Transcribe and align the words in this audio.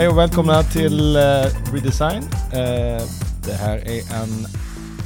Hej 0.00 0.08
och 0.08 0.18
välkomna 0.18 0.62
till 0.62 1.16
uh, 1.16 1.72
Redesign. 1.72 2.22
Uh, 2.22 3.02
det 3.46 3.52
här 3.60 3.76
är 3.76 4.22
en 4.22 4.46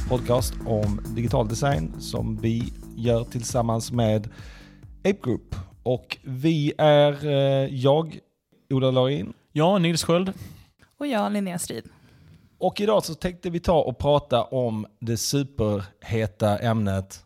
podcast 0.09 0.53
om 0.65 1.01
digital 1.15 1.47
design 1.47 1.93
som 1.99 2.37
vi 2.37 2.73
gör 2.95 3.23
tillsammans 3.23 3.91
med 3.91 4.29
Ape 4.99 5.17
Group. 5.23 5.55
Och 5.83 6.17
vi 6.23 6.73
är 6.77 7.25
uh, 7.25 7.75
jag, 7.75 8.19
Ola 8.69 8.91
Laurin. 8.91 9.33
Ja, 9.51 9.77
Nils 9.77 10.03
Sköld. 10.03 10.33
Och 10.97 11.07
jag, 11.07 11.31
Linnea 11.31 11.59
Strid. 11.59 11.85
Och 12.57 12.81
idag 12.81 13.03
så 13.03 13.13
tänkte 13.13 13.49
vi 13.49 13.59
ta 13.59 13.81
och 13.81 13.97
prata 13.97 14.43
om 14.43 14.85
det 14.99 15.17
superheta 15.17 16.57
ämnet 16.57 17.19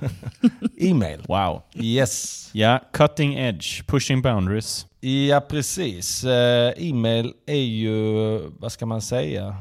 e-mail. 0.78 1.24
Wow. 1.28 1.62
Yes. 1.74 2.50
Ja, 2.52 2.80
cutting 2.92 3.34
edge, 3.34 3.86
pushing 3.86 4.22
boundaries. 4.22 4.86
Ja, 5.04 5.40
precis. 5.40 6.24
Eh, 6.24 6.72
e-mail 6.76 7.32
är 7.46 7.54
ju, 7.54 8.38
vad 8.58 8.72
ska 8.72 8.86
man 8.86 9.00
säga, 9.00 9.56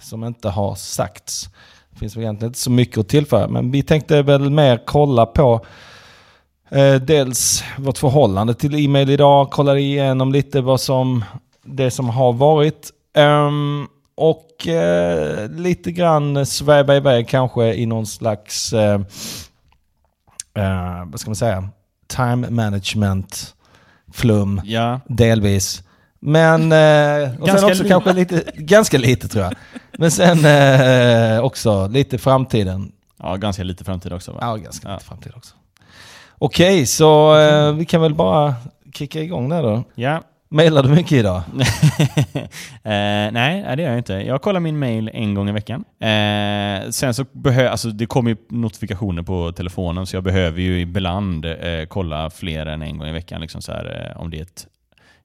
som 0.00 0.24
inte 0.24 0.48
har 0.48 0.74
sagts. 0.74 1.48
Det 1.90 1.98
finns 1.98 2.16
väl 2.16 2.22
egentligen 2.22 2.50
inte 2.50 2.58
så 2.58 2.70
mycket 2.70 2.98
att 2.98 3.08
tillföra, 3.08 3.48
men 3.48 3.70
vi 3.70 3.82
tänkte 3.82 4.22
väl 4.22 4.50
mer 4.50 4.82
kolla 4.86 5.26
på 5.26 5.66
eh, 6.70 6.94
dels 6.94 7.64
vårt 7.78 7.98
förhållande 7.98 8.54
till 8.54 8.84
e-mail 8.84 9.10
idag, 9.10 9.50
kolla 9.50 9.78
igenom 9.78 10.32
lite 10.32 10.60
vad 10.60 10.80
som, 10.80 11.24
det 11.64 11.90
som 11.90 12.08
har 12.08 12.32
varit. 12.32 12.90
Um, 13.18 13.88
och 14.14 14.68
eh, 14.68 15.50
lite 15.50 15.92
grann 15.92 16.46
sväva 16.46 16.96
iväg 16.96 17.28
kanske 17.28 17.74
i 17.74 17.86
någon 17.86 18.06
slags, 18.06 18.72
eh, 18.72 19.00
eh 20.54 21.04
vad 21.06 21.20
ska 21.20 21.30
man 21.30 21.36
säga, 21.36 21.68
time 22.08 22.50
management 22.50 23.54
flum, 24.12 24.60
ja. 24.64 25.00
delvis. 25.08 25.82
Men, 26.20 26.72
eh, 26.72 27.40
och 27.40 27.46
ganska 27.46 27.58
sen 27.58 27.70
också 27.70 27.84
kanske 27.84 28.12
lite, 28.12 28.44
ganska 28.54 28.98
lite 28.98 29.28
tror 29.28 29.44
jag. 29.44 29.54
Men 29.98 30.10
sen 30.10 30.44
eh, 30.44 31.44
också 31.44 31.86
lite 31.88 32.18
framtiden. 32.18 32.92
Ja, 33.22 33.36
ganska 33.36 33.62
lite 33.62 33.84
framtid 33.84 34.12
också 34.12 34.32
va? 34.32 34.38
Ja, 34.40 34.56
ganska 34.56 34.88
ja. 34.88 34.94
lite 34.94 35.04
framtid 35.06 35.32
också. 35.36 35.54
Okej, 36.38 36.74
okay, 36.74 36.86
så 36.86 37.38
eh, 37.38 37.72
vi 37.72 37.84
kan 37.84 38.02
väl 38.02 38.14
bara 38.14 38.54
kicka 38.94 39.22
igång 39.22 39.48
där 39.48 39.62
då. 39.62 39.84
Ja. 39.94 40.22
Mailar 40.50 40.82
du 40.82 40.88
mycket 40.88 41.12
idag? 41.12 41.36
eh, 42.82 43.32
nej, 43.32 43.76
det 43.76 43.82
gör 43.82 43.90
jag 43.90 43.98
inte. 43.98 44.12
Jag 44.12 44.42
kollar 44.42 44.60
min 44.60 44.78
mail 44.78 45.10
en 45.14 45.34
gång 45.34 45.48
i 45.48 45.52
veckan. 45.52 45.84
Eh, 46.00 46.90
sen 46.90 47.14
så 47.14 47.24
behöver, 47.32 47.70
alltså 47.70 47.88
det 47.88 48.06
kommer 48.06 48.30
ju 48.30 48.36
notifikationer 48.48 49.22
på 49.22 49.52
telefonen 49.52 50.06
så 50.06 50.16
jag 50.16 50.24
behöver 50.24 50.60
ju 50.60 50.80
ibland 50.80 51.44
eh, 51.44 51.84
kolla 51.88 52.30
fler 52.30 52.66
än 52.66 52.82
en 52.82 52.98
gång 52.98 53.08
i 53.08 53.12
veckan. 53.12 53.40
Liksom 53.40 53.62
så 53.62 53.72
här, 53.72 54.12
eh, 54.14 54.20
om 54.20 54.30
det 54.30 54.38
är 54.38 54.42
ett 54.42 54.66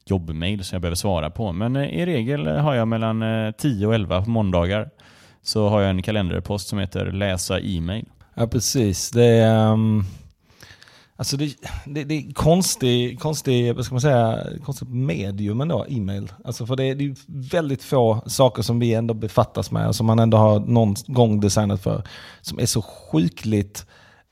jobbmail 0.06 0.64
som 0.64 0.76
jag 0.76 0.82
behöver 0.82 0.96
svara 0.96 1.30
på. 1.30 1.52
Men 1.52 1.76
eh, 1.76 1.90
i 1.90 2.06
regel 2.06 2.48
har 2.48 2.76
jag 2.76 2.88
mellan 2.88 3.54
10 3.58 3.84
eh, 3.84 3.88
och 3.88 3.96
11 3.96 4.22
på 4.22 4.30
måndagar 4.30 4.90
så 5.44 5.70
har 5.70 5.82
jag 5.82 5.90
en 5.90 6.02
kalenderpost 6.02 6.68
som 6.68 6.80
heter 6.80 7.12
läsa 7.12 7.60
e-mail. 7.60 8.06
Ja 8.36 8.48
precis. 8.48 9.12
Det 9.12 9.26
är, 9.26 9.72
um 9.72 10.06
Alltså 11.16 11.38
det, 11.38 11.56
det, 11.86 12.04
det 12.04 12.14
är 12.14 12.34
konstig, 12.34 13.20
konstig, 13.20 13.76
vad 13.76 13.86
ska 13.86 13.94
man 13.94 14.02
säga, 14.02 14.44
konstigt 14.64 14.90
medium 14.90 15.62
ändå, 15.62 15.86
e-mail. 15.90 16.32
Alltså 16.46 16.66
för 16.66 16.76
det 16.76 16.84
är, 16.84 16.96
det 16.96 17.04
är 17.04 17.16
väldigt 17.50 17.84
få 17.84 18.22
saker 18.26 18.62
som 18.62 18.80
vi 18.80 18.94
ändå 18.94 19.14
befattas 19.14 19.72
med 19.72 19.88
och 19.88 19.96
som 19.96 20.06
man 20.06 20.20
ändå 20.20 20.38
har 20.38 20.60
någon 20.60 20.96
gång 21.08 21.40
designat 21.40 21.82
för. 21.82 22.04
Som 22.42 22.60
är 22.60 22.66
så 22.66 22.82
sjukligt, 22.82 23.86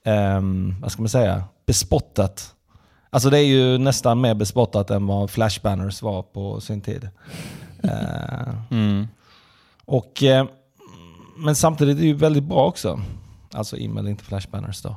um, 0.05 0.75
vad 0.81 0.91
ska 0.91 1.01
man 1.01 1.09
säga, 1.09 1.43
bespottat. 1.65 2.55
Alltså 3.09 3.29
det 3.29 3.39
är 3.39 3.45
ju 3.45 3.77
nästan 3.77 4.21
mer 4.21 4.33
bespottat 4.33 4.91
än 4.91 5.07
vad 5.07 5.29
flashbanners 5.29 6.01
var 6.01 6.21
på 6.23 6.61
sin 6.61 6.81
tid. 6.81 7.09
Uh, 7.83 8.53
mm. 8.71 9.07
och, 9.85 10.23
uh, 10.23 10.45
men 11.37 11.55
samtidigt 11.55 11.97
är 11.97 12.01
det 12.01 12.07
ju 12.07 12.13
väldigt 12.13 12.43
bra 12.43 12.65
också. 12.65 13.01
Alltså 13.53 13.77
e-mail, 13.77 14.07
inte 14.07 14.23
flashbanners 14.23 14.81
då. 14.81 14.95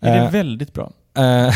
Är 0.00 0.12
det 0.12 0.18
är 0.18 0.24
uh, 0.24 0.30
väldigt 0.30 0.72
bra. 0.72 0.92
Eh, 1.16 1.54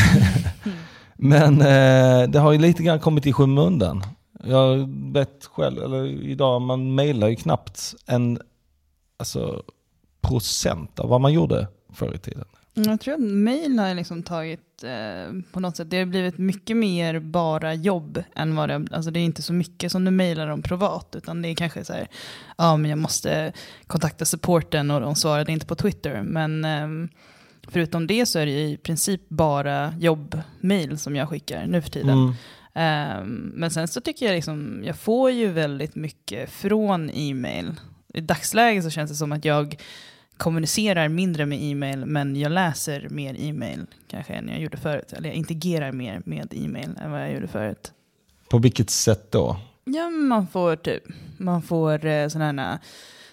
men 1.16 1.60
eh, 1.60 2.30
det 2.30 2.38
har 2.38 2.52
ju 2.52 2.58
lite 2.58 2.82
grann 2.82 3.00
kommit 3.00 3.26
i 3.26 3.32
skymundan. 3.32 4.02
Jag 4.44 4.88
vet 5.12 5.44
själv, 5.44 5.82
eller 5.82 6.06
idag, 6.06 6.62
man 6.62 6.94
mejlar 6.94 7.28
ju 7.28 7.36
knappt 7.36 7.94
en 8.06 8.38
alltså, 9.16 9.62
procent 10.20 11.00
av 11.00 11.08
vad 11.08 11.20
man 11.20 11.32
gjorde 11.32 11.68
förr 11.92 12.14
i 12.14 12.18
tiden. 12.18 12.44
Mm, 12.76 12.90
jag 12.90 13.00
tror 13.00 13.14
att 13.14 13.20
mejl 13.20 13.78
har 13.78 13.94
liksom 13.94 14.22
tagit, 14.22 14.84
eh, 14.84 15.32
på 15.52 15.60
något 15.60 15.76
sätt, 15.76 15.90
det 15.90 15.98
har 15.98 16.04
blivit 16.04 16.38
mycket 16.38 16.76
mer 16.76 17.18
bara 17.18 17.74
jobb 17.74 18.22
än 18.34 18.56
vad 18.56 18.68
det, 18.68 18.86
alltså 18.92 19.10
det 19.10 19.20
är 19.20 19.24
inte 19.24 19.42
så 19.42 19.52
mycket 19.52 19.92
som 19.92 20.04
du 20.04 20.10
mejlar 20.10 20.48
om 20.48 20.62
privat, 20.62 21.14
utan 21.16 21.42
det 21.42 21.48
är 21.48 21.54
kanske 21.54 21.84
så 21.84 21.92
här, 21.92 22.08
ja 22.58 22.76
men 22.76 22.90
jag 22.90 22.98
måste 22.98 23.52
kontakta 23.86 24.24
supporten 24.24 24.90
och 24.90 25.00
de 25.00 25.14
svarade 25.14 25.52
inte 25.52 25.66
på 25.66 25.74
Twitter, 25.74 26.22
men 26.22 26.64
eh, 26.64 27.08
Förutom 27.68 28.06
det 28.06 28.26
så 28.26 28.38
är 28.38 28.46
det 28.46 28.52
i 28.52 28.76
princip 28.76 29.28
bara 29.28 29.94
jobbmail 29.98 30.98
som 30.98 31.16
jag 31.16 31.28
skickar 31.28 31.66
nu 31.66 31.82
för 31.82 31.90
tiden. 31.90 32.10
Mm. 32.10 32.34
Um, 32.78 33.52
men 33.54 33.70
sen 33.70 33.88
så 33.88 34.00
tycker 34.00 34.26
jag 34.26 34.34
liksom, 34.34 34.82
jag 34.84 34.96
får 34.96 35.30
ju 35.30 35.48
väldigt 35.48 35.94
mycket 35.94 36.50
från 36.50 37.10
e-mail. 37.10 37.74
I 38.14 38.20
dagsläget 38.20 38.84
så 38.84 38.90
känns 38.90 39.10
det 39.10 39.16
som 39.16 39.32
att 39.32 39.44
jag 39.44 39.76
kommunicerar 40.36 41.08
mindre 41.08 41.46
med 41.46 41.58
e-mail, 41.62 42.06
men 42.06 42.36
jag 42.36 42.52
läser 42.52 43.08
mer 43.08 43.36
e-mail 43.38 43.86
kanske 44.08 44.32
än 44.32 44.48
jag 44.48 44.60
gjorde 44.60 44.76
förut. 44.76 45.12
Eller 45.12 45.28
jag 45.28 45.36
interagerar 45.36 45.92
mer 45.92 46.22
med 46.24 46.54
e-mail 46.56 46.90
än 47.02 47.10
vad 47.10 47.20
jag 47.20 47.32
gjorde 47.32 47.48
förut. 47.48 47.92
På 48.50 48.58
vilket 48.58 48.90
sätt 48.90 49.32
då? 49.32 49.56
Ja, 49.84 50.10
man 50.10 50.46
får 50.46 50.76
typ, 50.76 51.02
man 51.36 51.62
får 51.62 52.06
eh, 52.06 52.28
sådana 52.28 52.62
här 52.62 52.78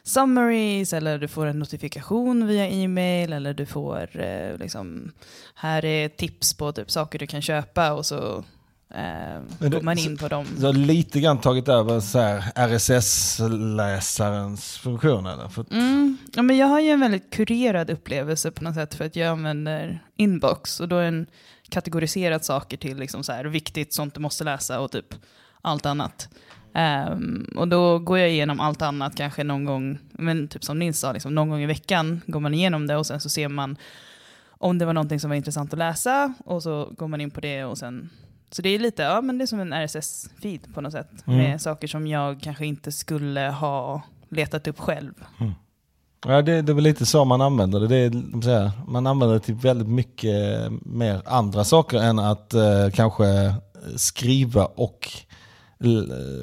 summaries 0.06 0.94
eller 0.94 1.18
du 1.18 1.28
får 1.28 1.46
en 1.46 1.60
notifikation 1.60 2.48
via 2.48 2.68
e-mail 2.68 3.34
eller 3.34 3.54
du 3.54 3.66
får 3.66 4.20
eh, 4.20 4.58
liksom, 4.58 5.12
här 5.56 5.86
är 5.86 6.10
tips 6.10 6.54
på 6.54 6.72
typ 6.72 6.92
saker 6.92 7.20
du 7.20 7.28
kan 7.28 7.42
köpa 7.42 7.94
och 7.94 8.06
så 8.06 8.44
eh, 8.94 9.70
går 9.70 9.82
man 9.82 9.98
in 9.98 10.18
på 10.18 10.28
dem. 10.28 10.46
Du 10.58 10.66
har 10.66 10.74
lite 10.74 11.20
grann 11.20 11.42
tagit 11.42 11.68
över 11.68 12.00
RSS-läsarens 12.56 14.78
funktion 14.78 15.26
eller? 15.26 15.50
För 15.50 15.66
mm. 15.72 16.18
ja, 16.34 16.42
men 16.42 16.58
jag 16.58 16.68
har 16.68 16.80
ju 16.80 16.90
en 16.90 17.00
väldigt 17.00 17.34
kurerad 17.34 17.90
upplevelse 17.90 18.52
på 18.52 18.64
något 18.64 18.76
sätt 18.76 18.94
för 18.94 19.06
att 19.06 19.16
jag 19.16 19.28
använder 19.28 20.04
inbox 20.18 20.80
och 20.80 20.88
då 20.88 20.98
är 20.98 21.08
en 21.08 21.28
kategoriserat 21.70 22.46
saker 22.46 22.78
till 22.78 22.98
liksom 22.98 23.24
så 23.24 23.32
här, 23.32 23.46
viktigt, 23.46 23.94
sånt 23.94 24.14
du 24.14 24.20
måste 24.20 24.44
läsa 24.44 24.80
och 24.80 24.92
typ 24.92 25.16
allt 25.62 25.86
annat. 25.86 26.30
Um, 26.76 27.48
och 27.56 27.68
då 27.68 28.00
går 28.00 28.18
jag 28.18 28.30
igenom 28.30 28.60
allt 28.60 28.82
annat 28.82 29.16
kanske 29.16 29.44
någon 29.44 29.66
gång, 29.66 29.98
men 30.12 30.48
typ 30.48 30.64
som 30.64 30.80
Nils 30.80 31.00
sa, 31.00 31.12
liksom, 31.12 31.36
någon 31.36 31.50
gång 31.50 31.62
i 31.62 31.66
veckan 31.66 32.22
går 32.28 32.40
man 32.40 32.54
igenom 32.54 32.88
det 32.88 32.96
och 32.98 33.06
sen 33.06 33.20
så 33.20 33.30
ser 33.30 33.48
man 33.48 33.78
om 34.48 34.78
det 34.78 34.86
var 34.86 34.94
någonting 34.94 35.20
som 35.20 35.30
var 35.30 35.38
intressant 35.38 35.74
att 35.74 35.80
läsa 35.80 36.34
och 36.46 36.64
så 36.64 36.90
går 36.98 37.08
man 37.08 37.22
in 37.22 37.32
på 37.32 37.42
det 37.42 37.64
och 37.64 37.78
sen 37.78 38.10
så 38.52 38.62
det 38.62 38.70
är 38.70 38.80
lite, 38.80 39.02
ja 39.02 39.22
men 39.22 39.38
det 39.38 39.44
är 39.44 39.46
som 39.46 39.60
en 39.60 39.74
RSS-feed 39.74 40.74
på 40.74 40.82
något 40.82 40.92
sätt. 40.92 41.10
Mm. 41.28 41.40
Med 41.40 41.62
saker 41.62 41.88
som 41.88 42.08
jag 42.08 42.42
kanske 42.42 42.66
inte 42.66 42.92
skulle 42.92 43.42
ha 43.42 44.02
letat 44.30 44.68
upp 44.68 44.80
själv. 44.80 45.14
Mm. 45.40 45.54
Ja, 46.28 46.42
det, 46.42 46.62
det 46.62 46.72
är 46.72 46.74
väl 46.74 46.84
lite 46.84 47.06
så 47.06 47.26
man 47.26 47.42
använder 47.42 47.80
det. 47.80 47.88
det 47.88 48.52
är, 48.52 48.72
man 48.88 49.08
använder 49.08 49.34
det 49.34 49.40
till 49.40 49.56
väldigt 49.56 49.88
mycket 49.88 50.72
mer 50.82 51.22
andra 51.26 51.64
saker 51.64 51.98
än 51.98 52.20
att 52.20 52.54
eh, 52.54 52.90
kanske 52.94 53.56
skriva 53.96 54.66
och 54.66 55.10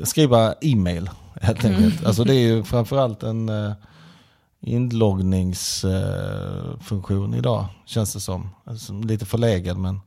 skriva 0.05 0.55
e-mail 0.61 1.11
helt 1.41 1.65
enkelt. 1.65 1.95
Mm. 1.95 2.07
Alltså 2.07 2.25
det 2.25 2.35
är 2.35 2.41
ju 2.41 2.65
framförallt 2.65 3.23
en 3.23 3.49
uh, 3.49 3.73
inloggningsfunktion 4.61 7.33
uh, 7.33 7.39
idag 7.39 7.67
känns 7.87 8.15
det 8.15 8.21
som. 8.21 8.51
Alltså, 8.65 8.93
lite 8.93 9.27
förlegad 9.27 9.77
men 9.77 10.01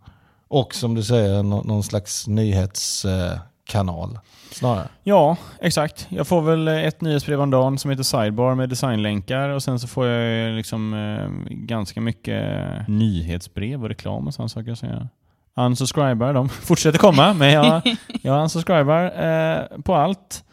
och 0.48 0.76
som 0.76 0.96
du 0.96 1.04
säger 1.04 1.44
no 1.44 1.64
någon 1.66 1.84
slags 1.84 2.28
nyhetskanal. 2.28 4.12
Uh, 4.12 4.18
snarare. 4.52 4.88
Ja, 5.04 5.38
exakt. 5.62 6.08
Jag 6.10 6.28
får 6.28 6.42
väl 6.42 6.68
ett 6.68 7.02
nyhetsbrev 7.02 7.42
om 7.42 7.50
dagen 7.50 7.78
som 7.78 7.92
heter 7.92 8.04
Sidebar 8.04 8.56
med 8.56 8.70
designlänkar 8.70 9.50
och 9.50 9.64
sen 9.64 9.80
så 9.80 9.88
får 9.88 10.08
jag 10.08 10.56
liksom 10.56 10.94
eh, 10.94 11.30
ganska 11.50 12.02
mycket 12.02 12.44
nyhetsbrev 12.88 13.84
och 13.84 13.90
reklam 13.90 14.28
och 14.28 14.34
sådana 14.34 14.50
saker. 14.50 14.72
att 14.72 14.80
säga 14.80 15.10
unsubscribar. 15.56 16.34
De 16.34 16.50
fortsätter 16.64 17.00
komma, 17.00 17.34
men 17.34 17.52
jag, 17.52 17.82
jag 18.22 18.44
unsubscribar 18.44 19.04
eh, 19.04 19.82
på 19.82 19.96
allt. 19.96 20.44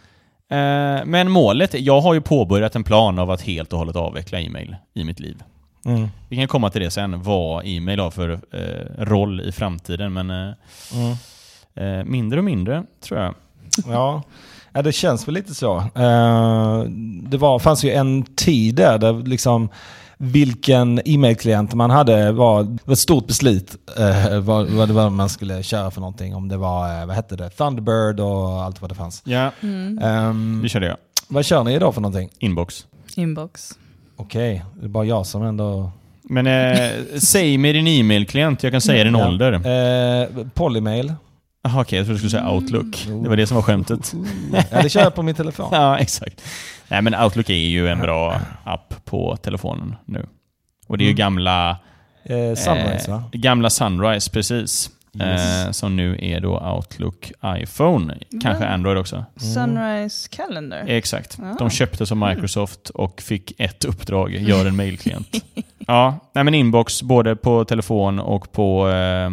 Eh, 0.51 1.05
men 1.05 1.31
målet, 1.31 1.81
jag 1.81 2.01
har 2.01 2.15
ju 2.15 2.21
påbörjat 2.21 2.77
en 2.77 2.85
plan 2.85 3.19
av 3.19 3.31
att 3.31 3.43
helt 3.43 3.73
och 3.73 3.79
hållet 3.79 3.97
avveckla 3.97 4.41
e-mail 4.41 4.77
i 4.95 5.05
mitt 5.05 5.21
liv. 5.21 5.43
Mm. 5.85 6.09
Vi 6.29 6.37
kan 6.37 6.49
komma 6.49 6.71
till 6.71 6.81
det 6.81 6.91
sen, 6.91 7.23
vad 7.23 7.63
e-mail 7.67 8.01
har 8.01 8.11
för 8.11 8.31
eh, 8.31 9.05
roll 9.05 9.41
i 9.41 9.53
framtiden, 9.53 10.13
men 10.13 10.31
eh, 10.31 10.55
mm. 10.95 11.17
Eh, 11.75 12.05
mindre 12.05 12.39
och 12.39 12.45
mindre 12.45 12.85
tror 13.01 13.21
jag. 13.21 13.35
Ja. 13.87 14.23
Ja, 14.73 14.83
det 14.83 14.93
känns 14.93 15.29
väl 15.29 15.35
lite 15.35 15.55
så. 15.55 15.77
Uh, 15.77 16.83
det 17.23 17.37
var, 17.37 17.59
fanns 17.59 17.85
ju 17.85 17.91
en 17.91 18.23
tid 18.23 18.75
där, 18.75 18.99
där 18.99 19.13
liksom 19.13 19.69
vilken 20.25 21.01
e-mailklient 21.05 21.75
man 21.75 21.91
hade 21.91 22.33
var, 22.33 22.79
var 22.85 22.93
ett 22.93 22.99
stort 22.99 23.27
beslut. 23.27 23.77
Eh, 23.99 24.39
vad, 24.41 24.67
vad 24.71 24.89
var 24.91 25.11
man 25.11 25.29
skulle 25.29 25.63
köra 25.63 25.91
för 25.91 26.01
någonting. 26.01 26.35
Om 26.35 26.49
det 26.49 26.57
var, 26.57 27.01
eh, 27.01 27.07
vad 27.07 27.17
hette 27.17 27.37
det, 27.37 27.51
Thunderbird 27.51 28.21
och 28.21 28.63
allt 28.63 28.81
vad 28.81 28.91
det 28.91 28.95
fanns. 28.95 29.23
Ja, 29.25 29.51
Ehm, 30.03 30.61
det 30.63 30.69
körde 30.69 30.87
jag. 30.87 30.97
vad 31.29 31.45
kör 31.45 31.65
ni 31.65 31.75
idag 31.75 31.95
för 31.95 32.01
någonting? 32.01 32.31
Inbox. 32.39 32.87
Inbox. 33.17 33.71
Okej, 34.17 34.65
det 34.81 34.85
är 34.85 34.89
bara 34.89 35.05
jag 35.05 35.27
som 35.27 35.43
ändå... 35.43 35.91
Men 36.23 36.47
eh, 36.47 36.91
säg 37.19 37.59
mig 37.59 37.73
din 37.73 37.87
e-mailklient, 37.87 38.63
jag 38.63 38.73
kan 38.73 38.81
säga 38.81 39.05
din 39.05 39.15
Ja. 39.15 39.29
ålder. 39.29 39.53
Eh, 39.53 40.29
Polymail. 40.55 41.15
Jaha, 41.65 41.81
okej, 41.81 41.99
jag 41.99 42.07
trodde 42.07 42.15
du 42.15 42.19
skulle 42.19 42.31
säga 42.41 42.51
Outlook. 42.51 43.07
Det 43.23 43.29
var 43.29 43.37
det 43.37 43.47
som 43.47 43.55
var 43.55 43.63
skämtet. 43.63 44.13
Ja, 44.71 44.83
det 44.83 44.89
kör 44.89 45.01
jag 45.01 45.15
på 45.15 45.23
min 45.23 45.35
telefon. 45.35 45.69
Ja, 45.73 45.99
exakt. 45.99 46.43
Nej, 46.93 47.03
men 47.03 47.15
Outlook 47.15 47.51
är 47.51 47.55
ju 47.55 47.89
en 47.89 47.99
bra 47.99 48.41
app 48.65 48.95
på 49.05 49.37
telefonen 49.37 49.95
nu. 50.05 50.27
Och 50.87 50.99
det 50.99 51.05
är 51.05 51.07
ju 51.07 51.11
Mm. 51.11 51.17
gamla, 51.19 51.71
Eh, 52.25 52.55
Sunrise 52.55 53.11
va? 53.11 53.25
eh, 53.33 53.41
gamla 53.41 53.71
Sunrise, 53.71 54.31
precis. 54.31 54.91
Yes. 55.21 55.65
Eh, 55.67 55.71
som 55.71 55.97
nu 55.97 56.19
är 56.23 56.41
då 56.41 56.59
Outlook 56.77 57.33
iPhone. 57.47 58.19
Kanske 58.43 58.65
Men- 58.65 58.73
Android 58.73 58.99
också. 58.99 59.25
Sunrise 59.37 60.29
Calendar. 60.31 60.85
Exakt. 60.87 61.39
Ah. 61.43 61.55
De 61.59 61.71
köptes 61.71 62.13
av 62.13 62.17
Microsoft 62.17 62.89
och 62.91 63.21
fick 63.23 63.53
ett 63.61 63.85
uppdrag, 63.85 64.33
gör 64.41 64.67
en 64.67 64.77
mailklient. 64.77 65.45
ja, 65.79 66.19
nej 66.35 66.45
men 66.45 66.55
inbox 66.55 67.03
både 67.03 67.37
på 67.37 67.65
telefon 67.65 68.19
och 68.19 68.53
på 68.53 68.89
eh, 68.91 69.31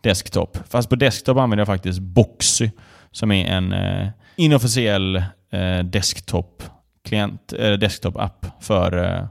desktop. 0.00 0.58
Fast 0.68 0.88
på 0.88 0.96
desktop 0.96 1.36
använder 1.38 1.60
jag 1.60 1.66
faktiskt 1.66 1.98
Boxy 2.00 2.70
som 3.12 3.32
är 3.32 3.46
en 3.46 3.72
eh, 3.72 4.08
inofficiell 4.36 5.16
eh, 5.52 5.78
desktop 5.84 6.62
klient, 7.06 7.52
eh, 7.52 7.72
desktop-app 7.72 8.46
för 8.60 9.04
eh, 9.04 9.26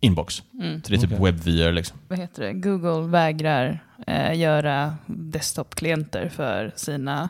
inbox. 0.00 0.42
Mm. 0.60 0.82
Så 0.82 0.88
det 0.90 0.96
är 0.96 1.00
typ 1.00 1.12
Okej. 1.12 1.32
WebVR 1.32 1.72
liksom. 1.72 1.98
Vad 2.08 2.18
heter 2.18 2.42
det? 2.42 2.52
Google 2.52 3.08
vägrar 3.08 3.84
eh, 4.06 4.38
göra 4.38 4.96
desktop-klienter 5.06 6.28
för 6.28 6.72
sina 6.76 7.28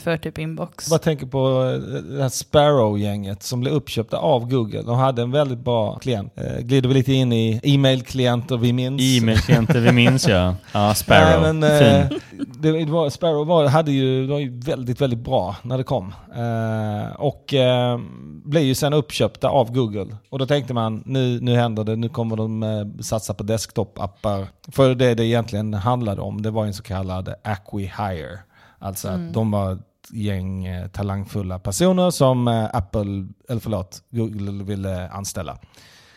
för 0.00 0.16
typ 0.16 0.38
inbox. 0.38 0.90
Jag 0.90 1.02
tänker 1.02 1.26
på 1.26 1.38
eh, 1.38 2.02
det 2.16 2.22
här 2.22 2.28
Sparrow-gänget 2.28 3.42
som 3.42 3.60
blev 3.60 3.72
uppköpta 3.72 4.16
av 4.16 4.48
Google. 4.48 4.82
De 4.82 4.96
hade 4.96 5.22
en 5.22 5.30
väldigt 5.30 5.58
bra 5.58 5.98
klient. 5.98 6.32
Eh, 6.36 6.58
glider 6.60 6.88
vi 6.88 6.94
lite 6.94 7.12
in 7.12 7.32
i 7.32 7.60
e-mail-klienter 7.62 8.56
vi 8.56 8.72
minns. 8.72 9.02
E-mailklienter 9.02 9.80
vi 9.80 9.92
minns 9.92 10.28
ja. 10.28 10.54
Ja, 10.72 10.94
Sparrow. 10.94 11.42
Nej, 11.42 11.52
men, 11.52 11.62
eh, 11.62 12.08
fin. 12.08 12.20
det, 12.60 12.84
var, 12.84 13.10
Sparrow 13.10 13.46
var, 13.46 13.66
hade 13.66 13.92
ju, 13.92 14.26
var 14.26 14.38
ju 14.38 14.60
väldigt, 14.60 15.00
väldigt 15.00 15.20
bra 15.20 15.56
när 15.62 15.78
det 15.78 15.84
kom. 15.84 16.14
Eh, 16.36 17.16
och 17.16 17.54
eh, 17.54 17.98
blev 18.44 18.62
ju 18.62 18.74
sen 18.74 18.92
uppköpta 18.92 19.48
av 19.48 19.72
Google. 19.72 20.16
Och 20.28 20.38
då 20.38 20.46
tänkte 20.46 20.74
man, 20.74 21.02
nu, 21.06 21.40
nu 21.40 21.54
händer 21.54 21.84
det, 21.84 21.96
nu 21.96 22.08
kommer 22.08 22.36
de 22.36 22.62
eh, 22.62 23.02
satsa 23.02 23.34
på 23.34 23.42
desktop-appar. 23.42 24.46
För 24.72 24.94
det 24.94 25.14
det 25.14 25.24
egentligen 25.24 25.74
handlade 25.74 26.20
om, 26.20 26.42
det 26.42 26.50
var 26.50 26.66
en 26.66 26.74
så 26.74 26.82
kallad 26.82 27.34
acqui-hire. 27.44 28.38
Alltså 28.78 29.08
att 29.08 29.32
de 29.32 29.50
var 29.50 29.72
ett 29.72 29.80
gäng 30.10 30.66
eh, 30.66 30.88
talangfulla 30.88 31.58
personer 31.58 32.10
som 32.10 32.48
eh, 32.48 32.70
Apple, 32.72 33.26
eller 33.48 33.60
förlåt, 33.60 34.02
Google 34.10 34.64
ville 34.64 35.08
anställa. 35.08 35.58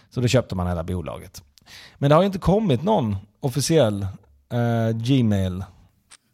Så 0.09 0.21
då 0.21 0.27
köpte 0.27 0.56
man 0.56 0.67
hela 0.67 0.83
bolaget. 0.83 1.44
Men 1.97 2.09
det 2.09 2.15
har 2.15 2.21
ju 2.21 2.27
inte 2.27 2.39
kommit 2.39 2.83
någon 2.83 3.15
officiell 3.39 4.07
eh, 4.51 4.97
Gmail. 4.97 5.63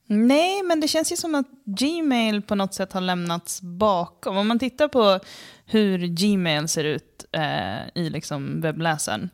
Nej, 0.08 0.64
men 0.64 0.80
det 0.80 0.88
känns 0.88 1.12
ju 1.12 1.16
som 1.16 1.36
att 1.36 1.48
Gmail 1.66 2.42
på 2.42 2.56
något 2.56 2.74
sätt 2.74 2.94
har 2.94 3.02
lämnats 3.02 3.62
bakom. 3.62 4.38
Om 4.38 4.48
man 4.48 4.60
tittar 4.60 4.88
på 4.88 5.20
hur 5.66 5.98
Gmail 6.08 6.68
ser 6.68 6.84
ut 6.84 7.26
eh, 7.32 7.88
i 8.04 8.10
liksom 8.10 8.62
webbläsaren 8.62 9.30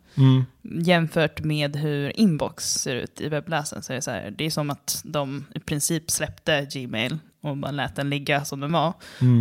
jämfört 0.62 1.40
med 1.44 1.76
hur 1.76 2.20
Inbox 2.20 2.74
ser 2.74 2.96
ut 2.96 3.22
i 3.22 3.30
webbläsaren 3.30 3.84
så 3.84 3.94
är 3.94 3.96
det 3.96 4.02
så 4.02 4.12
här, 4.12 4.34
det 4.38 4.46
är 4.46 4.50
som 4.50 4.70
att 4.70 5.02
de 5.06 5.46
i 5.56 5.60
princip 5.60 6.12
släppte 6.12 6.68
Gmail 6.74 7.18
och 7.42 7.58
bara 7.58 7.72
lät 7.72 7.96
den 7.96 8.10
ligga 8.10 8.46
som 8.46 8.60
den 8.60 8.72
var 8.72 8.94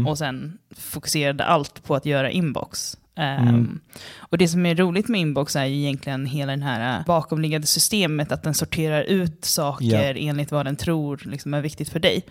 och 0.06 0.18
sen 0.18 0.58
fokuserade 0.76 1.44
allt 1.44 1.84
på 1.84 1.94
att 1.94 2.06
göra 2.06 2.30
Inbox. 2.30 2.96
Ehm, 3.20 3.80
Och 4.18 4.38
det 4.38 4.48
som 4.48 4.66
är 4.66 4.74
roligt 4.74 5.08
med 5.08 5.20
Inbox 5.20 5.56
är 5.56 5.64
ju 5.64 5.76
egentligen 5.76 6.26
hela 6.26 6.52
den 6.52 6.62
här 6.62 6.98
äh, 6.98 7.04
bakomliggande 7.06 7.66
systemet, 7.66 8.32
att 8.32 8.42
den 8.42 8.54
sorterar 8.54 9.02
ut 9.02 9.44
saker 9.44 10.16
enligt 10.18 10.52
vad 10.52 10.66
den 10.66 10.76
tror 10.76 11.20
liksom 11.24 11.54
är 11.54 11.60
viktigt 11.60 11.88
för 11.88 12.00
dig. 12.00 12.22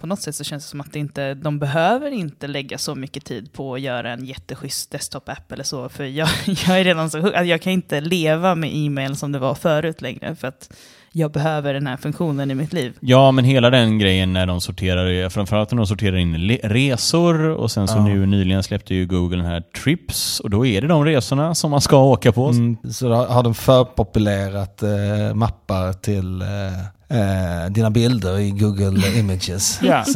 På 0.00 0.06
något 0.06 0.20
sätt 0.20 0.34
så 0.34 0.44
känns 0.44 0.64
det 0.64 0.70
som 0.70 0.80
att 0.80 0.92
det 0.92 0.98
inte, 0.98 1.34
de 1.34 1.58
behöver 1.58 2.10
inte 2.10 2.46
lägga 2.46 2.78
så 2.78 2.94
mycket 2.94 3.24
tid 3.24 3.52
på 3.52 3.74
att 3.74 3.80
göra 3.80 4.12
en 4.12 4.24
jätteschysst 4.24 4.90
desktop-app 4.90 5.52
eller 5.52 5.64
så, 5.64 5.88
för 5.88 6.04
jag, 6.04 6.28
jag 6.46 6.80
är 6.80 6.84
redan 6.84 7.10
så 7.10 7.32
att 7.34 7.46
jag 7.46 7.62
kan 7.62 7.72
inte 7.72 8.00
leva 8.00 8.54
med 8.54 8.70
e-mail 8.74 9.16
som 9.16 9.32
det 9.32 9.38
var 9.38 9.54
förut 9.54 10.00
längre, 10.00 10.36
för 10.36 10.48
att 10.48 10.72
jag 11.18 11.32
behöver 11.32 11.74
den 11.74 11.86
här 11.86 11.96
funktionen 11.96 12.50
i 12.50 12.54
mitt 12.54 12.72
liv. 12.72 12.92
Ja, 13.00 13.30
men 13.32 13.44
hela 13.44 13.70
den 13.70 13.98
grejen 13.98 14.32
när 14.32 14.46
de 14.46 14.60
sorterar, 14.60 15.28
framförallt 15.28 15.70
när 15.70 15.76
de 15.76 15.86
sorterar 15.86 16.16
in 16.16 16.48
resor 16.62 17.48
och 17.48 17.70
sen 17.70 17.88
så 17.88 17.96
Ja. 17.98 18.04
nu 18.04 18.26
nyligen 18.26 18.62
släppte 18.62 18.94
ju 18.94 19.06
Google 19.06 19.36
den 19.36 19.46
här 19.46 19.60
Trips 19.60 20.40
och 20.40 20.50
då 20.50 20.66
är 20.66 20.80
det 20.80 20.86
de 20.88 21.04
resorna 21.04 21.54
som 21.54 21.70
man 21.70 21.80
ska 21.80 22.02
åka 22.02 22.32
på. 22.32 22.48
Mm, 22.48 22.76
så 22.92 23.08
då 23.08 23.14
har 23.14 23.42
de 23.42 23.54
förpopulerat 23.54 24.82
eh, 24.82 25.34
mappar 25.34 25.92
till 25.92 26.42
eh, 26.42 26.78
eh, 27.18 27.70
dina 27.70 27.90
bilder 27.90 28.38
i 28.38 28.50
Google 28.50 29.08
Images. 29.18 29.80
Ja. 29.82 30.04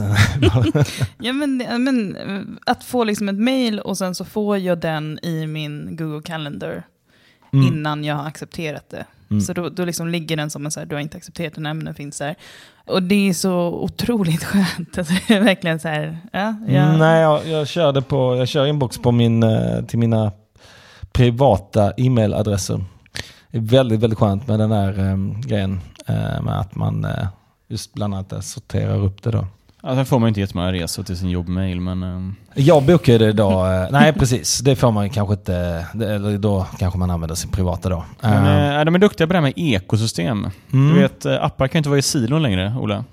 Ja, 1.18 1.32
men, 1.32 1.56
men 1.84 2.16
eh, 2.16 2.40
att 2.72 2.84
få 2.84 3.04
liksom 3.04 3.28
ett 3.28 3.38
mail 3.38 3.80
och 3.80 3.98
sen 3.98 4.14
så 4.14 4.24
får 4.24 4.58
jag 4.58 4.78
den 4.80 5.18
i 5.22 5.46
min 5.46 5.96
Google 5.96 6.22
Calendar 6.24 6.82
Mm. 7.54 7.66
innan 7.66 8.04
jag 8.04 8.14
har 8.14 8.26
accepterat 8.26 8.90
det. 8.90 9.04
Så 9.40 9.52
då, 9.52 9.68
då 9.68 9.84
liksom 9.84 10.08
ligger 10.08 10.36
den 10.36 10.50
som 10.50 10.64
en 10.64 10.70
så 10.70 10.80
här, 10.80 10.86
du 10.86 10.94
har 10.94 11.02
inte 11.02 11.16
accepterat 11.16 11.56
men 11.56 11.84
den 11.84 11.94
finns 11.94 12.18
där. 12.18 12.34
Och 12.86 13.02
det 13.02 13.28
är 13.28 13.32
så 13.32 13.52
otroligt 13.68 14.44
skönt. 14.44 14.98
Alltså, 14.98 15.14
verkligen 15.28 15.80
så 15.80 15.88
här, 15.88 16.18
ja, 16.32 16.54
ja. 16.68 16.82
Mm, 16.82 16.98
Nej, 16.98 17.22
jag, 17.22 17.46
jag, 17.46 17.68
kör 17.68 17.92
det 17.92 18.02
på, 18.02 18.36
jag 18.36 18.48
kör 18.48 18.66
inbox 18.66 18.98
på 18.98 19.12
min, 19.12 19.42
eh, 19.42 19.84
till 19.84 19.98
mina 19.98 20.32
privata 21.12 21.92
e-mailadresser. 21.96 22.84
Det 23.50 23.58
är 23.58 23.62
väldigt, 23.62 24.00
väldigt 24.00 24.18
skönt 24.18 24.48
med 24.48 24.58
den 24.58 24.72
här 24.72 24.98
eh, 24.98 25.40
grejen. 25.46 25.80
Eh, 26.06 26.42
med 26.42 26.60
att 26.60 26.74
man 26.74 27.04
eh, 27.04 27.26
just 27.68 27.94
bland 27.94 28.14
annat 28.14 28.44
sorterar 28.44 28.96
upp 28.96 29.22
det 29.22 29.30
då. 29.30 29.46
Ja, 29.84 29.94
sen 29.94 30.06
får 30.06 30.18
man 30.18 30.26
ju 30.26 30.28
inte 30.28 30.40
jättemånga 30.40 30.72
resor 30.72 31.02
till 31.02 31.16
sin 31.16 31.30
jobbmail, 31.30 31.80
men... 31.80 32.02
ehm, 32.02 32.34
Jag 32.54 32.82
det 33.18 33.32
då. 33.32 33.50
eh, 33.66 33.86
nej, 33.90 34.12
precis. 34.12 34.58
Det 34.58 34.76
får 34.76 34.90
man 34.90 35.10
kanske 35.10 35.34
inte. 35.34 35.86
Eller 35.94 36.38
då 36.38 36.66
kanske 36.78 36.98
man 36.98 37.10
använder 37.10 37.34
sin 37.34 37.50
privata 37.50 37.88
då. 37.88 38.04
Men, 38.20 38.78
eh, 38.78 38.84
de 38.84 38.94
är 38.94 38.98
duktiga 38.98 39.26
på 39.26 39.32
det 39.32 39.36
här 39.36 39.42
med 39.42 39.52
ekosystem. 39.56 40.50
Mm. 40.72 40.94
Du 40.94 41.00
vet, 41.00 41.26
appar 41.26 41.68
kan 41.68 41.78
inte 41.78 41.88
vara 41.88 41.98
i 41.98 42.02
silon 42.02 42.42
längre, 42.42 42.74
Ola. 42.80 43.04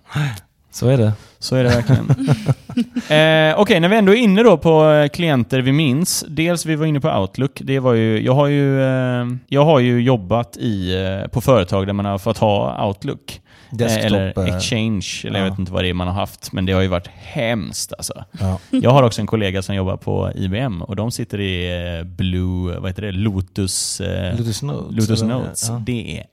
så 0.71 0.87
är 0.89 0.97
det. 0.97 1.13
Så 1.39 1.55
är 1.55 1.63
det 1.63 1.69
verkligen. 1.69 2.09
eh, 3.51 3.59
Okej, 3.59 3.79
när 3.79 3.89
vi 3.89 3.97
ändå 3.97 4.11
är 4.11 4.17
inne 4.17 4.43
då 4.43 4.57
på 4.57 5.07
klienter 5.13 5.59
vi 5.61 5.71
minns. 5.71 6.25
Dels 6.27 6.65
vi 6.65 6.75
var 6.75 6.85
inne 6.85 6.99
på 6.99 7.09
Outlook. 7.09 7.61
Det 7.63 7.79
var 7.79 7.93
ju, 7.93 8.21
jag, 8.25 8.33
har 8.35 8.47
ju, 8.47 8.81
eh, 8.83 9.25
jag 9.47 9.65
har 9.65 9.79
ju 9.79 10.01
jobbat 10.01 10.57
i, 10.57 10.95
eh, 11.23 11.27
på 11.29 11.41
företag 11.41 11.85
där 11.87 11.93
man 11.93 12.05
har 12.05 12.17
fått 12.17 12.37
ha 12.37 12.87
Outlook. 12.87 13.41
Desktop, 13.71 14.03
eh, 14.03 14.05
eller 14.05 14.47
eh, 14.47 14.55
Exchange, 14.55 15.21
eller 15.23 15.39
ja. 15.39 15.45
jag 15.45 15.51
vet 15.51 15.59
inte 15.59 15.71
vad 15.71 15.83
det 15.83 15.89
är 15.89 15.93
man 15.93 16.07
har 16.07 16.13
haft. 16.13 16.51
Men 16.51 16.65
det 16.65 16.73
har 16.73 16.81
ju 16.81 16.87
varit 16.87 17.07
hemskt 17.07 17.93
alltså. 17.97 18.23
Ja. 18.39 18.59
Jag 18.81 18.91
har 18.91 19.03
också 19.03 19.21
en 19.21 19.27
kollega 19.27 19.61
som 19.61 19.75
jobbar 19.75 19.97
på 19.97 20.31
IBM 20.35 20.81
och 20.81 20.95
de 20.95 21.11
sitter 21.11 21.39
i 21.39 21.97
eh, 21.97 22.03
Blue, 22.03 22.79
vad 22.79 22.89
heter 22.89 23.01
det, 23.01 23.11
Lotus, 23.11 24.01
Lotus 24.37 24.61
Notes. 24.61 24.95
Lotus 24.97 25.21
Notes. 25.21 25.69
Ja. 25.69 25.81
Det 25.85 26.17
är 26.17 26.25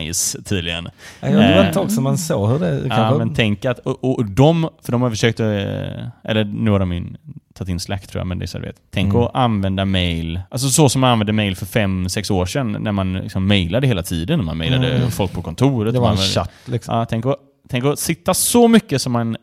nice 0.00 0.42
tydligen. 0.42 0.88
Ja, 1.20 1.28
det 1.28 1.56
var 1.56 1.64
ett 1.64 1.74
tag 1.74 1.90
som 1.90 2.04
man 2.04 2.18
såg 2.18 2.50
hur 2.50 2.58
det 2.58 2.80
Ja, 2.82 2.96
kanske... 2.96 3.18
men 3.18 3.34
tänk 3.34 3.64
att, 3.64 3.78
och, 3.78 4.04
och 4.04 4.24
de, 4.24 4.68
för 4.82 4.92
de 4.92 5.02
har 5.02 5.10
försökt, 5.10 5.40
eller 5.40 6.44
nu 6.44 6.70
har 6.70 6.78
de 6.78 6.92
in, 6.92 7.16
tagit 7.58 7.68
in 7.70 7.80
Slack 7.80 8.06
tror 8.06 8.20
jag, 8.20 8.26
men 8.26 8.38
det 8.38 8.44
är 8.44 8.46
så 8.46 8.58
du 8.58 8.66
vet. 8.66 8.76
Tänk 8.90 9.14
Mm. 9.14 9.22
att 9.26 9.34
använda 9.34 9.84
mail, 9.84 10.40
alltså 10.50 10.68
så 10.68 10.88
som 10.88 11.00
man 11.00 11.10
använde 11.10 11.32
mail 11.32 11.56
för 11.56 11.66
fem 11.66 12.08
sex 12.08 12.30
år 12.30 12.46
sedan, 12.46 12.72
när 12.80 12.92
man 12.92 13.12
liksom 13.12 13.46
mailade 13.48 13.86
hela 13.86 14.02
tiden, 14.02 14.38
när 14.38 14.44
man 14.46 14.56
mailade 14.58 14.96
Mm. 14.96 15.10
folk 15.10 15.32
på 15.32 15.42
kontoret. 15.42 15.94
det 15.94 16.00
var 16.00 16.08
en 16.10 16.14
man, 16.14 16.24
chatt 16.24 16.50
liksom. 16.64 16.94
Ja, 16.96 17.04
tänk, 17.04 17.26
att, 17.26 17.36
tänk 17.68 17.84
att 17.84 17.98
sitta 17.98 18.34
så 18.34 18.68
mycket 18.68 19.02
som 19.02 19.12
man 19.12 19.36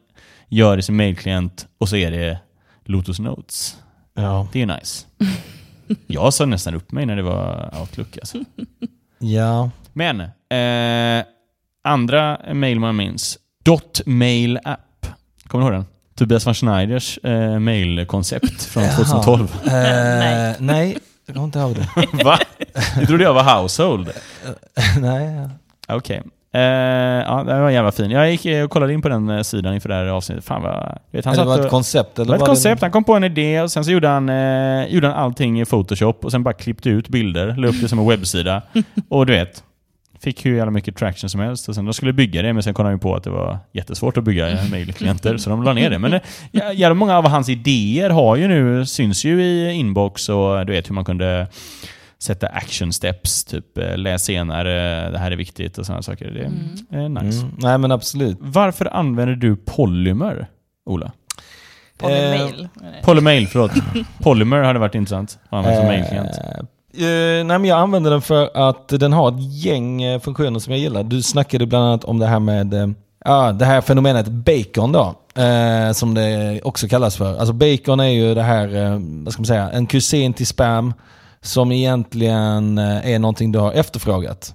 gör 0.49 0.77
i 0.77 0.81
sin 0.81 0.95
mailklient 0.95 1.67
och 1.77 1.89
så 1.89 1.95
är 1.95 2.11
det 2.11 2.37
Lotus 2.85 3.19
Notes. 3.19 3.77
Ja. 4.13 4.47
Det 4.53 4.61
är 4.61 4.67
ju 4.67 4.73
nice. 4.75 5.05
Jag 6.07 6.33
sa 6.33 6.45
nästan 6.45 6.75
upp 6.75 6.91
mig 6.91 7.05
när 7.05 7.15
det 7.15 7.21
var 7.23 7.73
Outlook 7.81 8.17
alltså. 8.17 8.37
ja. 9.19 9.69
Men, 9.93 10.21
eh, 10.21 11.25
andra 11.83 12.39
mail 12.53 12.79
man 12.79 12.95
minns. 12.95 13.37
Dotmail 13.63 14.59
app. 14.63 15.07
Kommer 15.47 15.65
du 15.69 15.75
ihåg 15.75 15.83
den? 15.83 15.94
Tobias 16.17 16.47
von 16.47 16.53
Schneiders 16.53 17.17
eh, 17.23 17.59
mailkoncept 17.59 18.63
från 18.63 18.83
Jaha. 18.83 18.95
2012. 18.95 19.55
Eh, 19.65 19.71
Nej. 19.73 20.55
nej, 20.59 20.97
jag 21.25 21.35
kommer 21.35 21.45
inte 21.45 21.59
ihåg 21.59 21.75
det. 21.75 22.23
Va? 22.23 22.39
Det 22.99 23.05
trodde 23.05 23.23
jag 23.23 23.33
var 23.33 23.59
Household. 23.61 24.09
nej. 24.99 25.35
ja. 25.87 25.95
Okej. 25.95 26.21
Eh, 26.53 26.61
ja, 26.61 27.43
det 27.47 27.59
var 27.59 27.69
jävla 27.69 27.91
fin. 27.91 28.11
Jag 28.11 28.31
gick 28.31 28.45
eh, 28.45 28.63
och 28.65 28.71
kollade 28.71 28.93
in 28.93 29.01
på 29.01 29.09
den 29.09 29.29
eh, 29.29 29.41
sidan 29.41 29.73
inför 29.73 29.89
det 29.89 29.95
här 29.95 30.05
avsnittet. 30.05 30.45
Fan 30.45 30.61
vad... 30.61 30.97
Vet, 31.11 31.25
han 31.25 31.35
satt 31.35 31.47
var 31.47 31.53
det 31.55 31.59
och- 31.59 31.65
ett 31.65 31.71
koncept? 31.71 32.19
Eller 32.19 32.25
det 32.25 32.29
var 32.31 32.37
ett 32.45 32.47
koncept. 32.49 32.81
Han 32.81 32.91
kom 32.91 33.03
på 33.03 33.13
en 33.15 33.23
idé 33.23 33.61
och 33.61 33.71
sen 33.71 33.85
så 33.85 33.91
gjorde 33.91 34.07
han, 34.07 34.29
eh, 34.29 34.85
gjorde 34.87 35.07
han 35.07 35.15
allting 35.15 35.61
i 35.61 35.65
Photoshop 35.65 36.25
och 36.25 36.31
sen 36.31 36.43
bara 36.43 36.53
klippte 36.53 36.89
ut 36.89 37.09
bilder, 37.09 37.55
la 37.57 37.67
upp 37.67 37.81
det 37.81 37.87
som 37.89 37.99
en 37.99 38.07
webbsida. 38.09 38.61
och 39.09 39.25
du 39.25 39.33
vet, 39.33 39.63
fick 40.19 40.45
hur 40.45 40.55
jävla 40.55 40.71
mycket 40.71 40.97
traction 40.97 41.29
som 41.29 41.39
helst. 41.39 41.69
Och 41.69 41.75
sen 41.75 41.85
de 41.85 41.93
skulle 41.93 42.13
bygga 42.13 42.41
det, 42.41 42.53
men 42.53 42.63
sen 42.63 42.73
kom 42.73 42.85
de 42.85 42.91
ju 42.91 42.99
på 42.99 43.15
att 43.15 43.23
det 43.23 43.29
var 43.29 43.59
jättesvårt 43.71 44.17
att 44.17 44.23
bygga 44.23 44.49
eh, 44.49 44.69
mailklienter, 44.69 45.37
så 45.37 45.49
de 45.49 45.63
la 45.63 45.73
ner 45.73 45.89
det. 45.89 45.99
Men 45.99 46.13
eh, 46.13 46.21
jävla 46.53 46.93
många 46.93 47.17
av 47.17 47.27
hans 47.27 47.49
idéer 47.49 48.09
har 48.09 48.35
ju 48.35 48.47
nu, 48.47 48.85
syns 48.85 49.25
ju 49.25 49.43
i 49.43 49.71
inbox 49.71 50.29
och 50.29 50.65
du 50.65 50.73
vet 50.73 50.89
hur 50.89 50.93
man 50.93 51.05
kunde 51.05 51.47
sätta 52.19 52.47
action 52.47 52.93
steps, 52.93 53.43
typ 53.43 53.77
eh, 53.77 53.97
läs 53.97 54.25
senare, 54.25 55.09
det 55.11 55.17
här 55.17 55.31
är 55.31 55.35
viktigt 55.35 55.77
och 55.77 55.85
sådana 55.85 56.01
saker. 56.01 56.31
Det 56.31 56.97
är 56.97 57.09
nice. 57.09 57.41
Mm. 57.41 57.55
Nej 57.57 57.77
men 57.77 57.91
absolut. 57.91 58.37
Varför 58.39 58.93
använder 58.93 59.35
du 59.35 59.55
Polymer, 59.55 60.47
Ola? 60.85 61.11
Polymail. 61.97 62.67
Polymail, 63.03 63.47
förlåt. 63.47 63.71
Polymer 64.23 64.63
hade 64.63 64.79
varit 64.79 64.95
intressant 64.95 65.39
att 65.49 65.53
använda 65.53 65.79
som 65.79 65.87
mailklient. 65.87 66.37
Eh, 66.37 66.59
eh, 66.59 66.65
Eh, 66.97 67.45
nej, 67.45 67.59
men 67.59 67.65
jag 67.65 67.79
använder 67.79 68.11
den 68.11 68.21
för 68.21 68.69
att 68.69 68.87
den 68.87 69.13
har 69.13 69.29
ett 69.29 69.53
gäng 69.53 70.03
eh, 70.03 70.19
funktioner 70.19 70.59
som 70.59 70.73
jag 70.73 70.79
gillar. 70.79 71.03
Du 71.03 71.21
snackade 71.21 71.65
bland 71.65 71.85
annat 71.85 72.03
om 72.03 72.19
det 72.19 72.27
här 72.27 72.39
med 72.39 72.73
eh, 72.73 72.87
ja, 73.25 73.51
det 73.51 73.65
här 73.65 73.81
fenomenet 73.81 74.27
bacon 74.27 74.91
då. 74.91 75.15
Eh, 75.41 75.91
som 75.91 76.13
det 76.13 76.61
också 76.63 76.87
kallas 76.87 77.17
för. 77.17 77.37
Alltså 77.37 77.53
bacon 77.53 77.99
är 77.99 78.09
ju 78.09 78.35
det 78.35 78.41
här, 78.41 78.75
eh, 78.75 78.99
vad 78.99 79.33
ska 79.33 79.41
man 79.41 79.45
säga, 79.45 79.71
en 79.71 79.87
kusin 79.87 80.33
till 80.33 80.47
spam. 80.47 80.93
Som 81.41 81.71
egentligen 81.71 82.77
eh, 82.77 83.11
är 83.13 83.19
någonting 83.19 83.51
du 83.51 83.59
har 83.59 83.71
efterfrågat. 83.71 84.53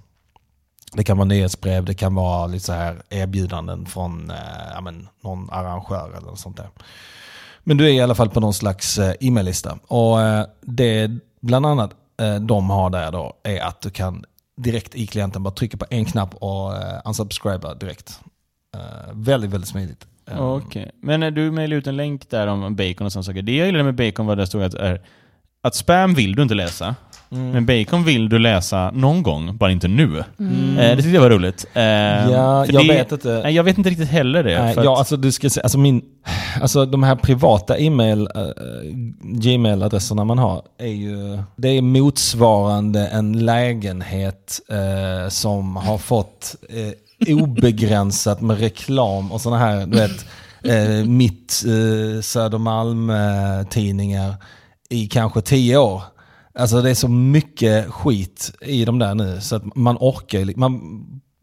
Det 0.92 1.04
kan 1.04 1.16
vara 1.16 1.28
nyhetsbrev, 1.28 1.84
det 1.84 1.94
kan 1.94 2.14
vara 2.14 2.46
lite 2.46 2.64
så 2.64 2.72
här 2.72 3.02
erbjudanden 3.10 3.86
från 3.86 4.32
ja, 4.74 4.80
men, 4.80 5.08
någon 5.20 5.50
arrangör 5.50 6.10
eller 6.16 6.26
något 6.26 6.38
sånt 6.38 6.56
där. 6.56 6.68
Men 7.64 7.76
du 7.76 7.84
är 7.84 7.92
i 7.92 8.00
alla 8.00 8.14
fall 8.14 8.30
på 8.30 8.40
någon 8.40 8.54
slags 8.54 8.98
e-maillista. 9.20 9.78
Och 9.86 10.18
det 10.60 11.06
det 11.06 11.18
bland 11.40 11.66
annat 11.66 11.90
Eh, 12.20 12.34
de 12.34 12.70
har 12.70 12.90
där 12.90 13.12
då 13.12 13.32
är 13.42 13.60
att 13.60 13.80
du 13.80 13.90
kan 13.90 14.24
direkt 14.56 14.94
i 14.94 15.06
klienten 15.06 15.42
bara 15.42 15.54
trycka 15.54 15.76
på 15.76 15.86
en 15.90 16.04
knapp 16.04 16.34
och 16.34 16.76
eh, 16.76 17.00
unsubscriba 17.04 17.74
direkt. 17.74 18.20
Eh, 18.74 19.12
väldigt, 19.12 19.50
väldigt 19.50 19.70
smidigt. 19.70 20.06
Okej, 20.30 20.42
okay. 20.42 20.86
Men 21.02 21.34
du 21.34 21.50
mejlade 21.50 21.78
ut 21.78 21.86
en 21.86 21.96
länk 21.96 22.30
där 22.30 22.46
om 22.46 22.76
bacon 22.76 23.06
och 23.06 23.12
sådana 23.12 23.24
saker. 23.24 23.42
Det 23.42 23.56
jag 23.56 23.66
gillade 23.66 23.84
med 23.84 23.94
bacon 23.94 24.26
var 24.26 24.36
det 24.36 24.46
stod 24.46 24.62
att, 24.62 24.74
är, 24.74 25.00
att 25.62 25.74
spam 25.74 26.14
vill 26.14 26.34
du 26.34 26.42
inte 26.42 26.54
läsa 26.54 26.94
mm. 27.32 27.50
Men 27.50 27.66
bacon 27.66 28.04
vill 28.04 28.28
du 28.28 28.38
läsa 28.38 28.90
någon 28.90 29.22
gång, 29.22 29.56
bara 29.56 29.70
inte 29.70 29.88
nu. 29.88 30.24
Mm. 30.38 30.78
Eh, 30.78 30.90
det 30.90 30.96
tyckte 30.96 31.10
jag 31.10 31.20
var 31.20 31.30
roligt. 31.30 31.66
Eh, 31.74 31.82
Ja, 31.82 32.66
jag 32.66 32.86
det, 32.86 32.92
vet 32.92 33.12
inte. 33.12 33.40
Nej, 33.44 33.54
jag 33.54 33.64
vet 33.64 33.78
inte 33.78 33.90
riktigt 33.90 34.08
heller 34.10 34.44
det. 34.44 34.62
Nej, 34.62 34.74
ja, 34.76 34.92
att- 34.92 34.98
alltså 34.98 35.16
du 35.16 35.32
ska 35.32 35.50
se, 35.50 35.60
alltså 35.60 35.78
min, 35.78 36.02
alltså 36.60 36.86
de 36.86 37.02
här 37.02 37.16
privata 37.16 37.78
e-mail, 37.78 38.28
eh, 38.34 38.42
Gmail-adresserna 39.22 40.24
man 40.24 40.38
har 40.38 40.62
är 40.78 40.86
ju, 40.86 41.38
det 41.56 41.68
är 41.68 41.82
motsvarande 41.82 43.06
en 43.06 43.44
lägenhet 43.44 44.60
eh, 44.68 45.28
som 45.28 45.76
har 45.76 45.98
fått 45.98 46.54
eh, 46.68 46.92
obegränsat 47.34 48.40
med 48.40 48.58
reklam 48.60 49.32
och 49.32 49.40
sådana 49.40 49.58
här, 49.64 49.86
du 49.86 49.98
vet, 49.98 50.26
eh, 50.64 51.04
mitt 51.08 51.62
eh, 51.66 52.20
Södermalm-tidningar 52.20 54.34
i 54.88 55.06
kanske 55.06 55.40
tio 55.40 55.76
år. 55.78 56.02
Alltså 56.54 56.82
det 56.82 56.90
är 56.90 56.94
så 56.94 57.08
mycket 57.08 57.86
skit 57.90 58.52
i 58.60 58.84
de 58.84 58.98
där 58.98 59.14
nu 59.14 59.40
så 59.40 59.56
att 59.56 59.76
man 59.76 59.96
orkar 60.00 60.38
ju- 60.38 60.54
man 60.56 60.80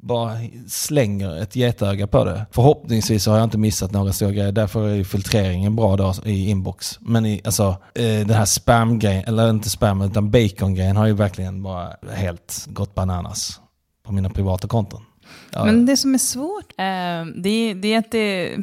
bara 0.03 0.31
slänger 0.67 1.41
ett 1.41 1.55
getöga 1.55 2.07
på 2.07 2.25
det. 2.25 2.45
Förhoppningsvis 2.51 3.25
har 3.27 3.35
jag 3.37 3.43
inte 3.43 3.57
missat 3.57 3.91
några 3.91 4.13
stora 4.13 4.31
grejer. 4.31 4.51
Därför 4.51 4.87
är 4.89 5.03
filtreringen 5.03 5.75
bra 5.75 5.95
då 5.95 6.13
i 6.25 6.49
inbox. 6.49 6.99
Men 7.01 7.25
i, 7.25 7.41
alltså, 7.43 7.67
eh, 7.95 8.03
den 8.03 8.29
här 8.29 8.45
spam-grejen, 8.45 9.23
eller 9.27 9.49
inte 9.49 9.69
spam 9.69 10.01
utan 10.01 10.31
bacon-grejen 10.31 10.95
har 10.97 11.07
ju 11.07 11.13
verkligen 11.13 11.63
bara 11.63 11.89
helt 12.13 12.65
gått 12.69 12.95
bananas 12.95 13.59
på 14.05 14.13
mina 14.13 14.29
privata 14.29 14.67
konton. 14.67 15.01
Ja, 15.53 15.65
Men 15.65 15.85
det 15.85 15.97
som 15.97 16.13
är 16.13 16.17
svårt, 16.17 16.71
eh, 16.77 17.41
det, 17.43 17.49
är, 17.49 17.75
det 17.75 17.93
är 17.93 17.99
att 17.99 18.11
det 18.11 18.57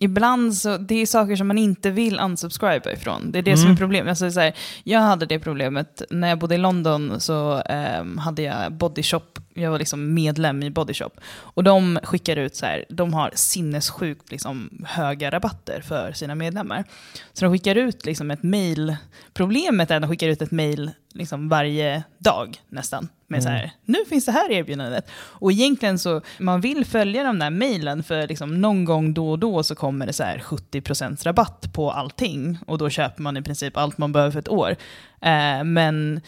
ibland 0.00 0.56
så, 0.56 0.76
det 0.76 0.94
är 0.94 1.06
saker 1.06 1.36
som 1.36 1.48
man 1.48 1.58
inte 1.58 1.90
vill 1.90 2.20
unsubscriba 2.20 2.92
ifrån. 2.92 3.30
Det 3.32 3.38
är 3.38 3.42
det 3.42 3.56
som 3.56 3.70
är 3.70 3.76
problemet. 3.76 4.10
Alltså, 4.10 4.30
så 4.30 4.40
här, 4.40 4.52
jag 4.84 5.00
hade 5.00 5.26
det 5.26 5.38
problemet 5.38 6.02
när 6.10 6.28
jag 6.28 6.38
bodde 6.38 6.54
i 6.54 6.58
London 6.58 7.20
så 7.20 7.60
eh, 7.60 8.04
hade 8.18 8.42
jag 8.42 8.72
Bodyshop, 8.72 9.38
jag 9.54 9.70
var 9.70 9.78
liksom 9.78 10.14
medlem 10.14 10.62
i 10.62 10.70
Bodyshop. 10.70 11.20
Och 11.30 11.64
de 11.64 11.98
skickar 12.02 12.36
ut 12.36 12.56
så 12.56 12.66
här, 12.66 12.84
de 12.88 13.14
har 13.14 13.30
sinnessjukt 13.34 14.30
liksom, 14.30 14.84
höga 14.86 15.30
rabatter 15.30 15.80
för 15.80 16.12
sina 16.12 16.34
medlemmar. 16.34 16.84
Så 17.32 17.44
de 17.44 17.52
skickar 17.52 17.74
ut 17.74 18.06
liksom 18.06 18.30
ett 18.30 18.42
mail, 18.42 18.96
problemet 19.34 19.90
är 19.90 19.96
att 19.96 20.02
de 20.02 20.10
skickar 20.10 20.28
ut 20.28 20.42
ett 20.42 20.50
mail 20.50 20.90
liksom 21.14 21.48
varje 21.48 22.02
dag 22.18 22.60
nästan. 22.68 23.08
Med 23.30 23.42
så 23.42 23.48
här, 23.48 23.70
nu 23.84 23.98
finns 24.08 24.24
det 24.24 24.32
här 24.32 24.50
erbjudandet. 24.50 25.10
Och 25.14 25.52
egentligen 25.52 25.98
så, 25.98 26.20
man 26.38 26.60
vill 26.60 26.84
följa 26.84 27.22
de 27.22 27.38
där 27.38 27.50
mailen 27.50 28.02
för 28.02 28.28
liksom 28.28 28.60
någon 28.60 28.84
gång 28.84 29.14
då 29.14 29.30
och 29.30 29.38
då 29.38 29.62
så 29.62 29.74
kommer 29.74 30.06
det 30.06 30.12
så 30.12 30.22
här 30.22 30.38
70% 30.38 31.24
rabatt 31.24 31.72
på 31.72 31.90
allting. 31.90 32.58
Och 32.66 32.78
då 32.78 32.90
köper 32.90 33.22
man 33.22 33.36
i 33.36 33.42
princip 33.42 33.76
allt 33.76 33.98
man 33.98 34.12
behöver 34.12 34.32
för 34.32 34.38
ett 34.38 34.48
år. 34.48 34.76
Eh, 35.20 35.64
men 35.64 36.20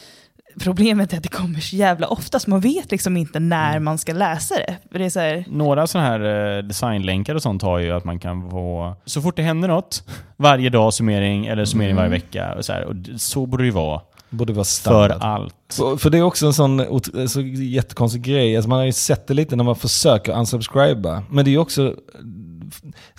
problemet 0.61 1.13
är 1.13 1.17
att 1.17 1.23
det 1.23 1.29
kommer 1.29 1.61
så 1.61 1.77
jävla 1.77 2.07
ofta 2.07 2.39
så 2.39 2.51
man 2.51 2.61
vet 2.61 2.91
liksom 2.91 3.17
inte 3.17 3.41
när 3.41 3.79
man 3.79 3.99
ska 3.99 4.13
läsa 4.13 4.55
det. 4.55 4.77
För 4.93 4.99
det 4.99 5.05
är 5.05 5.11
så 5.11 5.21
här, 5.21 5.45
Några 5.49 5.87
sådana 5.87 6.09
här 6.09 6.57
eh, 6.57 6.63
designlänkar 6.63 7.35
och 7.35 7.43
sånt 7.43 7.63
har 7.63 7.79
ju 7.79 7.91
att 7.91 8.05
man 8.05 8.19
kan 8.19 8.51
få... 8.51 8.97
Så 9.05 9.23
fort 9.23 9.37
det 9.37 9.43
händer 9.43 9.69
något, 9.69 10.05
varje 10.37 10.71
dag 10.71 10.95
summering 10.95 11.47
eller 11.47 11.65
summering 11.65 11.97
varje 11.97 12.11
vecka. 12.11 12.55
Och 12.55 12.65
så, 12.65 12.73
här, 12.73 12.85
och 12.85 12.95
så 13.17 13.47
borde 13.47 13.63
det 13.63 13.67
ju 13.67 13.73
vara 13.73 14.01
borde 14.33 14.53
vara 14.53 14.65
för 14.65 14.71
standard. 14.71 15.23
allt. 15.23 15.55
För, 15.73 15.97
för 15.97 16.11
det 16.11 16.19
är 16.19 16.23
också 16.23 16.47
en 16.47 16.53
sån 16.53 17.03
så 17.29 17.41
jättekonstig 17.41 18.23
grej. 18.23 18.57
Alltså 18.57 18.69
man 18.69 18.79
har 18.79 18.87
ju 18.87 18.93
sett 18.93 19.27
det 19.27 19.35
lite 19.35 19.57
när 19.57 19.65
man 19.65 19.77
försöker 19.77 20.39
unsubscriba. 20.39 21.23
Men 21.31 21.45
det 21.45 21.51
är 21.51 21.53
ju 21.53 21.59
också 21.59 21.87
eh, 21.87 21.95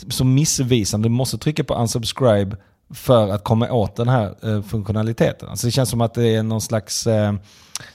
så 0.10 0.26
missvisande. 0.26 1.06
Du 1.06 1.12
måste 1.12 1.38
trycka 1.38 1.64
på 1.64 1.76
unsubscribe 1.76 2.58
för 2.94 3.30
att 3.30 3.44
komma 3.44 3.72
åt 3.72 3.96
den 3.96 4.08
här 4.08 4.36
eh, 4.42 4.62
funktionaliteten. 4.62 5.50
Alltså 5.50 5.68
det 5.68 5.72
känns 5.72 5.90
som 5.90 6.02
att 6.02 6.14
det 6.14 6.36
är 6.36 6.44
någon 6.44 6.62
slags 6.62 7.08
eh, 7.08 7.34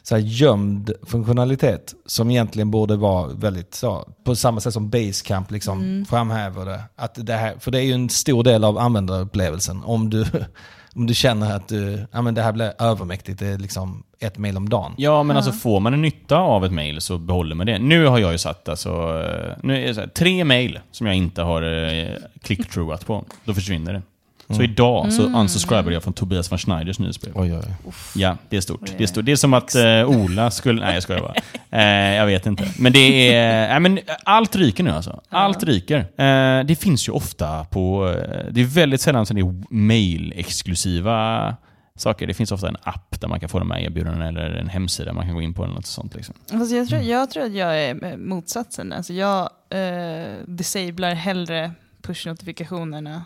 så 0.02 0.14
här 0.14 0.22
gömd 0.22 0.92
funktionalitet 1.02 1.94
som 2.06 2.30
egentligen 2.30 2.70
borde 2.70 2.96
vara 2.96 3.28
väldigt 3.28 3.74
så, 3.74 4.08
på 4.24 4.36
samma 4.36 4.60
sätt 4.60 4.72
som 4.72 4.90
Basecamp 4.90 5.50
liksom 5.50 6.06
framhäver 6.08 6.64
det. 6.64 6.82
Att 6.96 7.26
det 7.26 7.34
här, 7.34 7.54
för 7.58 7.70
det 7.70 7.78
är 7.78 7.82
ju 7.82 7.92
en 7.92 8.08
stor 8.08 8.44
del 8.44 8.64
av 8.64 8.78
användarupplevelsen. 8.78 9.82
Om 9.84 10.10
du, 10.10 10.24
om 10.98 11.06
du 11.06 11.14
känner 11.14 11.56
att 11.56 11.68
du, 11.68 12.06
ja, 12.12 12.22
men 12.22 12.34
det 12.34 12.42
här 12.42 12.52
blir 12.52 12.72
övermäktigt, 12.78 13.38
det 13.38 13.46
är 13.46 13.58
liksom 13.58 14.02
ett 14.20 14.38
mail 14.38 14.56
om 14.56 14.68
dagen. 14.68 14.94
Ja, 14.96 15.22
men 15.22 15.36
alltså 15.36 15.52
får 15.52 15.80
man 15.80 15.94
en 15.94 16.02
nytta 16.02 16.36
av 16.36 16.64
ett 16.64 16.72
mail 16.72 17.00
så 17.00 17.18
behåller 17.18 17.54
man 17.54 17.66
det. 17.66 17.78
Nu 17.78 18.06
har 18.06 18.18
jag 18.18 18.32
ju 18.32 18.38
satt 18.38 18.68
alltså, 18.68 18.88
eh, 18.90 19.56
nu 19.62 19.82
är 19.82 19.86
det 19.86 19.94
så 19.94 20.00
här, 20.00 20.08
tre 20.08 20.44
mail 20.44 20.80
som 20.90 21.06
jag 21.06 21.16
inte 21.16 21.42
har 21.42 21.62
eh, 21.62 22.08
click-throughat 22.42 23.06
på. 23.06 23.24
Då 23.44 23.54
försvinner 23.54 23.92
det. 23.92 24.02
Så 24.50 24.62
idag 24.62 25.12
så 25.12 25.22
unsubscribade 25.22 25.92
jag 25.92 26.02
från 26.02 26.12
Tobias 26.12 26.52
von 26.52 26.58
Schneiders 26.58 26.98
nyhetsbrev. 26.98 27.32
Oj, 27.36 27.54
oj. 27.54 27.92
Ja, 28.14 28.36
det 28.48 28.56
är 28.56 28.60
stort. 28.60 28.92
Det 28.96 29.02
är, 29.02 29.06
stort. 29.06 29.24
Det 29.24 29.32
är 29.32 29.36
som 29.36 29.54
att 29.54 29.74
eh, 29.74 30.04
Ola 30.04 30.50
skulle... 30.50 30.80
Nej, 30.80 30.94
jag 30.94 31.02
skojar 31.02 31.20
bara. 31.20 31.34
Eh, 31.70 32.14
jag 32.14 32.26
vet 32.26 32.46
inte. 32.46 32.68
Men 32.78 32.92
det 32.92 33.34
är... 33.34 33.68
nej, 33.68 33.80
men 33.80 33.98
allt 34.24 34.56
ryker 34.56 34.84
nu 34.84 34.90
alltså. 34.90 35.20
Allt 35.28 35.62
ryker. 35.62 35.98
Eh, 35.98 36.64
det 36.64 36.80
finns 36.80 37.08
ju 37.08 37.12
ofta 37.12 37.64
på... 37.64 38.08
Eh, 38.08 38.52
det 38.52 38.60
är 38.60 38.64
väldigt 38.64 39.00
sällan 39.00 39.26
som 39.26 39.36
det 39.36 39.42
är 39.42 39.74
mail-exklusiva 39.74 41.56
saker. 41.96 42.26
Det 42.26 42.34
finns 42.34 42.52
ofta 42.52 42.68
en 42.68 42.76
app 42.82 43.20
där 43.20 43.28
man 43.28 43.40
kan 43.40 43.48
få 43.48 43.58
de 43.58 43.70
här 43.70 43.78
erbjudandena 43.78 44.28
eller 44.28 44.50
en 44.50 44.68
hemsida 44.68 45.12
man 45.12 45.26
kan 45.26 45.34
gå 45.34 45.42
in 45.42 45.54
på 45.54 45.64
eller 45.64 45.74
något 45.74 45.86
sånt. 45.86 46.14
Liksom. 46.14 46.34
Fast 46.50 46.72
jag, 46.72 46.88
tror, 46.88 47.00
jag 47.00 47.30
tror 47.30 47.44
att 47.44 47.54
jag 47.54 47.78
är 47.78 48.04
eh, 48.04 48.16
motsatsen. 48.16 48.92
Alltså 48.92 49.12
jag 49.12 49.50
eh, 49.70 50.34
disablar 50.46 51.14
hellre 51.14 51.72
push-notifikationerna 52.02 53.22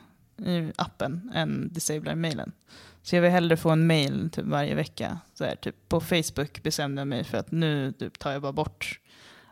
i 0.46 0.72
appen 0.76 1.30
än 1.34 1.72
disablar 1.72 2.14
mailen. 2.14 2.52
Så 3.02 3.16
jag 3.16 3.22
vill 3.22 3.30
hellre 3.30 3.56
få 3.56 3.70
en 3.70 3.86
mail 3.86 4.30
typ 4.32 4.44
varje 4.44 4.74
vecka. 4.74 5.18
Så 5.34 5.44
här, 5.44 5.56
typ 5.56 5.88
på 5.88 6.00
Facebook 6.00 6.62
bestämde 6.62 7.00
jag 7.00 7.08
mig 7.08 7.24
för 7.24 7.38
att 7.38 7.50
nu 7.50 7.92
typ, 7.92 8.18
tar 8.18 8.32
jag 8.32 8.42
bara 8.42 8.52
bort 8.52 9.00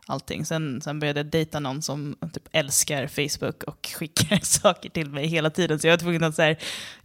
allting. 0.06 0.44
Sen, 0.44 0.80
sen 0.80 1.00
började 1.00 1.20
jag 1.20 1.26
dejta 1.26 1.60
någon 1.60 1.82
som 1.82 2.16
typ 2.32 2.48
älskar 2.52 3.06
Facebook 3.06 3.62
och 3.62 3.88
skickar 3.94 4.38
saker 4.44 4.90
till 4.90 5.10
mig 5.10 5.26
hela 5.26 5.50
tiden. 5.50 5.78
Så 5.78 5.86
jag 5.86 5.92
var 5.92 5.98
tvungen 5.98 6.24
att 6.24 6.34
så 6.34 6.42
här, 6.42 6.58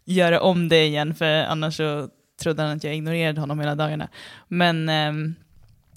göra 0.03 0.41
om 0.41 0.69
det 0.69 0.85
igen 0.85 1.15
för 1.15 1.43
annars 1.43 1.77
så 1.77 2.09
trodde 2.41 2.61
han 2.61 2.77
att 2.77 2.83
jag 2.83 2.95
ignorerade 2.95 3.39
honom 3.39 3.59
hela 3.59 3.75
dagarna. 3.75 4.09
Men 4.47 4.89
ehm, 4.89 5.35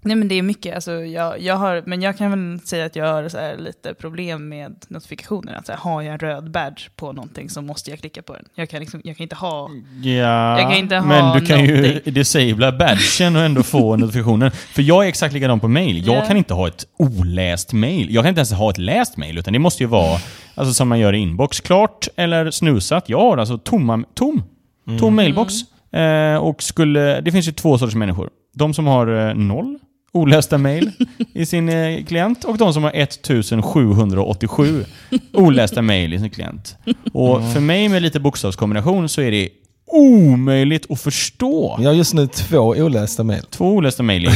Nej 0.03 0.17
men 0.17 0.29
det 0.29 0.35
är 0.35 0.43
mycket, 0.43 0.75
alltså, 0.75 0.93
jag, 0.93 1.41
jag 1.41 1.57
har, 1.57 1.83
men 1.87 2.03
jag 2.03 2.19
kan 2.19 2.31
väl 2.31 2.61
säga 2.61 2.87
att 2.87 2.97
jag 2.97 3.13
har 3.13 3.29
så 3.29 3.39
här, 3.39 3.57
lite 3.59 3.95
problem 3.95 4.49
med 4.49 4.75
notifikationer. 4.89 5.55
Att, 5.55 5.67
så 5.67 5.73
här, 5.73 5.79
har 5.79 6.03
jag 6.03 6.13
en 6.13 6.19
röd 6.19 6.51
badge 6.51 6.89
på 6.97 7.13
någonting 7.13 7.51
så 7.51 7.63
måste 7.63 7.91
jag 7.91 7.99
klicka 8.01 8.23
på 8.23 8.33
den. 8.33 8.45
Jag 8.55 8.71
kan, 8.71 8.81
liksom, 8.81 9.01
jag 9.05 9.17
kan 9.17 9.23
inte 9.25 9.37
ha... 9.37 9.71
Ja, 10.03 10.11
Jag 10.61 10.71
kan 10.71 10.79
inte 10.79 10.97
ha 10.97 11.07
men 11.07 11.41
du 11.41 11.47
kan 11.47 11.65
ju 11.65 11.83
någonting. 11.83 12.13
disabla 12.15 12.73
badgen 12.73 13.37
och 13.37 13.43
ändå 13.43 13.63
få 13.63 13.97
notifikationen. 13.97 14.51
För 14.51 14.83
jag 14.83 15.05
är 15.05 15.09
exakt 15.09 15.35
likadan 15.35 15.61
på 15.61 15.69
mail. 15.69 16.07
Jag 16.07 16.17
Ja. 16.17 16.21
kan 16.27 16.37
inte 16.37 16.55
ha 16.55 16.69
ett 16.69 16.87
oläst 16.99 17.73
mail. 17.73 18.15
Jag 18.15 18.25
kan 18.25 18.29
inte 18.29 18.39
ens 18.39 18.53
ha 18.53 18.71
ett 18.71 18.79
läst 18.79 19.17
mail, 19.17 19.39
utan 19.39 19.53
det 19.53 19.59
måste 19.59 19.83
ju 19.83 19.87
vara 19.89 20.19
alltså, 20.55 20.75
som 20.75 20.89
man 20.89 20.99
gör 20.99 21.13
i 21.13 21.19
inbox. 21.19 21.61
Klart 21.61 22.09
eller 22.17 22.51
snusat. 22.51 23.09
Jag 23.09 23.21
har 23.21 23.37
alltså 23.39 23.59
tomma, 23.59 24.05
tom, 24.15 24.43
tom 24.99 25.17
mailbox. 25.17 25.55
Eh, 25.93 26.37
och 26.37 26.63
skulle, 26.63 27.21
det 27.21 27.33
finns 27.33 27.49
ju 27.49 27.53
två 27.53 27.79
sorters 27.79 27.95
människor. 27.95 28.31
De 28.55 28.75
som 28.75 28.87
har 28.87 29.29
eh, 29.29 29.35
noll 29.35 29.79
olästa 30.13 30.59
mail 30.59 30.93
i 31.33 31.47
sin 31.47 31.69
eh, 31.69 32.05
klient 32.05 32.45
och 32.45 32.59
de 32.59 32.73
som 32.73 32.83
har 32.83 32.93
1787 32.95 34.85
olästa 35.33 35.83
mail 35.83 36.15
i 36.15 36.19
sin 36.19 36.31
klient. 36.31 36.77
Och 37.13 37.53
för 37.53 37.61
mig 37.61 37.89
med 37.89 38.03
lite 38.03 38.21
bokstavskombination 38.21 39.09
så 39.09 39.21
är 39.21 39.31
det 39.31 39.49
omöjligt 39.91 40.91
att 40.91 41.01
förstå. 41.01 41.77
Jag 41.81 41.91
har 41.91 41.95
just 41.95 42.15
nu 42.15 42.27
två 42.27 42.59
olästa 42.59 43.25
mejl. 43.25 43.43
Två 43.51 43.73
olästa 43.73 44.03
mail 44.03 44.27
är 44.27 44.31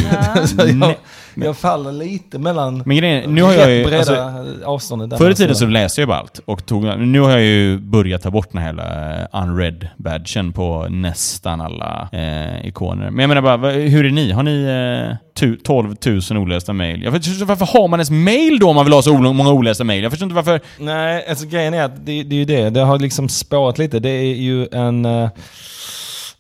ju... 0.67 0.73
Nej. 0.75 0.99
Jag 1.35 1.57
faller 1.57 1.93
lite 1.93 2.39
mellan 2.39 2.83
Men 2.87 2.97
grejen, 2.97 3.35
nu 3.35 3.43
har 3.43 3.53
jag 3.53 3.71
ju... 3.71 3.85
breda 3.85 3.99
Alltså, 3.99 4.45
avståndet. 4.65 5.11
där 5.11 5.17
förr 5.17 5.31
i 5.31 5.35
tiden 5.35 5.57
så 5.57 5.67
läste 5.67 6.01
jag 6.01 6.09
bara 6.09 6.19
allt. 6.19 6.41
Och 6.45 6.67
tog, 6.67 6.85
nu 6.99 7.21
har 7.21 7.31
jag 7.31 7.43
ju 7.43 7.79
börjat 7.79 8.23
ta 8.23 8.31
bort 8.31 8.49
den 8.53 8.61
här 8.63 8.67
hela 8.69 9.21
eh, 9.21 9.43
unread 9.43 9.89
badgen 9.97 10.53
på 10.53 10.87
nästan 10.91 11.61
alla 11.61 12.09
eh, 12.13 12.67
ikoner. 12.69 13.11
Men 13.11 13.19
jag 13.19 13.29
menar 13.29 13.43
bara, 13.43 13.71
hur 13.71 14.07
är 14.07 14.11
ni? 14.11 14.33
Har 14.33 14.43
ni 14.43 14.63
eh, 15.11 15.17
tu, 15.35 15.57
12 15.57 15.95
000 16.31 16.39
olästa 16.39 16.73
mail? 16.73 17.03
Jag 17.03 17.13
förstår 17.13 17.33
inte 17.33 17.45
varför 17.45 17.67
har 17.67 17.89
man 17.89 17.99
ens 18.01 18.11
mail 18.11 18.59
då 18.59 18.69
om 18.69 18.77
man 18.77 18.85
vill 18.85 18.95
ha 18.95 19.03
så 19.03 19.19
många 19.19 19.53
olästa 19.53 19.85
mail? 19.85 20.03
Jag 20.03 20.13
förstår 20.13 20.27
inte 20.27 20.37
varför... 20.37 20.61
Nej, 20.79 21.27
alltså 21.29 21.47
grejen 21.47 21.75
är 21.75 21.83
att 21.85 22.07
det, 22.07 22.23
det 22.23 22.35
är 22.35 22.39
ju 22.39 22.45
det. 22.45 22.71
Det 22.71 22.81
har 22.81 22.99
liksom 22.99 23.29
spårat 23.29 23.79
lite. 23.79 23.99
Det 23.99 24.11
är 24.11 24.35
ju 24.35 24.69
en... 24.73 25.05
eh, 25.05 25.29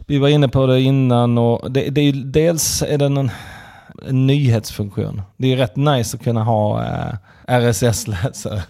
vi 0.06 0.18
var 0.18 0.28
inne 0.28 0.48
på 0.48 0.66
det 0.66 0.80
innan 0.80 1.38
och 1.38 1.72
det, 1.72 1.80
det 1.90 2.00
är 2.00 2.04
ju, 2.04 2.12
dels 2.12 2.82
är 2.82 2.98
den 2.98 3.16
en, 3.16 3.30
en 4.08 4.26
nyhetsfunktion. 4.26 5.22
Det 5.36 5.52
är 5.52 5.56
rätt 5.56 5.76
nice 5.76 6.16
att 6.16 6.22
kunna 6.24 6.44
ha 6.44 6.84
eh, 6.84 7.14
RSS-läsare. 7.46 8.62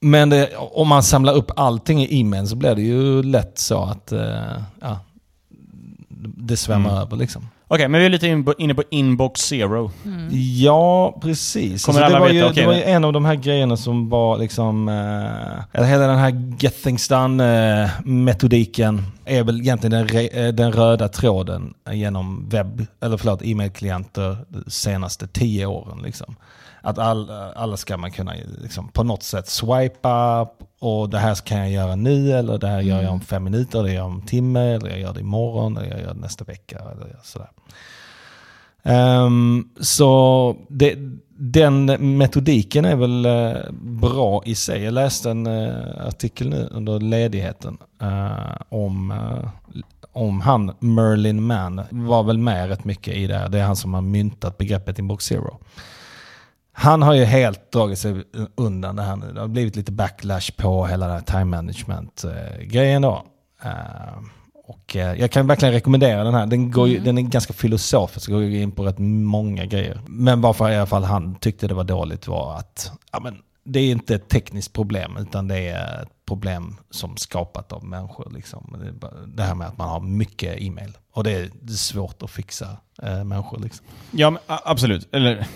Men 0.00 0.30
det, 0.30 0.50
om 0.56 0.88
man 0.88 1.02
samlar 1.02 1.32
upp 1.34 1.50
allting 1.56 2.02
i 2.02 2.20
e-mail 2.20 2.48
så 2.48 2.56
blir 2.56 2.74
det 2.74 2.82
ju 2.82 3.22
lätt 3.22 3.58
så 3.58 3.82
att 3.82 4.12
eh, 4.12 4.62
ja, 4.80 4.98
det 6.36 6.56
svämmar 6.56 6.90
Mm. 6.90 7.02
över 7.02 7.16
liksom. 7.16 7.48
Okej, 7.68 7.88
men 7.88 8.00
vi 8.00 8.06
är 8.06 8.10
lite 8.10 8.26
in- 8.26 8.52
inne 8.58 8.74
på 8.74 8.82
inbox 8.90 9.40
zero. 9.40 9.90
Ja, 10.56 11.18
precis. 11.22 11.84
Kommer 11.84 12.00
Alltså, 12.02 12.16
alla 12.16 12.26
det, 12.26 12.32
var 12.34 12.42
veta? 12.42 12.46
ju, 12.46 12.50
Okej, 12.52 12.62
det 12.62 12.66
var 12.66 12.74
ju 12.74 12.82
en 12.82 13.04
av 13.04 13.12
de 13.12 13.24
här 13.24 13.34
grejerna 13.34 13.76
som 13.76 14.08
var 14.08 14.38
liksom... 14.38 14.88
Eh, 14.88 15.84
hela 15.84 16.06
den 16.06 16.18
här 16.18 16.56
get 16.60 16.82
things 16.82 17.08
done-metodiken 17.08 19.02
är 19.24 19.44
väl 19.44 19.60
egentligen 19.60 19.90
den, 19.92 20.08
re, 20.08 20.26
eh, 20.46 20.52
den 20.54 20.72
röda 20.72 21.08
tråden 21.08 21.74
genom 21.92 22.48
webb, 22.48 22.86
eller 23.02 23.16
förlåt, 23.16 23.42
e-mailklienter 23.44 24.36
de 24.48 24.70
senaste 24.70 25.26
tio 25.26 25.66
åren. 25.66 25.98
Liksom. 26.04 26.36
Att 26.84 26.98
all, 26.98 27.30
alla 27.30 27.76
ska 27.76 27.96
man 27.96 28.10
kunna 28.10 28.32
liksom, 28.62 28.88
på 28.88 29.02
något 29.02 29.22
sätt 29.22 29.48
swipa 29.48 30.48
och 30.78 31.10
det 31.10 31.18
här 31.18 31.34
kan 31.34 31.58
jag 31.58 31.70
göra 31.70 31.96
nu 31.96 32.32
eller 32.32 32.58
det 32.58 32.66
här 32.66 32.80
gör 32.80 33.02
jag 33.02 33.12
om 33.12 33.20
fem 33.20 33.44
minuter, 33.44 33.82
det 33.82 33.88
gör 33.88 33.96
jag 33.96 34.06
om 34.06 34.14
en 34.14 34.26
timme, 34.26 34.60
eller 34.60 34.90
jag 34.90 35.00
gör 35.00 35.12
det 35.12 35.20
imorgon, 35.20 35.76
eller 35.76 35.90
jag 35.90 36.00
gör 36.00 36.14
det 36.14 36.20
nästa 36.20 36.44
vecka. 36.44 36.78
Eller 36.78 37.16
sådär. 37.22 37.50
Ehm, 38.82 39.68
så 39.80 40.56
det, 40.68 40.94
den 41.36 41.86
metodiken 42.18 42.84
är 42.84 42.96
väl 42.96 43.26
eh, 43.26 43.72
bra 43.80 44.42
i 44.44 44.54
sig. 44.54 44.82
Jag 44.82 44.94
läste 44.94 45.30
en 45.30 45.46
eh, 45.46 46.06
artikel 46.06 46.48
nu 46.48 46.68
under 46.70 47.00
ledigheten 47.00 47.78
eh, 48.02 48.56
om, 48.68 49.10
eh, 49.10 49.48
om 50.12 50.40
han 50.40 50.72
Merlin 50.78 51.42
Mann. 51.42 51.80
Var 51.90 52.22
väl 52.22 52.38
med 52.38 52.68
rätt 52.68 52.84
mycket 52.84 53.14
i 53.14 53.26
det 53.26 53.38
här. 53.38 53.48
Det 53.48 53.58
är 53.58 53.64
han 53.64 53.76
som 53.76 53.94
har 53.94 54.02
myntat 54.02 54.58
begreppet 54.58 54.98
Inbox 54.98 55.24
Zero. 55.24 55.58
Han 56.76 57.02
har 57.02 57.14
ju 57.14 57.24
helt 57.24 57.72
dragit 57.72 57.98
sig 57.98 58.22
undan 58.54 58.96
det 58.96 59.02
här 59.02 59.16
nu. 59.16 59.32
Det 59.32 59.40
har 59.40 59.48
blivit 59.48 59.76
lite 59.76 59.92
backlash 59.92 60.50
på 60.56 60.86
hela 60.86 61.06
den 61.06 61.14
här 61.14 61.22
time 61.22 61.44
management-grejen 61.44 63.02
då. 63.02 63.24
Eh, 63.64 63.70
och 64.66 64.96
eh, 64.96 65.20
jag 65.20 65.30
kan 65.30 65.46
verkligen 65.46 65.74
rekommendera 65.74 66.24
den 66.24 66.34
här. 66.34 66.46
Den, 66.46 66.70
går 66.70 66.88
ju, 66.88 66.98
den 66.98 67.18
är 67.18 67.22
ganska 67.22 67.52
filosofisk 67.52 68.28
och 68.28 68.34
går 68.34 68.42
in 68.42 68.72
på 68.72 68.84
rätt 68.84 68.98
många 68.98 69.66
grejer. 69.66 70.00
Men 70.06 70.40
varför 70.40 70.70
i 70.70 70.76
alla 70.76 70.86
fall 70.86 71.04
han 71.04 71.34
tyckte 71.34 71.68
det 71.68 71.74
var 71.74 71.84
dåligt 71.84 72.26
var 72.26 72.56
att 72.58 72.92
ja, 73.12 73.20
men, 73.20 73.38
det 73.64 73.80
är 73.80 73.90
inte 73.90 74.14
ett 74.14 74.28
tekniskt 74.28 74.72
problem 74.72 75.16
utan 75.20 75.48
det 75.48 75.68
är 75.68 76.02
ett 76.02 76.26
problem 76.26 76.76
som 76.90 77.16
skapat 77.16 77.72
av 77.72 77.84
människor. 77.84 78.32
Liksom. 78.34 78.76
Det, 79.26 79.42
här 79.42 79.54
med 79.54 79.66
att 79.66 79.78
man 79.78 79.88
har 79.88 80.00
mycket 80.00 80.62
e-mail. 80.62 80.92
Och 81.12 81.24
det 81.24 81.32
är, 81.32 81.50
svårt 81.68 82.22
att 82.22 82.30
fixa 82.30 82.76
eh, 83.02 83.24
människor. 83.24 83.58
Liksom. 83.58 83.86
Ja, 84.10 84.30
men, 84.30 84.40
absolut. 84.46 85.08
Eller, 85.12 85.46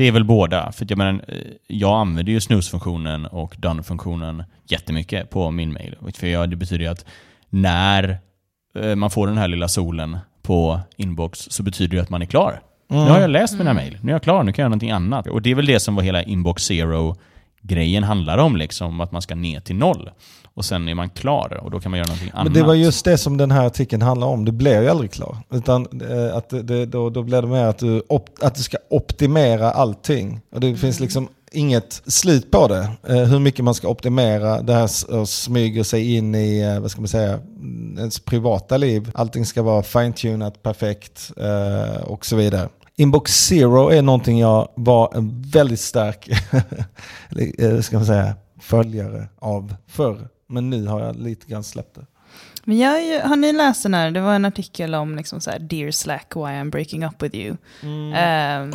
det 0.00 0.08
är 0.08 0.12
väl 0.12 0.24
båda. 0.24 0.72
För 0.72 0.86
jag, 0.88 0.98
menar, 0.98 1.24
eh, 1.28 1.36
jag 1.66 2.00
använder 2.00 2.32
ju 2.32 2.40
snusfunktionen 2.40 3.26
och 3.26 3.54
done-funktionen 3.58 4.44
jättemycket 4.68 5.30
på 5.30 5.50
min 5.50 5.72
mail. 5.72 5.96
För 6.14 6.26
jag, 6.26 6.50
det 6.50 6.56
betyder 6.56 6.84
ju 6.84 6.90
att 6.90 7.04
när 7.48 8.18
eh, 8.78 8.94
man 8.94 9.10
får 9.10 9.26
den 9.26 9.38
här 9.38 9.48
lilla 9.48 9.68
solen 9.68 10.18
på 10.42 10.80
inbox 10.96 11.38
så 11.50 11.62
betyder 11.62 11.96
det 11.96 12.02
att 12.02 12.10
man 12.10 12.22
är 12.22 12.26
klar. 12.26 12.60
Nu 12.88 12.96
har 12.96 13.20
jag 13.20 13.30
läst 13.30 13.58
mina 13.58 13.74
mail, 13.74 13.98
nu 14.02 14.10
är 14.10 14.14
jag 14.14 14.22
klar, 14.22 14.42
nu 14.42 14.52
kan 14.52 14.62
jag 14.62 14.64
göra 14.64 14.68
någonting 14.68 14.90
annat. 14.90 15.26
Och 15.26 15.42
det 15.42 15.50
är 15.50 15.54
väl 15.54 15.66
det 15.66 15.80
som 15.80 15.94
var 15.94 16.02
hela 16.02 16.22
inbox 16.22 16.62
zero-grejen 16.62 18.04
handlar 18.04 18.38
om, 18.38 18.56
liksom, 18.56 19.00
att 19.00 19.12
man 19.12 19.22
ska 19.22 19.34
ner 19.34 19.60
till 19.60 19.76
noll. 19.76 20.10
Och 20.60 20.64
sen 20.64 20.88
är 20.88 20.94
man 20.94 21.10
klar 21.10 21.60
och 21.62 21.70
då 21.70 21.80
kan 21.80 21.90
man 21.90 21.98
göra 21.98 22.06
någonting 22.06 22.30
annat. 22.34 22.44
Men 22.44 22.52
det 22.52 22.62
var 22.62 22.74
just 22.74 23.04
det 23.04 23.18
som 23.18 23.36
den 23.36 23.50
här 23.50 23.66
artikeln 23.66 24.02
handlar 24.02 24.26
om. 24.26 24.44
Du 24.44 24.52
blir 24.52 24.82
ju 24.82 24.88
aldrig 24.88 25.12
klar. 25.12 25.36
Utan 25.50 25.86
eh, 26.10 26.36
att 26.36 26.50
det, 26.50 26.86
då, 26.86 27.10
då 27.10 27.22
blir 27.22 27.42
det 27.42 27.48
mer 27.48 27.64
att 27.64 27.78
du, 27.78 28.02
op, 28.08 28.28
att 28.40 28.54
du 28.54 28.62
ska 28.62 28.76
optimera 28.90 29.72
allting. 29.72 30.40
Och 30.52 30.60
det 30.60 30.76
finns 30.76 31.00
liksom 31.00 31.28
inget 31.52 32.02
slut 32.06 32.50
på 32.50 32.68
det. 32.68 32.90
Eh, 33.08 33.16
hur 33.16 33.38
mycket 33.38 33.64
man 33.64 33.74
ska 33.74 33.88
optimera. 33.88 34.62
Det 34.62 34.74
här 34.74 35.14
och 35.14 35.28
smyger 35.28 35.82
sig 35.82 36.16
in 36.16 36.34
i, 36.34 36.60
eh, 36.60 36.80
vad 36.80 36.90
ska 36.90 37.00
man 37.00 37.08
säga, 37.08 37.32
mm, 37.32 37.98
ens 37.98 38.20
privata 38.20 38.76
liv. 38.76 39.10
Allting 39.14 39.46
ska 39.46 39.62
vara 39.62 39.82
fine-tunat, 39.82 40.62
perfekt 40.62 41.32
och 42.04 42.26
så 42.26 42.36
vidare. 42.36 42.68
Inbox 42.96 43.46
Zero 43.46 43.88
är 43.88 44.02
någonting 44.02 44.38
jag 44.38 44.68
var 44.74 45.12
en 45.14 45.42
väldigt 45.42 45.80
stark 45.80 46.28
ska 47.82 47.96
man 47.96 48.06
säga, 48.06 48.34
följare 48.60 49.28
av 49.38 49.74
förr. 49.86 50.28
Men 50.50 50.70
nu 50.70 50.86
har 50.86 51.00
jag 51.00 51.16
lite 51.16 51.46
grann 51.46 51.64
släppt 51.64 51.94
det. 51.94 52.06
Men 52.64 52.78
jag, 52.78 53.04
ju- 53.06 53.20
har 53.20 53.36
ni 53.36 53.52
läst 53.52 53.82
den 53.82 53.94
här? 53.94 54.10
Det 54.10 54.20
var 54.20 54.34
en 54.34 54.44
artikel 54.44 54.94
om 54.94 55.16
liksom 55.16 55.40
så 55.40 55.50
här, 55.50 55.58
Dear 55.58 55.90
Slack, 55.90 56.32
why 56.36 56.40
I'm 56.42 56.70
breaking 56.70 57.04
up 57.04 57.22
with 57.22 57.36
you. 57.36 57.56
Ehm, 58.14 58.70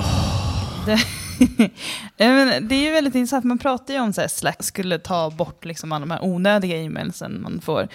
det, 0.86 1.00
Ja, 2.18 2.28
men 2.28 2.68
det 2.68 2.76
är 2.76 2.84
ju 2.84 2.92
väldigt 2.92 3.16
intressant, 3.16 3.46
man 3.46 3.58
pratar 3.58 3.94
ju 3.94 4.00
om 4.00 4.14
att 4.18 4.32
Slack 4.32 4.64
skulle 4.64 5.00
ta 5.00 5.30
bort 5.30 5.66
liksom 5.66 5.92
alla 5.92 6.06
de 6.06 6.12
här 6.12 6.24
onödiga 6.26 6.78
e-mailsen 6.78 7.42
man 7.42 7.62
får. 7.62 7.88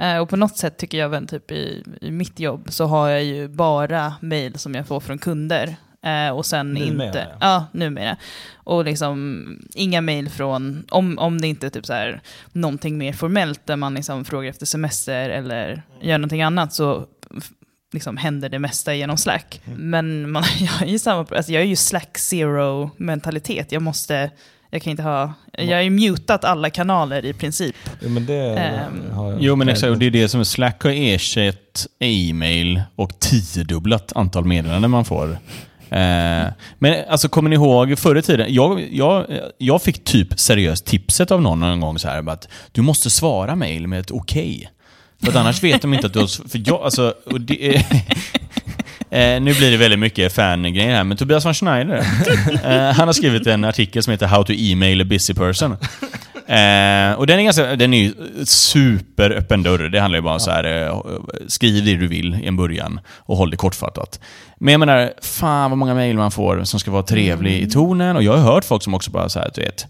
Eh, 0.00 0.18
och 0.18 0.28
på 0.28 0.36
något 0.36 0.56
sätt 0.56 0.76
tycker 0.76 0.98
jag 0.98 1.08
väl 1.08 1.26
typ 1.28 1.50
i, 1.50 1.84
i 2.00 2.10
mitt 2.10 2.40
jobb 2.40 2.66
så 2.70 2.86
har 2.86 3.08
jag 3.08 3.24
ju 3.24 3.48
bara 3.48 4.14
mail 4.20 4.58
som 4.58 4.74
jag 4.74 4.86
får 4.86 5.00
från 5.00 5.18
kunder. 5.18 5.76
Eh, 6.04 6.30
och 6.30 6.46
sen 6.46 6.74
Numera, 6.74 7.06
inte, 7.06 7.26
ja. 7.30 7.36
ja 7.40 7.66
numera. 7.72 8.16
Och 8.54 8.84
liksom 8.84 9.44
inga 9.74 10.00
mail 10.00 10.28
från, 10.30 10.84
om, 10.90 11.18
om 11.18 11.40
det 11.40 11.46
inte 11.48 11.66
är 11.66 11.70
typ 11.70 11.86
så 11.86 11.92
här 11.92 12.20
någonting 12.52 12.98
mer 12.98 13.12
formellt 13.12 13.60
där 13.66 13.76
man 13.76 13.94
liksom 13.94 14.24
frågar 14.24 14.50
efter 14.50 14.66
semester 14.66 15.30
eller 15.30 15.82
gör 16.02 16.18
någonting 16.18 16.42
annat 16.42 16.72
så 16.72 17.06
liksom 17.92 18.16
händer 18.16 18.48
det 18.48 18.58
mesta 18.58 18.94
genom 18.94 19.16
Slack. 19.18 19.60
Men 19.64 20.30
man, 20.30 20.44
jag, 20.58 20.82
är 20.88 20.92
ju 20.92 20.98
samma, 20.98 21.26
alltså 21.36 21.52
jag 21.52 21.62
är 21.62 21.66
ju 21.66 21.76
Slack 21.76 22.18
zero 22.18 22.90
mentalitet. 22.96 23.72
Jag 23.72 23.82
måste, 23.82 24.30
jag 24.70 24.82
kan 24.82 24.90
inte 24.90 25.02
ha, 25.02 25.32
jag 25.52 25.76
har 25.76 25.82
ju 25.82 25.90
mutat 25.90 26.44
alla 26.44 26.70
kanaler 26.70 27.24
i 27.24 27.32
princip. 27.32 27.76
Jo, 28.00 28.08
men 28.08 28.26
det 28.26 28.58
Ehm. 28.58 29.10
har 29.12 29.32
jag 29.32 29.42
Jo 29.42 29.56
men 29.56 29.68
exakt, 29.68 29.90
och 29.90 29.98
det 29.98 30.06
är 30.06 30.10
det 30.10 30.28
som 30.28 30.40
är 30.40 30.44
Slack 30.44 30.82
har 30.82 30.90
ersatt 30.90 31.86
e-mail 31.98 32.82
och 32.96 33.18
tiodubblat 33.20 34.12
antal 34.16 34.44
meddelanden 34.44 34.90
man 34.90 35.04
får. 35.04 35.38
Eh, 35.90 36.52
men 36.78 37.04
alltså 37.08 37.28
kommer 37.28 37.50
ni 37.50 37.56
ihåg 37.56 37.98
förr 37.98 38.16
i 38.16 38.22
tiden? 38.22 38.54
Jag, 38.54 38.88
jag, 38.92 39.26
jag 39.58 39.82
fick 39.82 40.04
typ 40.04 40.40
seriöst 40.40 40.86
tipset 40.86 41.30
av 41.30 41.42
någon 41.42 41.62
en 41.62 41.80
gång 41.80 41.98
så 41.98 42.08
här 42.08 42.30
att 42.30 42.48
du 42.72 42.82
måste 42.82 43.10
svara 43.10 43.56
mail 43.56 43.86
med 43.86 44.00
ett 44.00 44.10
okej. 44.10 44.70
För 45.22 45.28
att 45.28 45.36
annars 45.36 45.62
vet 45.62 45.82
de 45.82 45.94
inte 45.94 46.06
att 46.06 46.12
du 46.12 46.18
har... 46.18 46.48
För 46.48 46.62
jag, 46.66 46.82
alltså, 46.82 47.14
och 47.26 47.40
det 47.40 47.74
eh, 49.10 49.40
nu 49.40 49.54
blir 49.54 49.70
det 49.70 49.76
väldigt 49.76 49.98
mycket 49.98 50.32
fan-grejer 50.32 50.96
här, 50.96 51.04
men 51.04 51.16
Tobias 51.16 51.44
von 51.44 51.54
Schneider, 51.54 51.96
eh, 52.64 52.94
han 52.94 53.08
har 53.08 53.12
skrivit 53.12 53.46
en 53.46 53.64
artikel 53.64 54.02
som 54.02 54.10
heter 54.10 54.26
How 54.26 54.44
to 54.44 54.52
email 54.56 55.00
a 55.00 55.04
busy 55.04 55.34
person. 55.34 55.76
Eh, 56.48 57.12
och 57.12 57.26
den 57.26 57.38
är, 57.38 57.42
ganska, 57.42 57.76
den 57.76 57.94
är 57.94 58.02
ju 58.02 58.14
superöppen 58.44 59.62
dörr. 59.62 59.88
Det 59.88 60.00
handlar 60.00 60.18
ju 60.18 60.22
bara 60.22 60.34
om 60.34 60.40
så 60.40 60.50
här, 60.50 60.86
eh, 60.86 61.02
skriv 61.46 61.84
det 61.84 61.96
du 61.96 62.06
vill 62.06 62.34
i 62.34 62.46
en 62.46 62.56
början 62.56 63.00
och 63.16 63.36
håll 63.36 63.50
det 63.50 63.56
kortfattat. 63.56 64.20
Men 64.58 64.72
jag 64.72 64.78
menar, 64.78 65.12
fan 65.22 65.70
vad 65.70 65.78
många 65.78 65.94
mejl 65.94 66.16
man 66.16 66.30
får 66.30 66.64
som 66.64 66.80
ska 66.80 66.90
vara 66.90 67.02
trevlig 67.02 67.62
i 67.62 67.70
tonen. 67.70 68.16
Och 68.16 68.22
jag 68.22 68.36
har 68.36 68.52
hört 68.52 68.64
folk 68.64 68.82
som 68.82 68.94
också 68.94 69.10
bara 69.10 69.28
så 69.28 69.38
här, 69.38 69.50
du 69.54 69.60
vet, 69.60 69.86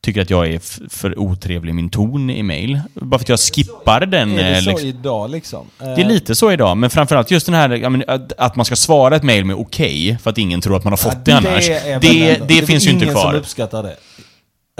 tycker 0.00 0.22
att 0.22 0.30
jag 0.30 0.48
är 0.48 0.88
för 0.88 1.18
otrevlig 1.18 1.70
i 1.70 1.74
min 1.74 1.90
ton 1.90 2.30
i 2.30 2.42
mail. 2.42 2.80
Bara 2.94 3.18
för 3.18 3.24
att 3.24 3.28
jag 3.28 3.40
skippar 3.40 4.06
den. 4.06 4.38
Är 4.38 4.50
det 4.50 4.56
eh, 4.56 4.62
så 4.62 4.70
liksom. 4.70 4.88
idag 4.88 5.30
liksom? 5.30 5.66
Det 5.78 6.00
är 6.02 6.04
lite 6.04 6.34
så 6.34 6.52
idag, 6.52 6.76
men 6.76 6.90
framförallt 6.90 7.30
just 7.30 7.46
den 7.46 7.54
här 7.54 7.70
ja, 7.70 8.18
att, 8.38 8.56
man 8.56 8.64
ska 8.64 8.76
svara 8.76 9.16
ett 9.16 9.22
mail 9.22 9.44
med 9.44 9.56
okej, 9.56 10.18
för 10.22 10.30
att 10.30 10.38
ingen 10.38 10.60
tror 10.60 10.76
att 10.76 10.84
man 10.84 10.92
har 10.92 10.96
fått 10.96 11.24
det, 11.24 11.32
annars. 11.32 11.68
är 11.68 11.90
väl 11.90 12.00
Det, 12.00 12.48
det, 12.48 12.58
är 12.58 12.66
finns 12.66 12.86
ju 12.86 12.90
inte 12.90 13.04
ingen 13.04 13.14
som 13.14 13.22
kvar. 13.22 13.34
uppskattar 13.34 13.82
det. 13.82 13.96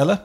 Eller? 0.03 0.17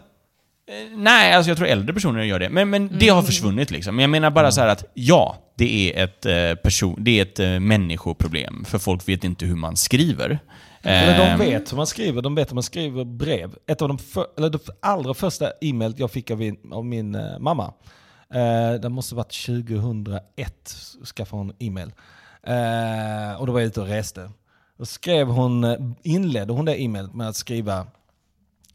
Nej, 0.95 1.33
alltså 1.33 1.51
jag 1.51 1.57
tror 1.57 1.67
äldre 1.67 1.93
personer 1.93 2.23
gör 2.23 2.39
det. 2.39 2.49
Men, 2.49 2.69
men 2.69 2.97
det 2.99 3.09
har 3.09 3.21
försvunnit 3.21 3.71
liksom. 3.71 3.95
Men 3.95 4.03
jag 4.03 4.09
menar 4.09 4.31
bara 4.31 4.51
så 4.51 4.61
här 4.61 4.67
att 4.67 4.85
ja, 4.93 5.37
det 5.55 5.93
är 5.93 6.03
ett, 6.03 6.25
eh, 6.25 6.63
person, 6.63 7.03
det 7.03 7.19
är 7.19 7.21
ett 7.21 7.39
eh, 7.39 7.59
människoproblem. 7.59 8.65
För 8.65 8.79
folk 8.79 9.09
vet 9.09 9.23
inte 9.23 9.45
hur 9.45 9.55
man 9.55 9.77
skriver. 9.77 10.39
Eller 10.81 11.31
Ehm, 11.31 11.39
de 11.39 11.45
vet 11.45 11.71
hur 11.71 11.77
man 11.77 11.87
skriver, 11.87 12.21
de 12.21 12.35
vet 12.35 12.49
hur 12.49 12.55
man 12.55 12.63
skriver 12.63 13.03
brev. 13.05 13.55
Ett 13.67 13.81
av 13.81 13.87
de, 13.87 13.97
för, 13.97 14.25
eller 14.37 14.49
de 14.49 14.59
allra 14.79 15.13
första 15.13 15.51
e-mail 15.61 15.93
jag 15.97 16.11
fick 16.11 16.31
av 16.31 16.37
min, 16.37 16.73
av 16.73 16.85
min 16.85 17.15
eh, 17.15 17.39
mamma, 17.39 17.73
eh, 18.33 18.81
det 18.81 18.89
måste 18.89 19.15
ha 19.15 19.17
varit 19.17 19.45
2001, 19.45 20.75
skaffade 21.15 21.39
hon 21.39 21.53
e-mail. 21.59 21.91
Eh, 22.43 23.39
och 23.39 23.47
då 23.47 23.53
var 23.53 23.59
jag 23.59 23.67
ute 23.67 23.81
och 23.81 23.87
reste. 23.87 24.31
Då 24.77 24.85
skrev 24.85 25.27
hon, 25.27 25.63
eh, 25.63 25.77
inledde 26.03 26.53
hon 26.53 26.65
det 26.65 26.81
e-mailet 26.81 27.13
med 27.13 27.27
att 27.27 27.35
skriva 27.35 27.87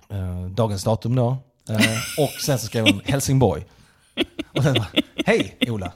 eh, 0.08 0.46
dagens 0.46 0.84
datum 0.84 1.14
då. 1.14 1.36
Eh, 1.70 2.24
och 2.24 2.30
sen 2.30 2.58
så 2.58 2.66
skrev 2.66 2.84
hon 2.86 3.00
Helsingborg. 3.04 3.64
Och 4.56 4.62
sen 4.62 4.74
bara, 4.74 4.86
hej 5.26 5.56
Ola. 5.68 5.92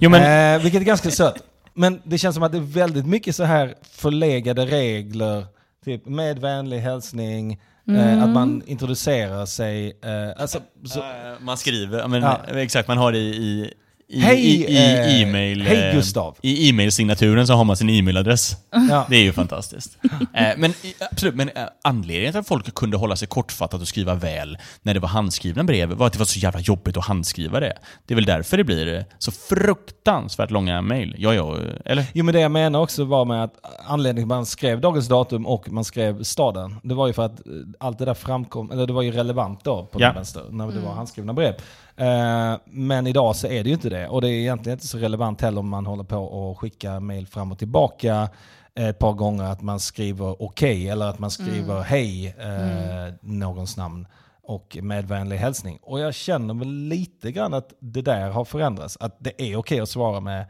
Jo, 0.00 0.10
men, 0.10 0.54
Eh, 0.56 0.62
vilket 0.62 0.80
är 0.80 0.84
ganska 0.84 1.10
sött. 1.10 1.42
Men 1.74 2.00
det 2.04 2.18
känns 2.18 2.34
som 2.34 2.42
att 2.42 2.52
det 2.52 2.58
är 2.58 2.62
väldigt 2.62 3.06
mycket 3.06 3.36
så 3.36 3.44
här 3.44 3.74
förlegade 3.92 4.66
regler. 4.66 5.46
Typ 5.84 6.06
med 6.06 6.38
vänlig 6.38 6.78
hälsning, 6.78 7.60
eh, 7.88 8.22
att 8.22 8.28
man 8.28 8.62
introducerar 8.66 9.46
sig. 9.46 9.98
Eh, 10.04 10.40
alltså, 10.42 10.60
så, 10.84 10.98
eh, 11.00 11.04
man 11.40 11.56
skriver, 11.58 12.08
men, 12.08 12.22
Ja. 12.22 12.40
exakt, 12.54 12.88
man 12.88 12.98
har 12.98 13.12
det 13.12 13.18
i, 13.18 13.28
i, 13.36 13.72
Hej, 14.20 14.38
i, 14.40 14.64
i, 14.72 14.76
eh, 14.76 15.22
e-mail. 15.22 15.62
hej, 15.62 15.88
eh, 15.88 15.94
Gustav. 15.94 16.36
I 16.42 16.68
e-mailsignaturen 16.68 17.46
så 17.46 17.52
har 17.54 17.64
man 17.64 17.76
sin 17.76 17.90
e-mailadress. 17.90 18.56
ja. 18.90 19.06
Det 19.10 19.16
är 19.16 19.22
ju 19.22 19.32
fantastiskt. 19.32 19.98
eh, 20.34 20.48
men 20.56 20.70
i- 20.70 20.94
absolut, 21.10 21.34
men 21.34 21.50
anledningen 21.84 22.32
till 22.32 22.40
att 22.40 22.46
folk 22.48 22.74
kunde 22.74 22.96
hålla 22.96 23.16
sig 23.16 23.28
kortfattat 23.28 23.80
och 23.80 23.88
skriva 23.88 24.14
väl 24.14 24.58
när 24.82 24.94
det 24.94 25.00
var 25.00 25.08
handskrivna 25.08 25.64
brev 25.64 25.88
var 25.92 26.06
att 26.06 26.12
det 26.12 26.18
var 26.18 26.26
så 26.26 26.38
jävla 26.38 26.60
jobbigt 26.60 26.96
att 26.96 27.04
handskriva 27.04 27.60
det. 27.60 27.72
Det 28.06 28.14
är 28.14 28.16
väl 28.16 28.24
därför 28.24 28.56
det 28.56 28.64
blir 28.64 29.04
så 29.18 29.32
fruktansvärt 29.32 30.50
långa 30.50 30.82
mejl. 30.82 31.14
Ja, 31.18 31.34
ja, 31.34 31.56
eller? 31.84 32.04
Jo 32.12 32.24
men 32.24 32.34
det 32.34 32.40
jag 32.40 32.50
menar 32.50 32.80
också 32.80 33.04
var 33.04 33.24
med 33.24 33.44
att 33.44 33.54
anledningen 33.86 34.28
till 34.28 34.32
att 34.34 34.38
man 34.38 34.46
skrev 34.46 34.80
dagens 34.80 35.08
datum 35.08 35.46
och 35.46 35.70
man 35.72 35.84
skrev 35.84 36.22
staden, 36.22 36.76
det 36.82 36.94
var 36.94 37.06
ju 37.06 37.12
för 37.12 37.22
att 37.26 37.40
allt 37.80 37.98
det 37.98 38.04
där 38.04 38.14
framkom, 38.14 38.70
eller 38.70 38.86
det 38.86 38.92
var 38.92 39.02
ju 39.02 39.10
relevant 39.12 39.64
då 39.64 39.86
på 39.92 40.00
Ja. 40.00 40.06
den 40.06 40.14
vänster, 40.14 40.42
när 40.50 40.66
det 40.66 40.80
var 40.80 40.92
handskrivna 40.94 41.32
brev. 41.32 41.54
Men 42.64 43.06
idag 43.06 43.36
så 43.36 43.46
är 43.46 43.62
det 43.62 43.68
ju 43.68 43.74
inte 43.74 43.88
det. 43.90 44.01
Och 44.08 44.20
det 44.20 44.28
är 44.28 44.32
egentligen 44.32 44.76
inte 44.76 44.86
så 44.86 44.98
relevant 44.98 45.40
heller 45.40 45.60
om 45.60 45.68
man 45.68 45.86
håller 45.86 46.04
på 46.04 46.16
och 46.16 46.60
skickar 46.60 47.00
mail 47.00 47.26
fram 47.26 47.52
och 47.52 47.58
tillbaka 47.58 48.28
eh, 48.74 48.88
ett 48.88 48.98
par 48.98 49.12
gånger 49.12 49.44
att 49.44 49.62
man 49.62 49.80
skriver 49.80 50.42
okej 50.42 50.88
eller 50.88 51.06
att 51.06 51.18
man 51.18 51.30
skriver 51.30 51.80
hej, 51.80 52.26
eh, 52.38 53.14
någons 53.20 53.76
namn 53.76 54.06
och 54.42 54.78
med 54.82 55.08
vänlig 55.08 55.36
hälsning. 55.36 55.78
Och 55.82 56.00
jag 56.00 56.14
känner 56.14 56.54
väl 56.54 56.68
lite 56.68 57.32
grann 57.32 57.54
att 57.54 57.72
det 57.78 58.02
där 58.02 58.30
har 58.30 58.44
förändrats. 58.44 58.96
Att 59.00 59.16
det 59.18 59.42
är 59.42 59.56
okej 59.56 59.80
att 59.80 59.88
svara 59.88 60.20
med 60.20 60.46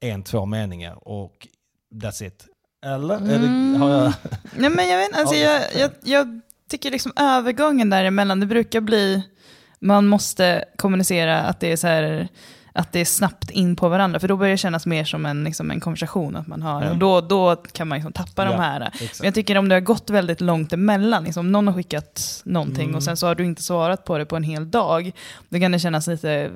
en, 0.00 0.22
två 0.22 0.46
meningar 0.46 1.08
och 1.08 1.48
that's 1.94 2.24
it. 2.26 2.46
Eller? 2.86 3.14
Är 3.14 3.38
det, 3.38 3.78
har 3.78 3.90
jag... 3.90 4.12
Nej, 4.56 4.70
men 4.70 4.88
jag, 4.88 4.98
vet, 4.98 5.18
alltså, 5.18 5.34
Ja, 5.34 5.60
jag, 5.60 5.80
jag, 5.80 5.90
jag 6.02 6.40
tycker 6.70 6.90
liksom 6.90 7.12
övergången 7.16 7.90
däremellan, 7.90 8.40
det 8.40 8.46
brukar 8.46 8.80
bli, 8.80 9.22
man 9.80 10.06
måste 10.06 10.64
kommunicera 10.76 11.40
att 11.42 11.60
det 11.60 11.72
är 11.72 11.76
så 11.76 11.86
här, 11.86 12.28
att 12.76 12.92
det 12.92 13.00
är 13.00 13.04
snabbt 13.04 13.50
in 13.50 13.76
på 13.76 13.88
varandra, 13.88 14.20
för 14.20 14.28
då 14.28 14.36
börjar 14.36 14.50
det 14.50 14.56
kännas 14.56 14.86
mer 14.86 15.04
som 15.04 15.26
en, 15.26 15.44
liksom 15.44 15.70
en 15.70 15.80
konversation 15.80 16.36
att 16.36 16.46
man 16.46 16.62
har, 16.62 16.80
Mm. 16.82 16.92
och 16.92 16.98
då, 16.98 17.20
då 17.20 17.56
kan 17.56 17.88
man 17.88 17.96
liksom 17.98 18.12
tappa 18.12 18.44
de 18.44 18.50
Ja, 18.52 18.60
här. 18.60 18.80
exakt. 18.94 19.18
Men 19.20 19.24
jag 19.26 19.34
tycker 19.34 19.58
om 19.58 19.68
det 19.68 19.74
har 19.74 19.80
gått 19.80 20.10
väldigt 20.10 20.40
långt 20.40 20.72
emellan, 20.72 21.24
liksom, 21.24 21.40
om 21.46 21.52
någon 21.52 21.66
har 21.66 21.74
skickat 21.74 22.42
någonting 22.44 22.84
Mm. 22.84 22.94
och 22.96 23.02
sen 23.02 23.16
så 23.16 23.26
har 23.26 23.34
du 23.34 23.44
inte 23.44 23.62
svarat 23.62 24.04
på 24.04 24.18
det 24.18 24.26
på 24.26 24.36
en 24.36 24.42
hel 24.42 24.70
dag, 24.70 25.12
då 25.48 25.58
kan 25.60 25.72
det 25.72 25.78
kännas 25.78 26.06
lite, 26.06 26.50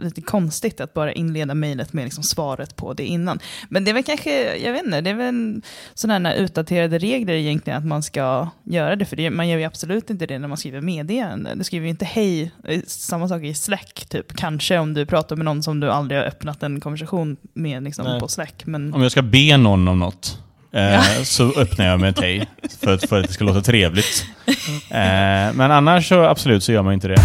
lite 0.00 0.20
konstigt 0.20 0.80
att 0.80 0.94
bara 0.94 1.12
inleda 1.12 1.54
mejlet 1.54 1.92
med 1.92 2.04
liksom 2.04 2.22
svaret 2.24 2.76
på 2.76 2.92
det 2.92 3.04
innan. 3.06 3.38
Men 3.68 3.84
det 3.84 3.90
är 3.90 3.92
väl 3.94 4.02
kanske, 4.04 4.56
jag 4.56 4.72
vet 4.72 4.84
inte, 4.84 5.00
det 5.00 5.10
är 5.10 5.14
väl 5.14 5.62
sådana 5.94 6.34
utdaterade 6.34 6.98
regler 6.98 7.34
egentligen 7.34 7.78
att 7.78 7.84
man 7.86 8.02
ska 8.02 8.48
göra 8.64 8.96
det, 8.96 9.04
för 9.04 9.16
det, 9.16 9.30
man 9.30 9.48
gör 9.48 9.58
ju 9.58 9.64
absolut 9.64 10.10
inte 10.10 10.26
det 10.26 10.38
när 10.38 10.48
man 10.48 10.56
skriver 10.58 10.80
meddelande. 10.80 11.54
Du 11.54 11.64
skriver 11.64 11.84
ju 11.84 11.90
inte 11.90 12.04
hej, 12.04 12.52
eh, 12.64 12.80
samma 12.86 13.28
sak 13.28 13.42
i 13.42 13.54
Slack 13.54 14.06
typ, 14.08 14.36
kanske 14.36 14.78
om 14.78 14.94
du 14.94 15.06
pratar 15.06 15.36
med 15.36 15.44
någon 15.44 15.57
som 15.62 15.80
du 15.80 15.90
aldrig 15.90 16.20
har 16.20 16.26
öppnat 16.26 16.62
en 16.62 16.80
konversation 16.80 17.36
med 17.54 17.82
liksom, 17.82 18.18
på 18.20 18.28
Slack. 18.28 18.62
Men 18.66 18.94
Om 18.94 19.02
jag 19.02 19.12
ska 19.12 19.22
be 19.22 19.56
någon 19.56 19.88
om 19.88 19.98
något 19.98 20.38
eh, 20.72 21.02
så 21.22 21.52
öppnar 21.60 21.86
jag 21.86 22.00
med 22.00 22.18
hej 22.18 22.46
för, 22.80 22.94
att- 22.94 23.08
för 23.08 23.20
att 23.20 23.26
det 23.26 23.32
ska 23.32 23.44
låta 23.44 23.60
trevligt. 23.60 24.24
Eh, 24.90 25.52
men 25.54 25.60
annars 25.70 26.08
så 26.08 26.24
absolut 26.24 26.64
så 26.64 26.72
gör 26.72 26.82
man 26.82 26.94
inte 26.94 27.08
det. 27.08 27.16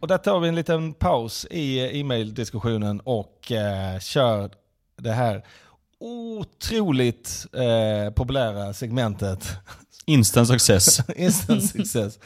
Och 0.00 0.08
där 0.08 0.18
tar 0.18 0.40
vi 0.40 0.48
en 0.48 0.54
liten 0.54 0.92
paus 0.94 1.46
i 1.50 2.00
e-mail-diskussionen 2.00 3.00
och 3.00 3.52
eh, 3.52 3.98
kör 4.00 4.50
det 4.98 5.12
här 5.12 5.42
otroligt 6.00 7.46
eh, 7.52 8.12
populära 8.12 8.72
segmentet 8.72 9.48
Instant 10.06 10.48
success. 10.48 11.00
Instant 11.16 11.64
success. 11.64 12.18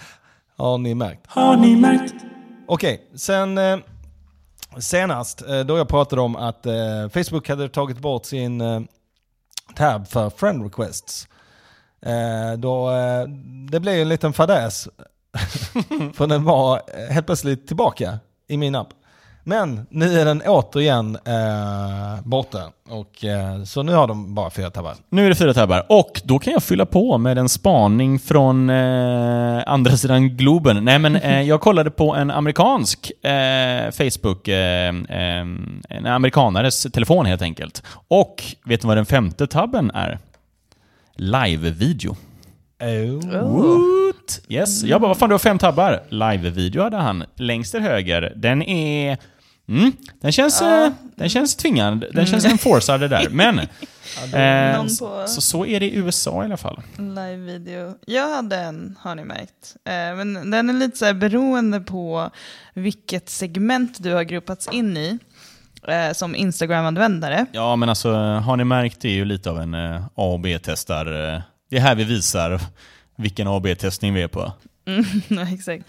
Har 0.56 0.78
ni 0.78 0.94
märkt? 0.94 1.20
Har 1.26 1.56
ni 1.56 1.76
märkt? 1.76 2.14
Okej, 2.66 3.10
sen 3.14 3.58
eh, 3.58 3.78
senast 4.78 5.42
eh, 5.42 5.60
då 5.60 5.78
jag 5.78 5.88
pratade 5.88 6.22
om 6.22 6.36
att 6.36 6.66
eh, 6.66 7.08
Facebook 7.14 7.48
hade 7.48 7.68
tagit 7.68 7.98
bort 7.98 8.26
sin 8.26 8.60
eh, 8.60 8.80
tab 9.74 10.08
för 10.08 10.30
friend 10.30 10.62
requests. 10.62 11.28
Eh, 12.02 12.58
då, 12.58 12.90
eh, 12.90 13.28
det 13.70 13.80
blev 13.80 13.94
en 13.94 14.08
liten 14.08 14.32
fadäs. 14.32 14.88
för 16.14 16.26
den 16.26 16.44
var 16.44 16.82
helt 17.12 17.26
plötsligt 17.26 17.66
tillbaka 17.66 18.18
i 18.48 18.56
min 18.56 18.74
app. 18.74 18.88
Men 19.44 19.86
nu 19.90 20.20
är 20.20 20.24
den 20.24 20.42
återigen 20.46 21.18
eh, 21.24 22.22
borta. 22.24 22.58
Och, 22.88 23.24
eh, 23.24 23.62
så 23.64 23.82
nu 23.82 23.92
har 23.94 24.06
de 24.08 24.34
bara 24.34 24.50
fyra 24.50 24.70
tabbar. 24.70 24.94
Nu 25.08 25.24
är 25.24 25.28
det 25.28 25.34
fyra 25.34 25.54
tabbar. 25.54 25.86
Och 25.88 26.20
då 26.24 26.38
kan 26.38 26.52
jag 26.52 26.62
fylla 26.62 26.86
på 26.86 27.18
med 27.18 27.38
en 27.38 27.48
spaning 27.48 28.18
från 28.18 28.70
eh, 28.70 29.62
andra 29.66 29.96
sidan 29.96 30.36
Globen. 30.36 30.84
Nej 30.84 30.98
men 30.98 31.16
eh, 31.16 31.42
jag 31.42 31.60
kollade 31.60 31.90
på 31.90 32.14
en 32.14 32.30
amerikansk 32.30 33.24
eh, 33.24 33.90
Facebook, 33.90 34.48
eh, 34.48 34.88
eh, 34.88 35.46
en 35.88 36.06
amerikanares 36.06 36.82
telefon 36.82 37.26
helt 37.26 37.42
enkelt. 37.42 37.82
Och 38.08 38.44
vet 38.64 38.82
ni 38.82 38.86
vad 38.86 38.96
den 38.96 39.06
femte 39.06 39.46
tabben 39.46 39.90
är? 39.90 40.18
Live-video. 41.16 42.16
Oh. 43.42 44.12
Yes. 44.48 44.82
Jag 44.82 45.00
bara, 45.00 45.08
vad 45.08 45.18
fan 45.18 45.28
du 45.28 45.32
har 45.32 45.38
fem 45.38 45.58
tabbar? 45.58 46.02
Live-video 46.08 46.82
hade 46.82 46.96
han. 46.96 47.24
Längst 47.36 47.72
till 47.72 47.80
höger. 47.80 48.32
Den 48.36 48.62
är... 48.62 49.18
Mm, 49.68 49.92
den 50.20 50.32
känns, 50.32 50.62
eh, 50.62 50.92
den 51.16 51.28
känns 51.28 51.56
tvingande. 51.56 52.10
Den 52.12 52.26
känns 52.26 52.44
enforcad 52.44 53.00
det 53.00 53.08
där. 53.08 53.28
Men... 53.30 53.60
Eh, 54.34 54.82
på- 54.82 54.88
så, 55.26 55.40
så 55.40 55.66
är 55.66 55.80
det 55.80 55.86
i 55.86 55.96
USA 55.96 56.42
i 56.42 56.44
alla 56.44 56.56
fall. 56.56 56.82
Live-video. 56.98 57.94
Jag 58.06 58.34
hade 58.36 58.56
en, 58.56 58.96
har 59.00 59.14
ni 59.14 59.24
märkt. 59.24 59.76
Eh, 59.84 59.92
men 60.24 60.50
den 60.50 60.70
är 60.70 60.74
lite 60.74 60.98
så 60.98 61.04
här 61.04 61.14
beroende 61.14 61.80
på 61.80 62.30
vilket 62.74 63.28
segment 63.28 64.02
du 64.02 64.12
har 64.12 64.22
gruppats 64.22 64.68
in 64.72 64.96
i. 64.96 65.18
Eh, 65.88 66.12
som 66.12 66.36
Instagram-användare. 66.36 67.46
Ja, 67.52 67.76
men 67.76 67.88
alltså 67.88 68.12
har 68.14 68.56
ni 68.56 68.64
märkt 68.64 69.00
det 69.00 69.08
är 69.08 69.12
ju 69.12 69.24
lite 69.24 69.50
av 69.50 69.60
en 69.60 69.74
eh, 69.74 70.02
A 70.04 70.08
och 70.14 70.40
B-testar. 70.40 71.04
Det 71.70 71.76
är 71.76 71.80
här 71.80 71.94
vi 71.94 72.04
visar 72.04 72.60
vilken 73.16 73.48
A 73.48 73.50
och 73.50 73.62
B-testning 73.62 74.14
vi 74.14 74.22
är 74.22 74.28
på. 74.28 74.52
Mm, 74.86 75.04
exakt. 75.54 75.84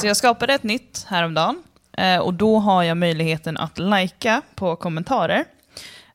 Så 0.00 0.06
jag 0.06 0.16
skapade 0.16 0.54
ett 0.54 0.62
nytt 0.62 1.06
häromdagen. 1.08 1.62
Eh, 1.96 2.18
och 2.18 2.34
då 2.34 2.58
har 2.58 2.82
jag 2.82 2.96
möjligheten 2.96 3.56
att 3.56 3.78
lajka 3.78 4.42
på 4.54 4.76
kommentarer. 4.76 5.44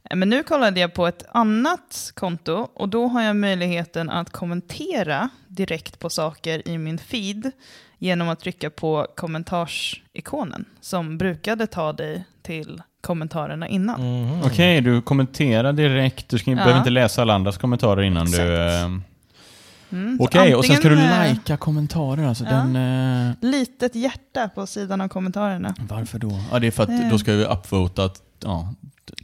Eh, 0.10 0.16
Men 0.16 0.30
nu 0.30 0.44
kollade 0.44 0.80
jag 0.80 0.94
på 0.94 1.08
ett 1.08 1.24
annat 1.34 2.12
konto 2.16 2.68
och 2.74 2.90
då 2.90 3.08
har 3.08 3.22
jag 3.22 3.36
möjligheten 3.36 4.10
att 4.10 4.30
kommentera 4.32 5.30
direkt 5.48 6.00
på 6.00 6.10
saker 6.10 6.68
i 6.68 6.78
min 6.78 6.98
feed 6.98 7.52
genom 7.98 8.30
att 8.30 8.40
trycka 8.40 8.70
på 8.70 9.08
kommentarsikonen 9.16 10.66
som 10.82 11.18
brukade 11.18 11.68
ta 11.68 11.94
dig 11.94 12.24
till 12.44 12.82
kommentarerna 13.02 13.68
innan. 13.68 14.02
Mhm. 14.02 14.42
Okej, 14.46 14.82
du 14.82 15.02
kommenterar 15.02 15.74
direkt. 15.74 16.30
Du 16.30 16.38
ska, 16.38 16.52
Ja. 16.52 16.56
behöver 16.56 16.78
inte 16.78 16.90
läsa 16.90 17.22
alla 17.22 17.34
andras 17.34 17.58
kommentarer 17.58 18.02
innan 18.02 18.24
Exakt. 18.28 18.44
du... 18.48 19.02
Mm, 19.92 20.18
Okej, 20.22 20.56
och 20.56 20.66
sen 20.66 20.76
ska 20.76 20.90
du 20.90 21.00
eh, 21.00 21.10
lajka 21.10 21.58
kommentarer. 21.58 22.24
Alltså 22.24 22.44
ja. 22.44 22.50
den, 22.52 22.76
eh, 23.30 23.36
Litet 23.42 23.96
hjärta 23.96 24.50
på 24.50 24.68
sidan 24.68 25.02
av 25.02 25.08
kommentarerna. 25.08 25.76
varför 25.90 26.20
då? 26.20 26.40
Ja, 26.52 26.60
det 26.60 26.68
är 26.68 26.72
för 26.72 26.84
att 26.84 26.90
Eh. 26.90 27.10
då 27.10 27.18
ska 27.18 27.34
vi 27.34 27.46
upvota 27.46 28.10
ja, 28.40 28.74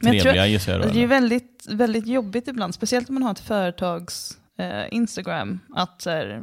trevliga 0.02 0.46
gissar 0.46 0.72
jag 0.72 0.82
då. 0.82 0.88
Det 0.88 1.02
är 1.02 1.06
väldigt, 1.06 1.66
väldigt 1.70 2.06
jobbigt 2.06 2.48
ibland, 2.48 2.74
speciellt 2.74 3.08
om 3.08 3.14
man 3.14 3.22
har 3.22 3.30
ett 3.30 3.40
företags 3.40 4.38
eh, 4.58 4.94
Instagram. 4.94 5.60
Att, 5.74 6.02
här, 6.06 6.42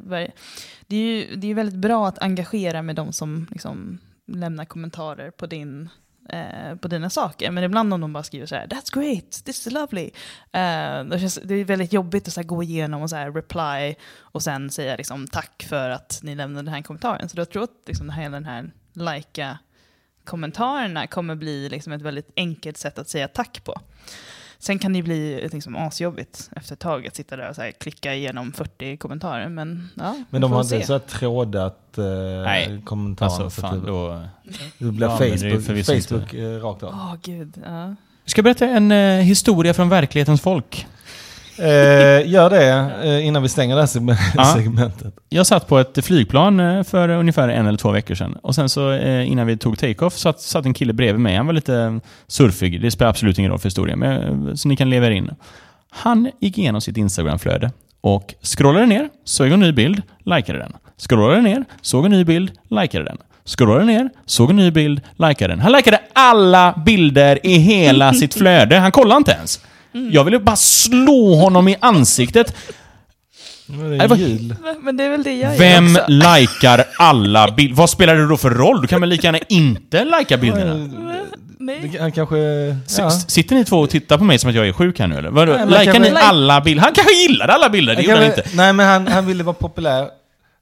det, 0.88 0.95
är 0.95 0.99
ju, 1.01 1.35
det 1.35 1.51
är 1.51 1.53
väldigt 1.53 1.79
bra 1.79 2.07
att 2.07 2.19
engagera 2.19 2.81
med 2.81 2.95
de 2.95 3.13
som 3.13 3.47
liksom, 3.51 3.97
lämnar 4.27 4.65
kommentarer 4.65 5.31
på, 5.31 5.45
din, 5.45 5.89
eh, 6.29 6.75
på 6.75 6.88
dina 6.88 7.09
saker. 7.09 7.51
Men 7.51 7.63
ibland 7.63 7.93
om 7.93 8.01
de 8.01 8.13
bara 8.13 8.23
skriver 8.23 8.45
så 8.45 8.55
här, 8.55 8.67
that's 8.67 8.93
great, 8.93 9.31
this 9.31 9.67
is 9.67 9.73
lovely. 9.73 10.09
Eh, 10.51 11.03
det, 11.03 11.19
känns, 11.19 11.39
det 11.43 11.55
är 11.55 11.65
väldigt 11.65 11.93
jobbigt 11.93 12.27
att 12.27 12.33
så 12.33 12.39
här, 12.39 12.47
gå 12.47 12.63
igenom 12.63 13.01
och 13.01 13.09
så 13.09 13.15
här, 13.15 13.31
reply 13.31 13.95
och 14.19 14.43
sen 14.43 14.69
säga 14.69 14.95
liksom, 14.95 15.27
tack 15.27 15.65
för 15.69 15.89
att 15.89 16.19
ni 16.23 16.35
lämnade 16.35 16.65
den 16.65 16.73
här 16.73 16.81
kommentaren. 16.81 17.29
Så 17.29 17.38
jag 17.38 17.49
tror 17.49 17.63
att 17.63 17.83
liksom, 17.88 18.09
hela 18.09 18.31
den 18.31 18.45
här 18.45 18.71
lika 18.93 19.57
kommentarerna 20.23 21.07
kommer 21.07 21.35
bli 21.35 21.69
liksom 21.69 21.93
ett 21.93 22.01
väldigt 22.01 22.31
enkelt 22.35 22.77
sätt 22.77 22.99
att 22.99 23.09
säga 23.09 23.27
tack 23.27 23.63
på. 23.63 23.81
Sen 24.60 24.80
kan 24.80 24.94
det 24.94 24.98
ju 24.98 25.04
bli 25.04 25.50
liksom 25.54 25.76
asjobbigt 25.76 26.50
efter 26.56 26.74
ett 26.74 26.80
tag 26.80 27.08
att 27.08 27.15
sitta 27.15 27.38
där 27.38 27.50
och 27.50 27.56
så 27.56 27.62
här 27.62 27.72
klicka 27.72 28.13
igenom 28.13 28.52
40 28.52 28.98
kommentarer. 28.98 29.50
Men, 29.50 29.89
ja, 29.96 30.15
Men 30.30 30.41
de 30.41 30.52
har 30.52 30.62
inte 30.62 30.82
så 30.82 30.94
här 30.94 31.00
trådat 31.00 31.98
eh, 31.98 32.04
Nej, 32.44 32.82
kommentarer. 32.86 33.30
Alltså 33.30 33.50
så 33.50 33.62
fan, 33.62 33.80
att 33.80 33.86
då... 33.86 34.24
det 34.78 34.86
blir 34.86 35.08
Ja, 35.08 35.18
Facebook, 35.18 35.86
Facebook 35.86 36.34
eh, 36.34 36.60
rakt 36.60 36.84
av. 36.84 36.89
Åh 36.89 37.15
gud, 37.24 37.62
ja. 37.65 37.96
Jag 38.24 38.30
ska 38.30 38.41
berätta 38.41 38.65
en 38.68 38.91
eh, 38.91 39.20
historia 39.20 39.74
från 39.74 39.89
verklighetens 39.89 40.41
folk. 40.41 40.88
Eh, 41.58 42.30
gör 42.32 42.50
det 42.50 42.91
eh, 43.04 43.26
innan 43.28 43.41
vi 43.44 43.50
stänger 43.50 43.76
det 43.76 43.82
här 43.82 43.88
segme- 43.88 44.18
Ja. 44.36 44.46
segmentet. 44.56 45.13
Jag 45.30 45.48
satt 45.48 45.68
på 45.68 45.80
ett 45.80 46.06
flygplan 46.06 46.60
eh, 46.60 46.84
för 46.84 47.10
ungefär 47.10 47.50
en 47.50 47.68
eller 47.68 47.78
två 47.78 47.91
veckor 47.91 48.15
sedan. 48.15 48.38
Och 48.44 48.56
sen 48.56 48.70
så 48.70 48.91
eh, 48.91 49.32
innan 49.32 49.48
vi 49.48 49.58
tog 49.58 49.78
take-off 49.80 50.18
satt, 50.18 50.41
satt 50.41 50.65
en 50.65 50.74
kille 50.74 50.94
bredvid 50.94 51.22
mig. 51.22 51.36
Han 51.36 51.46
var 51.46 51.54
lite 51.54 52.00
surfig. 52.28 52.82
Det 52.82 52.91
spelar 52.91 53.10
absolut 53.10 53.38
ingen 53.39 53.52
roll 53.52 53.60
för 53.60 53.68
historien, 53.68 54.00
men, 54.00 54.48
eh, 54.48 54.54
så 54.56 54.68
ni 54.68 54.76
kan 54.76 54.89
leva 54.89 55.06
er 55.08 55.12
in. 55.12 55.30
Han 55.89 56.32
gick 56.39 56.58
igenom 56.58 56.82
sitt 56.82 56.98
Instagram-flöde 56.98 57.72
och 58.02 58.34
scrollade 58.41 58.86
ner, 58.86 59.10
såg 59.26 59.48
en 59.52 59.60
ny 59.60 59.72
bild, 59.72 60.02
likade 60.26 60.60
den. 60.60 60.74
Scrollade 61.10 61.41
ner, 61.41 61.63
såg 61.82 62.06
en 62.06 62.12
ny 62.12 62.24
bild, 62.24 62.52
likade 62.70 63.04
den. 63.06 63.18
Scrollade 63.46 63.86
ner, 63.86 64.10
såg 64.26 64.50
en 64.50 64.56
ny 64.56 64.72
bild, 64.72 65.02
likade 65.18 65.48
den. 65.54 65.60
Han 65.60 65.72
likade 65.72 66.00
alla 66.13 66.82
bilder 66.86 67.39
i 67.44 67.58
hela 67.58 68.13
sitt 68.13 68.34
flöde. 68.34 68.78
Han 68.78 68.91
kollade 68.91 69.18
inte 69.18 69.32
ens. 69.32 69.60
Jag 70.12 70.23
ville 70.23 70.39
bara 70.39 70.55
slå 70.55 71.36
honom 71.36 71.67
i 71.67 71.75
ansiktet. 71.81 72.55
Det 73.67 74.08
var-. 74.08 74.84
Men- 74.84 74.97
det 74.97 75.03
är 75.03 75.10
väl 75.10 75.23
det 75.23 75.34
jag 75.34 75.58
Vem 75.58 75.88
gör 75.88 76.01
också. 76.01 76.12
likar 76.12 76.86
alla 76.99 77.51
bilder? 77.51 77.75
Vad 77.75 77.89
spelar 77.89 78.15
det 78.15 78.27
då 78.27 78.38
för 78.38 78.49
roll? 78.49 78.81
Du 78.81 78.88
kan 78.88 79.01
väl 79.01 79.10
lika 79.10 79.27
gärna 79.27 79.39
inte 79.49 80.05
lika 80.19 80.38
bilderna? 80.38 80.89
Nej. 81.60 81.97
Han 81.99 82.12
kanske... 82.12 82.38
Ja. 82.97 83.10
Sitter 83.10 83.55
ni 83.55 83.65
två 83.65 83.79
och 83.79 83.89
tittar 83.89 84.17
på 84.17 84.23
mig 84.23 84.39
som 84.39 84.49
att 84.49 84.55
jag 84.55 84.67
är 84.67 84.73
sjuk 84.73 84.99
här 84.99 85.08
nu 85.08 85.17
eller? 85.17 85.29
Vadå? 85.29 85.51
Likar 85.65 85.99
ni 85.99 86.10
alla 86.15 86.62
bilder? 86.62 86.84
Han 86.84 86.93
kanske 86.93 87.13
gillade 87.13 87.53
alla 87.53 87.69
bilder, 87.69 87.95
det 87.95 88.01
gjorde 88.01 88.17
han 88.17 88.25
inte. 88.25 88.43
Nej, 88.53 88.73
men 88.73 88.88
han, 88.88 89.08
han 89.08 89.25
ville 89.25 89.43
vara 89.43 89.53
populär. 89.53 90.08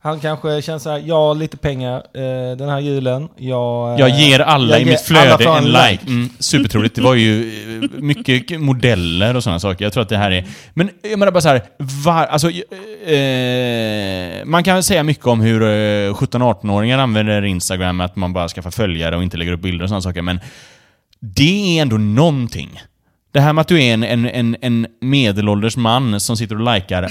Han 0.05 0.19
kanske 0.19 0.61
känner 0.61 0.79
så 0.79 0.89
här, 0.89 1.03
jag 1.05 1.15
har 1.15 1.35
lite 1.35 1.57
pengar 1.57 1.95
eh, 1.95 2.57
den 2.57 2.69
här 2.69 2.79
julen. 2.79 3.29
Jag, 3.37 3.93
eh, 3.93 3.99
Jag 3.99 4.09
ger 4.09 4.39
alla 4.39 4.71
jag 4.71 4.81
i 4.81 4.83
ger 4.83 4.91
mitt 4.91 5.01
flöde 5.01 5.43
får 5.43 5.57
en 5.57 5.63
like. 5.65 5.99
Mm, 6.07 6.29
supertroligt. 6.39 6.95
Det 6.95 7.01
var 7.01 7.13
ju 7.13 7.49
eh, 7.83 7.89
mycket 7.89 8.61
modeller 8.61 9.35
och 9.35 9.43
sådana 9.43 9.59
saker. 9.59 9.85
Jag 9.85 9.93
tror 9.93 10.03
att 10.03 10.09
det 10.09 10.17
här 10.17 10.31
är... 10.31 10.45
Men 10.73 10.89
jag 11.01 11.19
menar 11.19 11.31
bara 11.31 11.41
så 11.41 11.49
här, 11.49 11.61
var, 11.77 12.25
alltså, 12.25 12.49
eh, 13.07 14.45
man 14.45 14.63
kan 14.63 14.83
säga 14.83 15.03
mycket 15.03 15.27
om 15.27 15.41
hur 15.41 15.61
eh, 15.61 16.13
17-18-åringar 16.13 16.97
använder 16.97 17.45
Instagram, 17.45 18.01
att 18.01 18.15
man 18.15 18.33
bara 18.33 18.47
skaffar 18.47 18.71
följare 18.71 19.17
och 19.17 19.23
inte 19.23 19.37
lägger 19.37 19.51
upp 19.51 19.61
bilder 19.61 19.83
och 19.83 19.89
sådana 19.89 20.01
saker. 20.01 20.21
Men 20.21 20.39
det 21.19 21.77
är 21.77 21.81
ändå 21.81 21.97
någonting. 21.97 22.81
Det 23.33 23.41
här 23.41 23.53
med 23.53 23.61
att 23.61 23.67
du 23.67 23.83
är 23.83 23.93
en, 23.93 24.03
en, 24.03 24.25
en, 24.25 24.55
en 24.61 24.87
medelålders 24.99 25.77
man 25.77 26.19
som 26.19 26.37
sitter 26.37 26.61
och 26.61 26.73
likar 26.75 27.09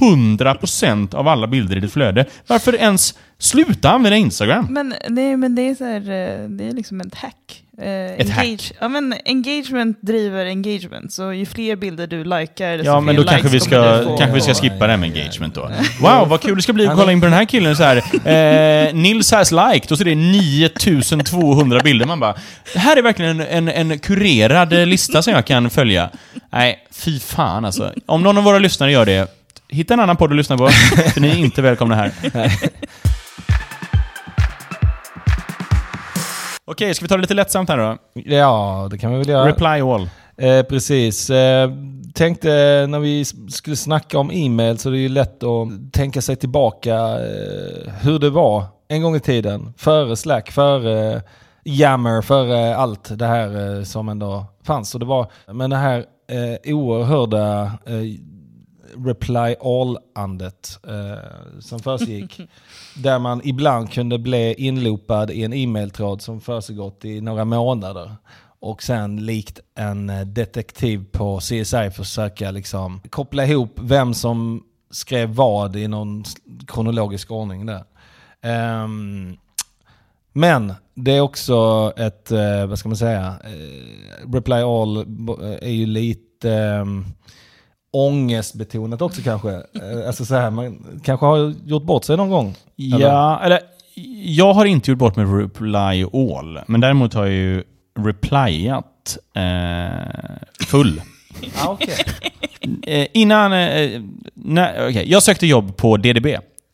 100% 0.00 1.14
av 1.14 1.28
alla 1.28 1.46
bilder 1.46 1.76
i 1.76 1.80
ditt 1.80 1.92
flöde. 1.92 2.24
Varför 2.46 2.74
ens 2.74 3.14
sluta 3.38 3.90
använda 3.90 4.16
Instagram? 4.16 4.66
Men, 4.70 4.94
nej, 5.08 5.36
men 5.36 5.54
det 5.54 5.62
är 5.62 5.74
så 5.74 5.84
här, 5.84 6.00
eh, 6.00 6.48
det 6.48 6.64
är 6.64 6.72
liksom 6.72 7.00
ett 7.00 7.14
hack. 7.14 7.64
Eh, 7.82 8.20
Ett 8.20 8.30
hack? 8.30 8.72
Ja, 8.80 8.88
men 8.88 9.14
engagement 9.24 9.98
driver 10.00 10.46
engagement, 10.46 11.12
så 11.12 11.32
ju 11.32 11.46
fler 11.46 11.76
bilder 11.76 12.06
du 12.06 12.24
likar, 12.24 12.72
desto 12.76 12.86
Ja, 12.92 13.00
men 13.00 13.16
då 13.16 13.24
kanske 13.24 13.48
vi, 13.48 13.60
ska, 13.60 13.96
du 13.98 14.04
få. 14.04 14.16
kanske 14.16 14.34
vi 14.34 14.40
ska 14.40 14.54
skippa 14.54 14.86
det 14.86 14.92
här 14.92 14.96
med 14.96 15.10
engagement 15.16 15.54
då. 15.54 15.70
Wow, 16.00 16.28
vad 16.28 16.40
kul 16.40 16.56
det 16.56 16.62
ska 16.62 16.72
bli 16.72 16.86
att 16.86 16.96
kolla 16.96 17.12
in 17.12 17.20
på 17.20 17.26
den 17.26 17.34
här 17.34 17.44
killen 17.44 17.76
så 17.76 17.82
här. 17.82 17.96
Eh, 18.86 18.94
Nils 18.94 19.32
has 19.32 19.52
liked 19.52 19.92
och 19.92 19.98
så 19.98 20.04
är 20.04 20.04
det 20.04 20.14
9200 20.14 21.80
bilder. 21.80 22.06
Man 22.06 22.20
bara, 22.20 22.34
det 22.72 22.78
här 22.78 22.96
är 22.96 23.02
verkligen 23.02 23.40
en, 23.40 23.68
en, 23.68 23.90
en 23.90 23.98
kurerad 23.98 24.72
lista 24.72 25.22
som 25.22 25.32
jag 25.32 25.46
kan 25.46 25.70
följa. 25.70 26.10
Nej, 26.52 26.78
fy 26.92 27.18
fan 27.20 27.64
alltså. 27.64 27.92
Om 28.06 28.22
någon 28.22 28.38
av 28.38 28.44
våra 28.44 28.58
lyssnare 28.58 28.92
gör 28.92 29.06
det, 29.06 29.30
hitta 29.68 29.94
en 29.94 30.00
annan 30.00 30.16
podd 30.16 30.30
att 30.30 30.36
lyssna 30.36 30.56
på, 30.58 30.68
för 31.14 31.20
ni 31.20 31.28
är 31.28 31.36
inte 31.36 31.62
välkomna 31.62 31.94
här. 31.94 32.12
Okej, 36.70 36.94
ska 36.94 37.04
vi 37.04 37.08
ta 37.08 37.14
det 37.14 37.20
lite 37.20 37.34
lättsamt 37.34 37.68
här 37.68 37.78
då? 37.78 37.96
Ja, 38.14 38.88
det 38.90 38.98
kan 38.98 39.12
vi 39.12 39.18
väl 39.18 39.28
göra. 39.28 39.48
Reply 39.48 39.66
all. 39.66 40.10
Eh, 40.36 40.62
precis. 40.62 41.30
Eh, 41.30 41.70
tänkte 42.14 42.48
när 42.88 42.98
vi 42.98 43.24
skulle 43.50 43.76
snacka 43.76 44.18
om 44.18 44.30
e-mail 44.32 44.78
så 44.78 44.90
det 44.90 44.98
är 44.98 45.00
ju 45.00 45.08
lätt 45.08 45.42
att 45.42 45.92
tänka 45.92 46.22
sig 46.22 46.36
tillbaka 46.36 46.94
eh, 46.96 47.92
hur 48.00 48.18
det 48.18 48.30
var 48.30 48.64
en 48.88 49.02
gång 49.02 49.16
i 49.16 49.20
tiden. 49.20 49.74
Före 49.76 50.16
Slack, 50.16 50.50
före 50.50 51.22
Yammer, 51.64 52.22
före 52.22 52.76
allt 52.76 53.18
det 53.18 53.26
här 53.26 53.76
eh, 53.78 53.84
som 53.84 54.08
ändå 54.08 54.46
fanns. 54.62 54.94
Och 54.94 55.00
det 55.00 55.06
var, 55.06 55.26
men 55.52 55.70
det 55.70 55.76
här 55.76 56.04
eh, 56.30 56.74
oerhörda 56.74 57.62
eh, 57.86 58.02
reply 59.06 59.54
all-andet 59.60 60.78
eh, 60.88 61.60
som 61.60 61.78
försiggick. 61.78 62.40
där 62.98 63.18
man 63.18 63.40
ibland 63.44 63.92
kunde 63.92 64.18
bli 64.18 64.54
inloopad 64.54 65.30
i 65.30 65.44
en 65.44 65.52
e-mailtråd 65.52 66.22
som 66.22 66.40
försiggått 66.40 67.04
i 67.04 67.20
några 67.20 67.44
månader. 67.44 68.16
Och 68.60 68.82
sen 68.82 69.26
likt 69.26 69.60
en 69.74 70.10
eh, 70.10 70.20
detektiv 70.20 71.04
på 71.12 71.38
CSI 71.38 71.90
försöka 71.96 72.50
liksom 72.50 73.00
koppla 73.10 73.46
ihop 73.46 73.80
vem 73.82 74.14
som 74.14 74.64
skrev 74.90 75.28
vad 75.34 75.76
i 75.76 75.88
någon 75.88 76.24
kronologisk 76.66 77.30
ordning 77.30 77.66
där. 77.66 77.84
Um, 78.84 79.36
men 80.32 80.74
det 80.94 81.16
är 81.16 81.20
också 81.20 81.92
ett, 81.96 82.30
eh, 82.32 82.66
vad 82.66 82.78
ska 82.78 82.88
man 82.88 82.96
säga, 82.96 83.34
eh, 83.44 84.32
Reply 84.32 84.54
All 84.54 84.96
är 85.60 85.70
ju 85.70 85.86
lite 85.86 86.52
ehm, 86.52 87.04
ångestbetonat 87.90 89.02
också 89.02 89.22
kanske. 89.22 89.50
Eh, 89.50 90.06
alltså 90.06 90.24
så 90.24 90.34
här, 90.34 90.50
man 90.50 91.00
kanske 91.04 91.26
har 91.26 91.54
gjort 91.66 91.82
bort 91.82 92.04
sig 92.04 92.16
någon 92.16 92.30
gång. 92.30 92.54
Eller? 92.94 93.06
Ja, 93.06 93.40
eller 93.44 93.60
jag 94.24 94.52
har 94.52 94.64
inte 94.64 94.90
gjort 94.90 94.98
bort 94.98 95.16
med 95.16 95.38
reply 95.38 96.04
all, 96.04 96.60
men 96.66 96.80
däremot 96.80 97.14
har 97.14 97.26
jag 97.26 97.34
ju 97.34 97.64
replyat 97.98 99.18
eh, 99.34 100.66
full. 100.66 101.02
Ah, 101.56 101.72
okay. 101.72 101.94
Eh, 102.86 103.06
innan... 103.12 103.52
Eh, 103.52 104.00
när, 104.34 104.88
okay, 104.88 105.04
jag 105.06 105.22
sökte 105.22 105.46
jobb 105.46 105.76
på 105.76 105.96
DDB 105.96 106.26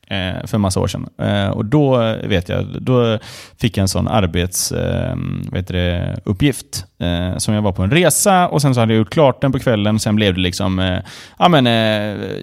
eh, 0.07 0.47
för 0.47 0.55
en 0.55 0.61
massa 0.61 0.81
år 0.81 0.87
sedan. 0.87 1.09
Eh, 1.19 1.49
och 1.49 1.65
då 1.65 2.17
vet 2.25 2.49
jag, 2.49 2.67
då 2.81 3.19
fick 3.61 3.77
jag 3.77 3.83
en 3.83 3.89
sån 3.89 4.09
arbetsuppgift 4.09 6.85
eh, 6.99 7.29
eh, 7.29 7.37
som 7.37 7.55
jag 7.55 7.63
var 7.63 7.73
på 7.73 7.83
en 7.83 7.91
resa 7.91 8.49
och 8.49 8.63
sen 8.63 8.75
så 8.75 8.81
hade 8.81 8.93
jag 8.93 8.99
gjort 8.99 9.11
klart 9.11 9.41
den 9.41 9.53
på 9.53 9.59
kvällen. 9.59 10.01
Sen 10.01 10.17
blev 10.17 10.35
det 10.35 10.41
liksom, 10.41 10.79
eh, 10.79 10.99
ja 11.39 11.49
men 11.49 11.67
eh, 11.67 11.73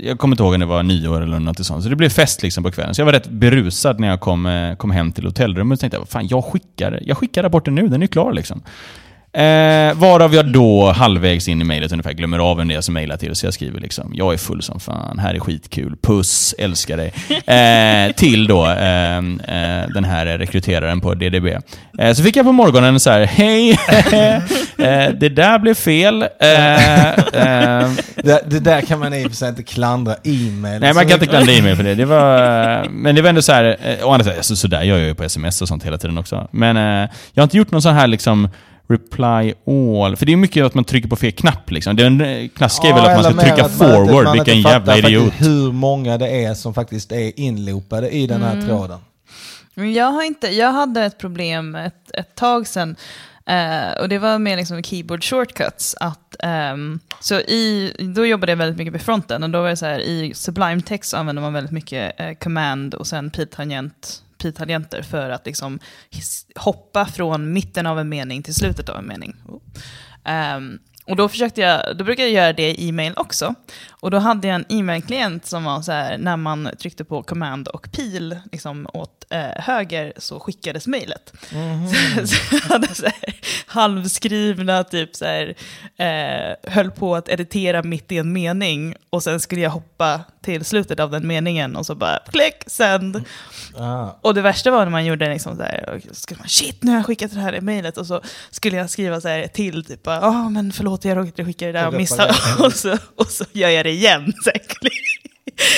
jag 0.03 0.19
kommer 0.19 0.33
inte 0.33 0.43
ihåg 0.43 0.53
om 0.53 0.59
det 0.59 0.65
var 0.65 0.83
nyår 0.83 1.21
eller 1.21 1.39
något 1.39 1.65
sånt. 1.65 1.83
Så 1.83 1.89
det 1.89 1.95
blev 1.95 2.09
fest 2.09 2.43
liksom 2.43 2.63
på 2.63 2.71
kvällen. 2.71 2.95
Så 2.95 3.01
jag 3.01 3.05
var 3.05 3.13
rätt 3.13 3.29
berusad 3.29 3.99
när 3.99 4.07
jag 4.07 4.19
kom, 4.19 4.45
eh, 4.45 4.75
kom 4.75 4.91
hem 4.91 5.11
till 5.11 5.25
hotellrummet 5.25 5.75
och 5.75 5.79
tänkte, 5.79 5.97
jag, 5.97 6.09
fan 6.09 6.27
jag 6.27 6.45
skickar, 6.45 6.99
jag 7.01 7.17
skickar 7.17 7.43
rapporten 7.43 7.75
nu, 7.75 7.87
den 7.87 8.03
är 8.03 8.07
klar 8.07 8.33
liksom. 8.33 8.61
Eh, 9.33 9.93
varav 9.93 10.35
jag 10.35 10.53
då 10.53 10.91
halvvägs 10.91 11.47
in 11.47 11.61
i 11.61 11.63
mejlet 11.63 11.91
ungefär 11.91 12.13
glömmer 12.13 12.39
av 12.39 12.57
vem 12.57 12.67
det 12.67 12.81
som 12.81 12.93
mejlar 12.93 13.17
till. 13.17 13.35
Så 13.35 13.45
jag 13.45 13.53
skriver 13.53 13.79
liksom, 13.79 14.11
jag 14.15 14.33
är 14.33 14.37
full 14.37 14.61
som 14.61 14.79
fan, 14.79 15.19
här 15.19 15.33
är 15.33 15.39
skitkul, 15.39 15.95
puss, 16.01 16.55
älskar 16.57 16.97
dig. 16.97 17.13
Eh, 17.51 18.11
till 18.11 18.47
då 18.47 18.67
eh, 18.67 19.17
eh, 19.17 19.87
den 19.93 20.03
här 20.03 20.25
rekryteraren 20.25 21.01
på 21.01 21.13
DDB. 21.13 21.45
Eh, 21.99 22.13
så 22.13 22.23
fick 22.23 22.35
jag 22.35 22.45
på 22.45 22.51
morgonen 22.51 22.99
så 22.99 23.09
här, 23.09 23.25
hej, 23.25 23.71
eh, 24.77 25.09
det 25.19 25.29
där 25.29 25.59
blev 25.59 25.73
fel. 25.73 26.21
Eh, 26.39 27.09
eh, 27.09 27.89
det, 28.15 28.43
det 28.45 28.59
där 28.59 28.81
kan 28.81 28.99
man 28.99 29.13
i 29.13 29.25
och 29.25 29.29
för 29.29 29.37
sig 29.37 29.49
inte 29.49 29.63
klandra 29.63 30.15
e-mail. 30.23 30.81
Nej, 30.81 30.93
man 30.93 31.03
Så 31.03 31.09
kan 31.09 31.11
inte 31.11 31.25
klandra 31.25 31.53
e-mail 31.53 31.75
för 31.75 31.83
det. 31.83 31.95
det 31.95 32.05
var, 32.05 32.89
men 32.89 33.15
det 33.15 33.21
var 33.21 33.29
ändå 33.29 33.41
så 33.41 33.51
här, 33.51 33.77
å 34.03 34.11
andra 34.11 34.23
sidan, 34.23 34.37
alltså, 34.37 34.55
så 34.55 34.67
där 34.67 34.83
gör 34.83 34.97
jag 34.97 35.07
ju 35.07 35.15
på 35.15 35.23
sms 35.23 35.61
och 35.61 35.67
sånt 35.67 35.85
hela 35.85 35.97
tiden 35.97 36.17
också. 36.17 36.47
Men 36.51 36.77
eh, 36.77 37.09
jag 37.33 37.41
har 37.41 37.43
inte 37.43 37.57
gjort 37.57 37.71
någon 37.71 37.81
sån 37.81 37.95
här 37.95 38.07
liksom 38.07 38.49
Reply 38.91 39.53
all. 39.67 40.15
För 40.15 40.25
det 40.25 40.31
är 40.31 40.37
mycket 40.37 40.65
att 40.65 40.73
man 40.73 40.83
trycker 40.83 41.09
på 41.09 41.15
fel 41.15 41.31
knapp 41.31 41.71
liksom. 41.71 41.95
Den 41.95 42.21
eh, 42.21 42.47
klassiska 42.47 42.87
är 42.87 42.93
väl 42.93 43.05
att 43.05 43.23
man 43.23 43.33
ska 43.33 43.41
trycka 43.41 43.65
att 43.65 43.79
man 43.79 43.89
forward, 43.89 44.23
man 44.23 44.33
vilken 44.33 44.61
jävla 44.61 44.97
idiot. 44.97 45.33
hur 45.37 45.71
många 45.71 46.17
det 46.17 46.45
är 46.45 46.53
som 46.53 46.73
faktiskt 46.73 47.11
är 47.11 47.39
inloopade 47.39 48.09
i 48.09 48.27
den 48.27 48.41
här 48.41 48.61
tråden. 48.67 48.99
Men 49.73 49.93
jag, 49.93 50.11
har 50.11 50.23
inte, 50.23 50.47
jag 50.47 50.71
hade 50.71 51.03
ett 51.03 51.17
problem 51.17 51.75
ett, 51.75 52.11
ett 52.13 52.35
tag 52.35 52.67
sedan. 52.67 52.95
eh, 53.45 54.01
och 54.01 54.09
det 54.09 54.19
var 54.19 54.39
med 54.39 54.57
liksom 54.57 54.83
keyboard 54.83 55.23
shortcuts. 55.23 55.95
Att, 55.99 56.35
ehm, 56.39 56.99
så 57.19 57.35
i, 57.35 57.93
då 58.15 58.25
jobbade 58.25 58.51
jag 58.51 58.57
väldigt 58.57 58.77
mycket 58.77 58.93
med 58.93 59.01
fronten. 59.01 59.43
Och 59.43 59.49
då 59.49 59.61
var 59.61 59.69
det 59.69 59.77
så 59.77 59.85
här, 59.85 59.99
i 59.99 60.33
Sublime 60.35 60.81
Text 60.81 61.13
använder 61.13 61.41
man 61.41 61.53
väldigt 61.53 61.71
mycket 61.71 62.19
eh, 62.19 62.33
command 62.33 62.93
och 62.93 63.07
sen 63.07 63.29
pi-tangent 63.29 64.21
pi-tangenter 64.41 65.01
för 65.01 65.29
att 65.29 65.45
liksom 65.45 65.79
hoppa 66.55 67.05
från 67.05 67.53
mitten 67.53 67.87
av 67.87 67.99
en 67.99 68.09
mening 68.09 68.43
till 68.43 68.55
slutet 68.55 68.89
av 68.89 68.97
en 68.97 69.07
mening. 69.07 69.35
Um, 70.55 70.79
och 71.05 71.15
då, 71.15 71.29
försökte 71.29 71.61
jag, 71.61 71.97
då 71.97 72.03
brukade 72.03 72.29
jag 72.29 72.43
göra 72.43 72.53
det 72.53 72.69
i 72.69 72.89
e-mail 72.89 73.13
också. 73.15 73.55
Och 74.01 74.11
då 74.11 74.17
hade 74.17 74.47
jag 74.47 74.55
en 74.55 74.65
e-mailklient 74.69 75.45
som 75.45 75.63
var 75.63 75.81
så 75.81 75.91
här, 75.91 76.17
när 76.17 76.37
man 76.37 76.69
tryckte 76.79 77.03
på 77.03 77.23
command 77.23 77.67
och 77.67 77.91
pil 77.91 78.39
liksom 78.51 78.87
åt 78.93 79.25
eh, 79.29 79.63
höger 79.63 80.13
så 80.17 80.39
skickades 80.39 80.87
mejlet. 80.87 81.33
Så, 81.49 82.27
så 82.27 82.55
jag 82.55 82.59
hade 82.59 82.95
så 82.95 83.03
här, 83.05 83.35
halvskrivna, 83.65 84.83
typ 84.83 85.15
så 85.15 85.25
här, 85.25 85.55
eh, 85.97 86.71
höll 86.71 86.91
på 86.91 87.15
att 87.15 87.29
editera 87.29 87.83
mitt 87.83 88.11
i 88.11 88.17
en 88.17 88.33
mening 88.33 88.95
och 89.09 89.23
sen 89.23 89.39
skulle 89.39 89.61
jag 89.61 89.69
hoppa 89.69 90.21
till 90.41 90.65
slutet 90.65 90.99
av 90.99 91.11
den 91.11 91.27
meningen 91.27 91.75
och 91.75 91.85
så 91.85 91.95
bara 91.95 92.19
klick, 92.31 92.63
send. 92.67 93.23
Ah. 93.77 94.07
Och 94.21 94.33
det 94.33 94.41
värsta 94.41 94.71
var 94.71 94.83
när 94.83 94.91
man 94.91 95.05
gjorde 95.05 95.29
liksom 95.29 95.55
så 95.55 95.63
här, 95.63 96.01
skulle 96.11 96.37
man, 96.37 96.47
shit 96.47 96.83
nu 96.83 96.91
har 96.91 96.97
jag 96.97 97.05
skickat 97.05 97.31
det 97.33 97.39
här 97.39 97.55
i 97.55 97.61
mejlet 97.61 97.97
och 97.97 98.07
så 98.07 98.21
skulle 98.49 98.77
jag 98.77 98.89
skriva 98.89 99.21
så 99.21 99.27
här 99.27 99.47
till, 99.47 99.85
typ 99.85 100.01
ja 100.03 100.19
ah, 100.21 100.49
men 100.49 100.71
förlåt 100.71 101.05
jag 101.05 101.17
råkade 101.17 101.45
skicka 101.45 101.65
det 101.65 101.71
där 101.71 101.87
Och 101.87 101.93
reparera. 101.93 102.33
och 102.65 102.73
så, 102.73 102.97
och 103.15 103.27
så 103.27 103.45
gör 103.51 103.69
jag 103.69 103.85
det 103.85 103.90
igen. 103.91 104.33
Så, 104.43 104.49
här, 104.49 104.59
klick. 104.67 104.93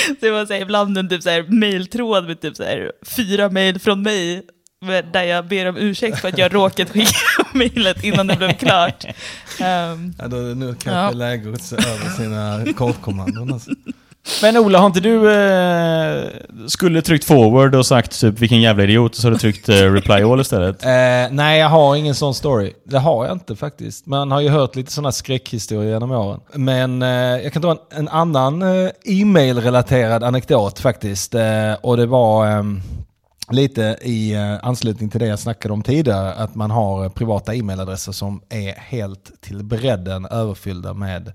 så 0.06 0.14
det 0.20 0.30
var 0.30 0.46
så 0.46 0.52
här, 0.52 0.60
ibland 0.60 0.98
en 0.98 1.08
typ 1.08 1.22
så 1.22 1.30
här, 1.30 1.42
mejltråd 1.42 2.26
med 2.26 2.40
typ 2.40 2.56
så 2.56 2.64
här, 2.64 2.92
fyra 3.16 3.48
mejl 3.50 3.78
från 3.78 4.02
mig 4.02 4.42
där 5.12 5.22
jag 5.22 5.48
ber 5.48 5.66
om 5.66 5.76
ursäkt 5.76 6.20
för 6.20 6.28
att 6.28 6.38
jag 6.38 6.54
råkat 6.54 6.90
skicka 6.90 7.16
mejlet 7.52 8.04
innan 8.04 8.26
det 8.26 8.36
blev 8.36 8.52
klart. 8.52 9.04
Ehm, 9.60 10.14
Ja, 10.18 10.28
då, 10.28 10.36
nu 10.36 10.66
kanske 10.66 10.90
Ja. 10.90 10.96
det 11.02 11.08
är 11.10 11.14
läge 11.14 11.52
att 11.52 11.62
se 11.62 11.76
över 11.76 12.10
sina 12.16 12.72
kortkommandon. 12.72 13.52
Alltså. 13.52 13.70
Men 14.42 14.56
Ola, 14.56 14.78
har 14.78 14.86
inte 14.86 15.00
du 15.00 15.32
eh, 15.32 16.28
skulle 16.66 17.02
tryckt 17.02 17.24
forward 17.24 17.74
och 17.74 17.86
sagt 17.86 18.20
typ 18.20 18.38
vilken 18.38 18.60
jävla 18.60 18.82
idiot 18.82 19.10
och 19.10 19.16
så 19.16 19.26
har 19.26 19.32
du 19.32 19.38
tryckt 19.38 19.68
eh, 19.68 19.74
reply 19.74 20.22
all 20.22 20.40
istället? 20.40 20.84
Eh, 20.94 21.30
nej, 21.30 21.60
jag 21.60 21.68
har 21.68 21.96
ingen 21.96 22.14
sån 22.14 22.34
story. 22.34 22.72
Det 22.84 22.98
har 22.98 23.24
jag 23.24 23.32
inte 23.34 23.56
faktiskt. 23.56 24.06
Man 24.06 24.30
har 24.30 24.40
ju 24.40 24.48
hört 24.48 24.76
lite 24.76 24.92
sådana 24.92 25.12
skräckhistorier 25.12 25.92
genom 25.92 26.10
åren. 26.10 26.40
Men 26.54 27.02
eh, 27.02 27.08
jag 27.42 27.52
kan 27.52 27.62
ta 27.62 27.70
en, 27.70 27.78
en 27.90 28.08
annan 28.08 28.62
eh, 28.62 28.90
e-mail-relaterad 29.04 30.22
anekdot 30.24 30.78
faktiskt. 30.78 31.34
Eh, 31.34 31.74
och 31.82 31.96
det 31.96 32.06
var 32.06 32.46
ehm, 32.46 32.80
lite 33.50 33.96
i 34.02 34.34
eh, 34.34 34.56
anslutning 34.62 35.10
till 35.10 35.20
det 35.20 35.26
jag 35.26 35.38
snackade 35.38 35.74
om 35.74 35.82
tidigare. 35.82 36.34
Att 36.34 36.54
man 36.54 36.70
har 36.70 37.04
eh, 37.04 37.10
privata 37.10 37.54
e-mailadresser 37.54 38.12
som 38.12 38.40
är 38.48 38.72
helt 38.72 39.40
till 39.40 39.64
bredden 39.64 40.26
överfyllda 40.26 40.94
med 40.94 41.32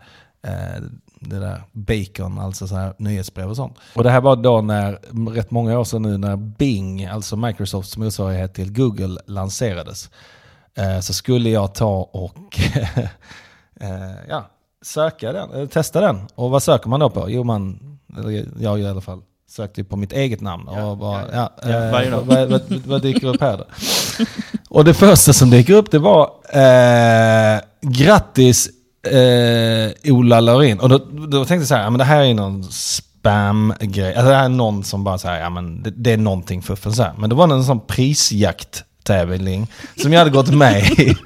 eh, 0.47 0.83
det 1.19 1.39
där 1.39 1.63
bacon, 1.71 2.39
alltså 2.39 2.67
så 2.67 2.75
här 2.75 2.93
nyhetsbrev 2.97 3.49
och 3.49 3.55
sånt. 3.55 3.77
Och 3.95 4.03
det 4.03 4.09
här 4.09 4.21
var 4.21 4.35
då 4.35 4.61
när, 4.61 4.99
rätt 5.35 5.51
många 5.51 5.79
år 5.79 5.83
sedan 5.83 6.01
nu, 6.01 6.17
när 6.17 6.35
Bing, 6.35 7.05
alltså 7.05 7.35
Microsofts 7.35 7.97
motsvarighet 7.97 8.53
till 8.53 8.73
Google, 8.73 9.19
lanserades. 9.25 10.09
Eh, 10.75 10.99
så 10.99 11.13
skulle 11.13 11.49
jag 11.49 11.75
ta 11.75 11.97
och 12.11 12.59
eh, 13.81 13.89
ja, 14.29 14.49
söka 14.81 15.31
den, 15.31 15.51
eller 15.51 15.67
testa 15.67 16.01
den. 16.01 16.27
Och 16.35 16.49
vad 16.49 16.63
söker 16.63 16.89
man 16.89 16.99
då 16.99 17.09
på? 17.09 17.29
Jo, 17.29 17.43
man, 17.43 17.79
jag 18.59 18.79
i 18.79 18.87
alla 18.87 19.01
fall, 19.01 19.21
sökte 19.49 19.83
på 19.83 19.95
mitt 19.95 20.11
eget 20.13 20.41
namn. 20.41 20.67
Och 20.67 20.97
bara, 20.97 21.21
ja, 21.33 21.53
Ja, 21.63 21.69
eh, 21.69 21.91
varje 21.91 22.09
dag. 22.09 22.21
vad, 22.21 22.49
vad, 22.49 22.61
vad 22.85 23.01
dyker 23.01 23.27
upp 23.27 23.41
här 23.41 23.57
då? 23.57 23.65
Och 24.69 24.85
det 24.85 24.93
första 24.93 25.33
som 25.33 25.49
dyker 25.49 25.73
upp 25.73 25.91
det 25.91 25.99
var 25.99 26.31
eh, 26.53 27.59
grattis 27.81 28.69
eh, 29.07 30.13
Ola 30.13 30.39
Laurin. 30.39 30.79
Och 30.79 30.89
då, 30.89 30.97
då 31.27 31.45
tänkte 31.45 31.55
jag 31.55 31.67
så 31.67 31.75
här, 31.75 31.83
ja, 31.83 31.89
men 31.89 31.99
det 31.99 32.05
här 32.05 32.23
är 32.23 32.33
någon 32.33 32.63
spam-grej. 32.63 34.15
Alltså 34.15 34.29
det 34.29 34.35
här 34.35 34.45
är 34.45 34.49
någon 34.49 34.83
som 34.83 35.03
bara 35.03 35.17
säger, 35.17 35.39
ja 35.39 35.49
men 35.49 35.83
det, 35.83 35.91
det 35.95 36.11
är 36.11 36.17
någonting 36.17 36.61
fuffen 36.61 36.93
så 36.93 37.03
här. 37.03 37.13
Men 37.17 37.29
det 37.29 37.35
var 37.35 37.53
en 37.53 37.63
sån 37.63 37.79
prisjakt-tävling 37.79 39.67
som 40.01 40.13
jag 40.13 40.19
hade 40.19 40.31
gått 40.31 40.53
med 40.53 40.83
i. 40.83 41.15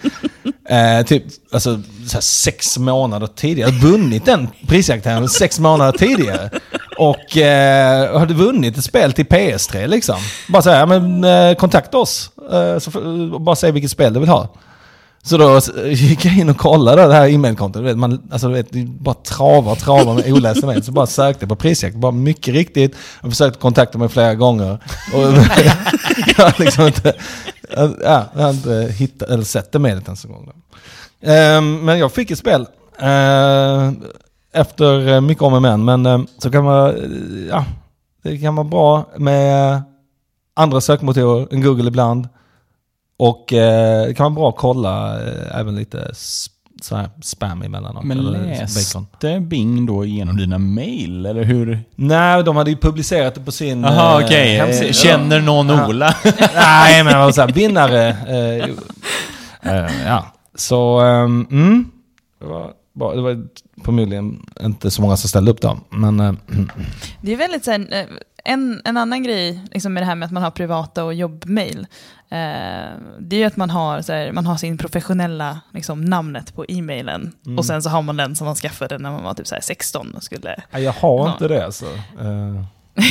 Eh, 0.70 1.06
typ 1.06 1.24
alltså, 1.52 1.82
så 2.08 2.14
här, 2.14 2.22
sex 2.22 2.78
månader 2.78 3.28
tidigare. 3.36 3.70
Jag 3.70 3.76
hade 3.76 3.92
vunnit 3.92 4.26
den 4.26 4.48
prisjakten 4.68 5.30
sex 5.30 5.60
månader 5.60 5.98
tidigare. 5.98 6.50
Och 6.98 7.38
eh, 7.38 8.20
hade 8.20 8.34
vunnit 8.34 8.78
ett 8.78 8.84
spel 8.84 9.14
till 9.14 9.26
PS3 9.26 9.88
liksom. 9.88 10.16
Bara 10.48 10.62
säga, 10.62 10.80
ja, 10.80 10.86
men 10.86 11.24
eh, 11.24 11.56
kontakta 11.56 11.98
oss. 11.98 12.30
Eh, 12.52 12.80
så 12.80 12.92
bara 13.40 13.56
säg 13.56 13.72
vilket 13.72 13.92
spel 13.92 14.14
du 14.14 14.20
vill 14.20 14.30
ha. 14.30 14.50
Så 15.26 15.38
då 15.38 15.60
gick 15.88 16.26
jag 16.26 16.38
in 16.38 16.50
och 16.50 16.58
kollade 16.58 17.08
det 17.08 17.14
här 17.14 17.28
e-mailkontot. 17.28 17.98
Man, 17.98 18.22
alltså, 18.32 18.48
du 18.48 18.54
vet, 18.54 18.72
det 18.72 18.86
bara 18.86 19.16
travar, 19.16 19.76
travar 19.76 20.14
med 20.14 20.34
olästa 20.34 20.68
mejl. 20.68 20.84
Så 20.84 20.92
bara 20.92 21.08
sökte 21.08 21.48
på 21.48 21.56
prisjakt. 21.56 21.96
Bara 21.96 22.12
mycket 22.12 22.54
riktigt. 22.54 22.96
Jag 23.22 23.32
försökte 23.32 23.60
kontakta 23.60 23.98
mig 23.98 24.10
flera 24.10 24.36
gånger. 24.36 24.80
Och 25.14 25.20
jag 26.38 26.44
har 26.46 26.64
liksom 26.64 26.88
inte, 26.88 27.14
ja, 28.04 28.26
jag 28.34 28.42
har 28.42 28.50
inte 28.50 28.94
hittat, 28.98 29.30
eller 29.30 29.44
sett 29.44 29.72
det 29.72 29.80
mejlet 29.80 30.06
ens 30.06 30.26
en 30.26 30.32
gång. 30.32 30.52
Ehm, 31.22 31.86
men 31.86 32.00
jag 32.00 32.12
fick 32.12 32.32
ett 32.32 32.40
spel. 32.40 32.68
eh, 33.00 33.92
efter 34.54 35.22
mycket 35.22 35.44
om 35.44 35.54
och 35.54 35.62
men. 35.62 35.86
Men 35.86 36.06
eh, 36.06 36.22
så 36.38 36.52
kan 36.52 36.64
man, 36.64 36.96
ja, 37.50 37.66
det 38.24 38.38
kan 38.38 38.56
vara 38.56 38.68
bra 38.68 39.06
med 39.18 39.82
andra 40.56 40.82
sökmotorer 40.82 41.48
än 41.52 41.62
Google 41.62 41.88
ibland. 41.88 42.28
Och 43.24 43.54
eh, 43.54 44.08
det 44.08 44.14
kan 44.14 44.24
vara 44.24 44.34
bra 44.36 44.50
att 44.50 44.58
kolla 44.58 45.22
eh, 45.28 45.60
även 45.60 45.76
lite 45.76 46.12
så 46.82 46.96
här 46.96 47.10
spam 47.22 47.62
emellanåt. 47.62 48.04
Men 48.04 48.18
läste. 48.18 49.40
Bing 49.40 49.86
då 49.86 50.06
igenom 50.06 50.38
dina 50.38 50.58
mail, 50.58 51.26
eller 51.26 51.44
hur? 51.44 51.80
Nej, 51.96 52.44
de 52.44 52.56
hade 52.56 52.70
ju 52.72 52.78
publicerat 52.78 53.36
det 53.36 53.42
på 53.42 53.52
sin 53.52 53.84
Jaha, 53.84 54.20
eh, 54.20 54.26
okej. 54.26 54.56
hemsida. 54.56 54.94
Känner 54.94 55.42
någon 55.42 55.70
Ja. 55.70 55.88
Ola? 55.88 56.16
Nej, 56.56 57.04
men 57.04 57.14
det 57.14 57.20
var 57.20 57.32
så 57.32 57.42
här, 57.42 57.48
vinnare. 57.52 58.08
Eh. 58.10 58.70
Eh, 59.66 60.06
ja, 60.06 60.26
så 60.56 61.00
ehm, 61.00 61.48
mm, 61.52 61.92
det 62.40 62.46
var, 62.46 62.72
bra. 62.94 63.16
det 63.16 63.22
var 63.22 63.48
förmodligen 63.84 64.46
inte 64.62 64.92
så 64.92 65.02
många 65.02 65.18
som 65.18 65.30
ställde 65.30 65.52
upp 65.52 65.62
då. 65.62 65.78
Men 65.90 66.20
eh, 66.20 66.34
Det 67.22 67.34
är 67.34 67.38
väldigt 67.38 67.66
så 67.66 67.72
här, 67.72 68.08
en, 68.44 68.82
en 68.86 68.98
annan 68.98 69.24
grej 69.24 69.62
liksom 69.72 69.94
med 69.94 70.04
det 70.04 70.08
här 70.08 70.16
med 70.16 70.26
att 70.26 70.32
man 70.32 70.44
har 70.44 70.52
privata 70.52 71.04
och 71.04 71.14
jobbmail. 71.14 71.88
Eh, 72.30 72.92
det 73.20 73.36
är 73.36 73.38
ju 73.38 73.44
att 73.44 73.58
man 73.58 73.70
har, 73.70 74.02
så 74.02 74.14
här, 74.14 74.32
man 74.32 74.46
har 74.46 74.58
sin 74.58 74.78
professionella 74.78 75.60
liksom, 75.74 76.06
namnet 76.06 76.56
på 76.56 76.66
e-mailen. 76.68 77.34
Mm. 77.46 77.58
Och 77.58 77.66
sen 77.66 77.82
så 77.84 77.90
har 77.90 78.02
man 78.02 78.18
den 78.18 78.36
som 78.36 78.46
man 78.46 78.56
skaffade 78.56 78.98
när 78.98 79.12
man 79.12 79.24
var 79.24 79.34
typ 79.34 79.48
så 79.48 79.56
här 79.56 79.62
16 79.62 80.14
och 80.16 80.24
skulle... 80.24 80.56
jag 80.72 80.94
har 80.94 81.28
Ja. 81.28 81.32
inte 81.32 81.48
det 81.48 81.66
alltså. 81.66 81.86
Eh, 82.20 82.66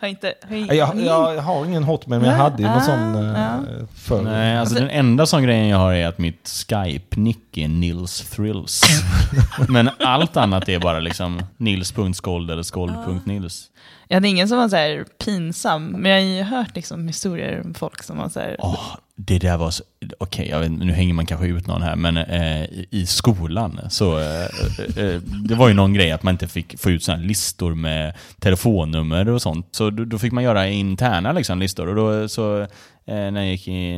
Har 0.00 0.08
inte... 0.08 0.34
Har 0.48 0.56
jag, 0.56 0.96
jag, 1.00 1.34
jag 1.36 1.42
har 1.42 1.64
ingen 1.64 1.84
hotmail, 1.84 2.20
men 2.22 2.30
jag 2.30 2.36
hade 2.36 2.62
ju 2.62 2.68
någon 2.68 2.78
ah, 2.78 2.80
sån 2.80 3.14
eh, 3.14 3.40
ja. 3.40 3.58
förr. 3.94 4.22
Nej, 4.22 4.58
alltså 4.58 4.74
den 4.74 4.90
enda 4.90 5.26
sån 5.26 5.42
grejen 5.42 5.68
jag 5.68 5.78
har 5.78 5.92
är 5.92 6.06
att 6.06 6.18
mitt 6.18 6.48
Skype-nick 6.48 7.58
är 7.58 7.68
Nils 7.68 8.30
Thrills. 8.30 8.82
Men 9.68 9.90
allt 10.00 10.36
annat 10.36 10.68
är 10.68 10.78
bara 10.78 11.00
liksom 11.00 11.42
nils.skold 11.56 12.50
eller 12.50 12.62
skold.nils. 12.62 13.70
Jag 14.08 14.16
hade 14.16 14.28
ingen 14.28 14.48
som 14.48 14.58
var 14.58 14.68
så 14.68 14.76
här 14.76 15.04
pinsam, 15.24 15.86
men 15.86 16.10
jag 16.12 16.18
har 16.18 16.26
ju 16.26 16.42
hört 16.42 16.76
liksom 16.76 17.06
historier 17.06 17.62
om 17.64 17.74
folk 17.74 18.02
som 18.02 18.18
var 18.18 18.28
så 18.28 18.40
här... 18.40 18.56
Oh, 18.58 18.96
det 19.16 19.38
där 19.38 19.56
var 19.56 19.70
så... 19.70 19.84
Okej, 20.18 20.48
jag 20.48 20.60
vet, 20.60 20.70
nu 20.70 20.92
hänger 20.92 21.14
man 21.14 21.26
kanske 21.26 21.46
ut 21.46 21.66
någon 21.66 21.82
här, 21.82 21.96
men 21.96 22.16
eh, 22.16 22.64
i- 22.90 23.06
skolan 23.06 23.80
så... 23.90 24.18
Eh, 24.18 24.42
eh, 24.42 25.04
eh 25.04 25.20
det 25.20 25.54
var 25.54 25.68
ju 25.68 25.74
någon 25.74 25.94
grej 25.94 26.12
att 26.12 26.22
man 26.22 26.34
inte 26.34 26.48
fick 26.48 26.80
få 26.80 26.90
ut 26.90 27.02
sådana 27.02 27.22
här 27.22 27.28
listor 27.28 27.74
med 27.74 28.14
telefonnummer 28.40 29.28
och 29.28 29.42
sånt. 29.42 29.68
Så 29.70 29.90
då, 29.90 30.04
då 30.04 30.18
fick 30.18 30.32
man 30.32 30.44
göra 30.44 30.68
interna 30.68 31.32
liksom, 31.32 31.58
listor. 31.58 31.88
Och 31.88 31.94
då 31.94 32.28
så... 32.28 32.60
Eh, 32.60 32.66
när 33.06 33.36
jag 33.36 33.50
gick 33.50 33.68
i 33.68 33.94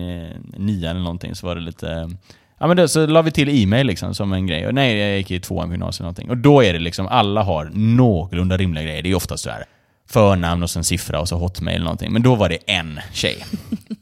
nian 0.57 0.91
eller 0.91 1.01
någonting 1.01 1.35
så 1.35 1.47
var 1.47 1.55
det 1.55 1.61
lite... 1.61 2.11
Ja 2.59 2.67
men 2.67 2.77
då, 2.77 2.89
så 2.89 3.07
la 3.07 3.23
vi 3.23 3.31
till 3.31 3.63
e-mail 3.63 3.87
liksom 3.87 4.15
som 4.15 4.33
en 4.33 4.47
grej. 4.47 4.67
Och 4.67 4.75
nej, 4.75 4.97
jag 4.97 5.19
gick 5.19 5.31
i 5.31 5.41
tvåan 5.41 5.69
på 5.69 5.75
gymnasiet 5.75 6.01
eller 6.01 6.05
någonting. 6.05 6.31
Och 6.31 6.37
då 6.37 6.65
är 6.65 6.73
det 6.73 6.79
liksom, 6.79 7.07
alla 7.07 7.43
har 7.43 7.71
någorlunda 7.75 8.57
rimliga 8.57 8.85
grejer. 8.85 9.03
Det 9.03 9.11
är 9.11 9.15
oftast 9.15 9.45
så 9.45 9.51
här 9.51 9.65
förnamn 10.11 10.63
och 10.63 10.71
sen 10.71 10.85
siffra 10.85 11.21
och 11.21 11.29
så 11.29 11.37
hotmail 11.37 11.75
eller 11.75 11.85
någonting. 11.85 12.13
Men 12.13 12.23
då 12.23 12.35
var 12.35 12.49
det 12.49 12.59
en 12.67 13.01
tjej 13.13 13.45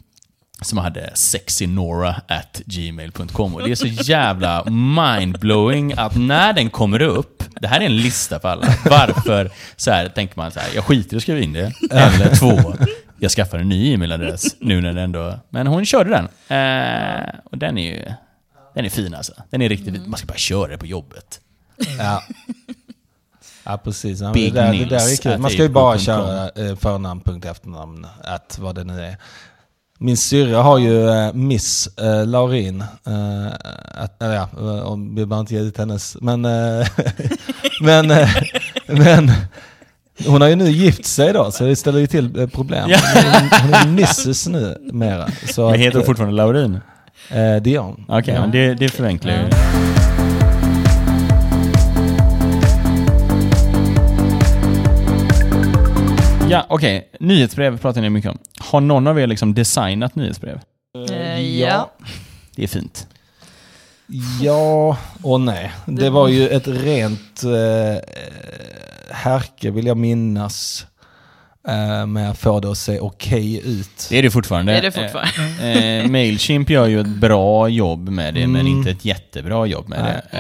som 0.63 0.79
hade 0.79 1.11
sexynora 1.15 2.21
at 2.29 2.63
gmail.com. 2.67 3.55
Och 3.55 3.63
det 3.63 3.71
är 3.71 3.75
så 3.75 3.87
jävla 3.87 4.65
mindblowing 4.65 5.93
att 5.97 6.17
när 6.17 6.53
den 6.53 6.71
kommer 6.71 7.03
upp, 7.03 7.43
det 7.61 7.69
här 7.69 7.81
är 7.81 7.85
en 7.85 7.97
lista 7.97 8.41
för 8.41 8.49
alla. 8.49 8.67
Varför 8.85 9.51
så 9.77 9.91
här 9.91 10.09
tänker 10.09 10.37
man 10.37 10.51
så 10.51 10.61
här, 10.61 10.69
jag 10.75 10.85
skiter 10.85 11.15
i 11.15 11.17
att 11.17 11.23
skriva 11.23 11.41
in 11.41 11.53
det. 11.53 11.73
Eller 11.91 12.35
två, 12.37 12.75
jag 13.19 13.31
skaffar 13.31 13.59
en 13.59 13.69
ny 13.69 13.95
e-mailadress 13.95 14.57
nu 14.61 14.81
när 14.81 14.93
det 14.93 15.03
ändå... 15.03 15.39
Men 15.51 15.67
hon 15.67 15.87
körde 15.87 16.11
den. 16.11 16.25
Eh, 16.59 17.35
och 17.45 17.59
den 17.59 17.79
är 17.79 17.95
ju... 17.95 18.05
Den 18.75 18.85
är 18.85 18.91
fin 18.91 19.15
alltså. 19.15 19.33
Den 19.51 19.63
är 19.63 19.69
riktigt 19.69 20.07
Man 20.07 20.19
ska 20.19 20.27
bara 20.27 20.39
köra 20.39 20.69
det 20.69 20.79
på 20.79 20.87
jobbet. 20.87 21.41
Ja. 21.99 22.23
Ja 23.71 23.79
precis, 23.85 24.21
ja, 24.21 24.33
Big 24.33 24.55
det, 24.55 24.61
där, 24.61 24.73
det 24.73 24.85
där 24.85 25.13
är 25.13 25.17
kul. 25.23 25.39
Man 25.39 25.51
ska 25.51 25.63
ju 25.63 25.69
bara 25.69 25.99
köra 25.99 26.45
eh, 26.45 26.77
förnamn, 26.77 27.21
punkt, 27.21 27.45
efternamn, 27.45 28.07
att 28.25 28.59
vad 28.61 28.75
det 28.75 28.85
nu 28.85 29.01
är. 29.01 29.17
Min 29.99 30.17
syrra 30.17 30.63
har 30.63 30.79
ju 30.79 31.09
eh, 31.11 31.33
Miss 31.33 31.89
eh, 31.99 32.27
Laurin. 32.27 32.85
Att, 33.95 34.17
ja, 34.19 34.49
om 34.85 35.15
vi 35.15 35.27
behöver 35.27 35.41
inte 35.41 35.55
ge 35.55 35.61
ut 35.61 35.79
hennes. 35.79 36.17
Men, 36.21 36.41
men, 37.83 38.07
men 38.87 39.31
hon 40.27 40.41
har 40.41 40.49
ju 40.49 40.57
nu 40.57 40.71
gift 40.71 41.05
sig 41.07 41.33
då, 41.33 41.51
så 41.51 41.65
det 41.65 41.77
ställer 41.77 41.99
ju 41.99 42.07
till 42.07 42.49
problem. 42.53 42.91
Ja. 42.91 42.99
Hon, 43.63 43.75
är 43.75 43.83
Mrs 43.83 44.47
nu 44.49 44.77
mera. 44.93 45.29
Så 45.55 45.71
Men 45.71 45.81
heter 45.81 45.99
hon 45.99 46.07
fortfarande 46.07 46.37
Laurin? 46.37 46.81
det 47.63 47.71
gör 47.71 47.83
hon. 47.83 48.05
Okej, 48.09 48.35
Ja. 48.35 48.41
men 48.41 48.51
det, 48.51 48.75
det 48.75 48.89
förenklar 48.89 49.33
ju. 49.33 49.98
Ja, 56.51 56.67
okej. 56.69 57.09
Nyhetsbrev 57.21 57.79
pratar 57.79 58.01
ni 58.01 58.11
mycket 58.11 58.31
om. 58.31 58.39
Har 58.59 58.81
någon 58.81 59.07
av 59.07 59.21
er 59.21 59.27
liksom 59.27 59.55
designat 59.55 60.15
nyhetsbrev? 60.15 60.61
Eh, 61.11 61.41
ja. 61.61 61.91
Det 62.57 62.63
är 62.63 62.67
fint. 62.69 63.07
Ja 64.43 64.97
och 65.23 65.41
nej. 65.41 65.73
Det 65.87 66.11
var 66.11 66.29
ju 66.29 66.49
ett 66.49 66.69
rent 66.69 67.43
eh, 67.45 68.11
härke 69.11 69.71
vill 69.71 69.87
jag 69.87 69.97
minnas. 69.97 70.87
Eh, 71.69 72.07
med 72.07 72.31
att 72.31 72.39
få 72.39 72.61
det 72.61 72.71
att 72.71 72.79
se 72.79 72.99
okej 73.01 73.61
ut. 73.65 74.07
Det 74.11 74.19
är 74.19 74.23
det 74.23 74.31
fortfarande. 74.31 74.73
Det 74.73 74.79
är 74.79 74.83
det 74.83 74.93
fortfarande. 74.93 75.63
Eh, 75.63 76.05
eh, 76.05 76.07
Mailchimp 76.11 76.71
gör 76.71 76.87
ju 76.87 77.01
ett 77.01 77.07
bra 77.21 77.69
jobb 77.69 78.09
med 78.09 78.35
det, 78.35 78.47
men 78.47 78.61
Mm. 78.61 78.79
inte 78.79 78.91
ett 78.91 79.05
jättebra 79.05 79.67
jobb 79.67 79.89
med 79.89 80.23
det. 80.33 80.39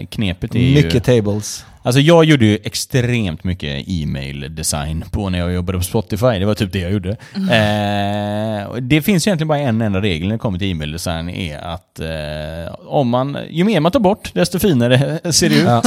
Eh, 0.00 0.06
knepet 0.06 0.54
är 0.54 0.58
ju... 0.58 0.74
Mycket 0.82 1.04
tables. 1.04 1.64
Alltså 1.82 2.00
jag 2.00 2.24
gjorde 2.24 2.44
ju 2.46 2.58
extremt 2.64 3.44
mycket 3.44 3.84
e-mail-design 3.88 5.04
på 5.10 5.30
när 5.30 5.38
jag 5.38 5.52
jobbade 5.52 5.78
på 5.78 5.84
Spotify. 5.84 6.26
Det 6.38 6.44
var 6.46 6.54
typ 6.54 6.72
det 6.72 6.78
jag 6.78 6.92
gjorde. 6.92 7.16
Eh, 7.34 8.64
och 8.66 8.82
det 8.82 9.02
finns 9.02 9.26
egentligen 9.26 9.48
bara 9.48 9.58
en 9.58 9.80
enda 9.82 10.00
regel 10.00 10.28
när 10.28 10.34
det 10.34 10.38
kommer 10.38 10.58
till 10.58 10.70
e-mail-design. 10.70 11.28
är 11.28 11.58
att 11.58 12.00
eh, 12.00 12.74
om 12.86 13.08
man, 13.08 13.38
ju 13.50 13.64
mer 13.64 13.80
man 13.80 13.92
tar 13.92 14.00
bort, 14.00 14.30
desto 14.34 14.58
finare 14.58 15.20
ser 15.32 15.48
det 15.48 15.56
ut. 15.56 15.64
Ja. 15.66 15.82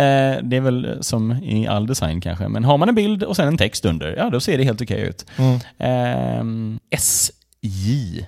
Eh, 0.00 0.38
det 0.42 0.56
är 0.56 0.60
väl 0.60 0.98
som 1.00 1.32
i 1.32 1.66
all 1.66 1.86
design 1.86 2.20
kanske. 2.20 2.48
Men 2.48 2.64
har 2.64 2.78
man 2.78 2.88
en 2.88 2.94
bild 2.94 3.22
och 3.22 3.36
sen 3.36 3.48
en 3.48 3.58
text 3.58 3.84
under, 3.84 4.16
ja 4.16 4.30
då 4.30 4.40
ser 4.40 4.58
det 4.58 4.64
helt 4.64 4.82
okej 4.82 5.00
ut. 5.00 5.26
Mm. 5.38 5.58
Ehm, 5.78 6.78
SJ 6.90 8.26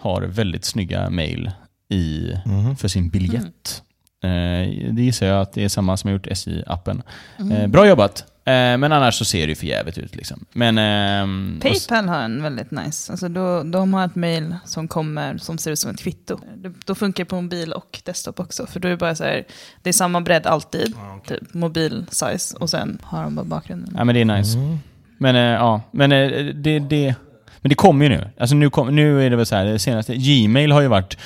har 0.00 0.22
väldigt 0.22 0.64
snygga 0.64 1.10
mail 1.10 1.50
i, 1.88 2.32
Mhm. 2.44 2.76
för 2.76 2.88
sin 2.88 3.08
biljett. 3.08 3.82
Eh, 4.24 4.92
det 4.94 5.02
gissar 5.02 5.26
jag 5.26 5.40
att 5.40 5.52
det 5.52 5.64
är 5.64 5.68
samma 5.68 5.96
som 5.96 6.08
har 6.08 6.12
gjort 6.12 6.26
SJ-appen. 6.26 7.02
Mm. 7.38 7.52
Eh, 7.52 7.66
bra 7.66 7.88
jobbat! 7.88 8.24
Eh, 8.46 8.52
men 8.52 8.92
annars 8.92 9.14
så 9.14 9.24
ser 9.24 9.46
det 9.46 9.48
ju 9.50 9.54
för 9.54 9.66
jävligt 9.66 9.98
ut. 9.98 10.16
Liksom. 10.16 10.44
Men, 10.52 10.78
ehm, 10.78 11.60
Paypal 11.62 12.08
har 12.08 12.22
en 12.22 12.42
väldigt 12.42 12.70
nice. 12.70 13.12
Alltså 13.12 13.28
då, 13.28 13.62
de 13.62 13.94
har 13.94 14.04
ett 14.04 14.14
mail 14.14 14.56
som 14.64 14.88
kommer 14.88 15.38
som 15.38 15.58
ser 15.58 15.70
ut 15.70 15.78
som 15.78 15.90
ett 15.90 16.00
kvitto. 16.00 16.38
Det, 16.56 16.72
då 16.84 16.94
funkar 16.94 17.24
det 17.24 17.28
på 17.28 17.40
mobil 17.40 17.72
och 17.72 18.00
desktop 18.04 18.40
också. 18.40 18.66
För 18.66 18.80
då 18.80 18.88
är 18.88 18.90
det 18.90 18.96
bara 18.96 19.14
så 19.14 19.24
här, 19.24 19.44
det 19.82 19.88
är 19.88 19.92
samma 19.92 20.20
bredd 20.20 20.46
alltid. 20.46 20.94
Typ 21.26 21.54
mobil 21.54 22.06
size. 22.10 22.56
Och 22.56 22.70
sen 22.70 22.98
har 23.02 23.22
de 23.22 23.34
bara 23.34 23.44
bakgrunden. 23.44 23.94
ja, 23.98 24.04
men 24.04 24.14
det 24.14 24.20
är 24.20 24.24
nice. 24.24 24.58
Mm. 24.58 24.78
Men 25.18 25.36
eh, 25.36 25.42
ja, 25.42 25.80
men 25.90 26.12
eh, 26.12 26.44
det, 26.54 26.78
det, 26.78 27.14
men 27.60 27.68
det 27.68 27.74
kommer 27.74 28.04
ju 28.04 28.08
nu. 28.08 28.28
Alltså 28.38 28.56
nu, 28.56 28.70
kom, 28.70 28.96
nu 28.96 29.26
är 29.26 29.30
det 29.30 29.36
väl 29.36 29.46
så 29.46 29.56
här, 29.56 29.64
det 29.64 29.78
senaste, 29.78 30.14
Gmail 30.14 30.72
har 30.72 30.80
ju 30.80 30.88
varit 30.88 31.18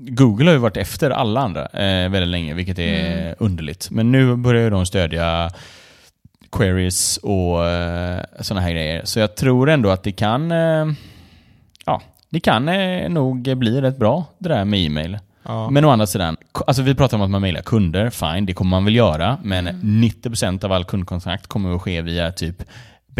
Google 0.00 0.46
har 0.46 0.52
ju 0.52 0.58
varit 0.58 0.76
efter 0.76 1.10
alla 1.10 1.40
andra 1.40 1.66
eh, 1.66 2.08
väldigt 2.10 2.28
länge, 2.28 2.54
vilket 2.54 2.78
är 2.78 3.12
Mm. 3.22 3.34
underligt. 3.38 3.90
Men 3.90 4.12
nu 4.12 4.36
börjar 4.36 4.62
ju 4.62 4.70
de 4.70 4.86
stödja 4.86 5.50
queries 6.52 7.16
och 7.16 7.66
eh, 7.66 8.20
sådana 8.40 8.60
här 8.60 8.70
grejer. 8.72 9.00
Så 9.04 9.18
jag 9.18 9.36
tror 9.36 9.70
ändå 9.70 9.90
att 9.90 10.02
det 10.02 10.12
kan 10.12 10.52
eh, 10.52 10.86
ja, 11.86 12.02
det 12.30 12.40
kan 12.40 12.68
eh, 12.68 13.08
nog 13.10 13.56
bli 13.58 13.80
rätt 13.80 13.96
bra 13.98 14.24
det 14.38 14.48
där 14.48 14.64
med 14.64 14.80
e-mail. 14.80 15.18
Ja. 15.42 15.70
Men 15.70 15.84
å 15.84 15.90
andra 15.90 16.06
sidan, 16.06 16.36
alltså 16.66 16.82
vi 16.82 16.94
pratar 16.94 17.16
om 17.16 17.22
att 17.22 17.30
man 17.30 17.40
mailar 17.40 17.62
kunder, 17.62 18.10
fine, 18.10 18.46
det 18.46 18.52
kommer 18.54 18.70
man 18.70 18.84
väl 18.84 18.94
göra. 18.94 19.38
Men 19.42 19.66
Mm. 19.68 20.00
90% 20.04 20.64
av 20.64 20.72
all 20.72 20.84
kundkontakt 20.84 21.46
kommer 21.46 21.74
att 21.76 21.82
ske 21.82 22.02
via 22.02 22.32
typ 22.32 22.62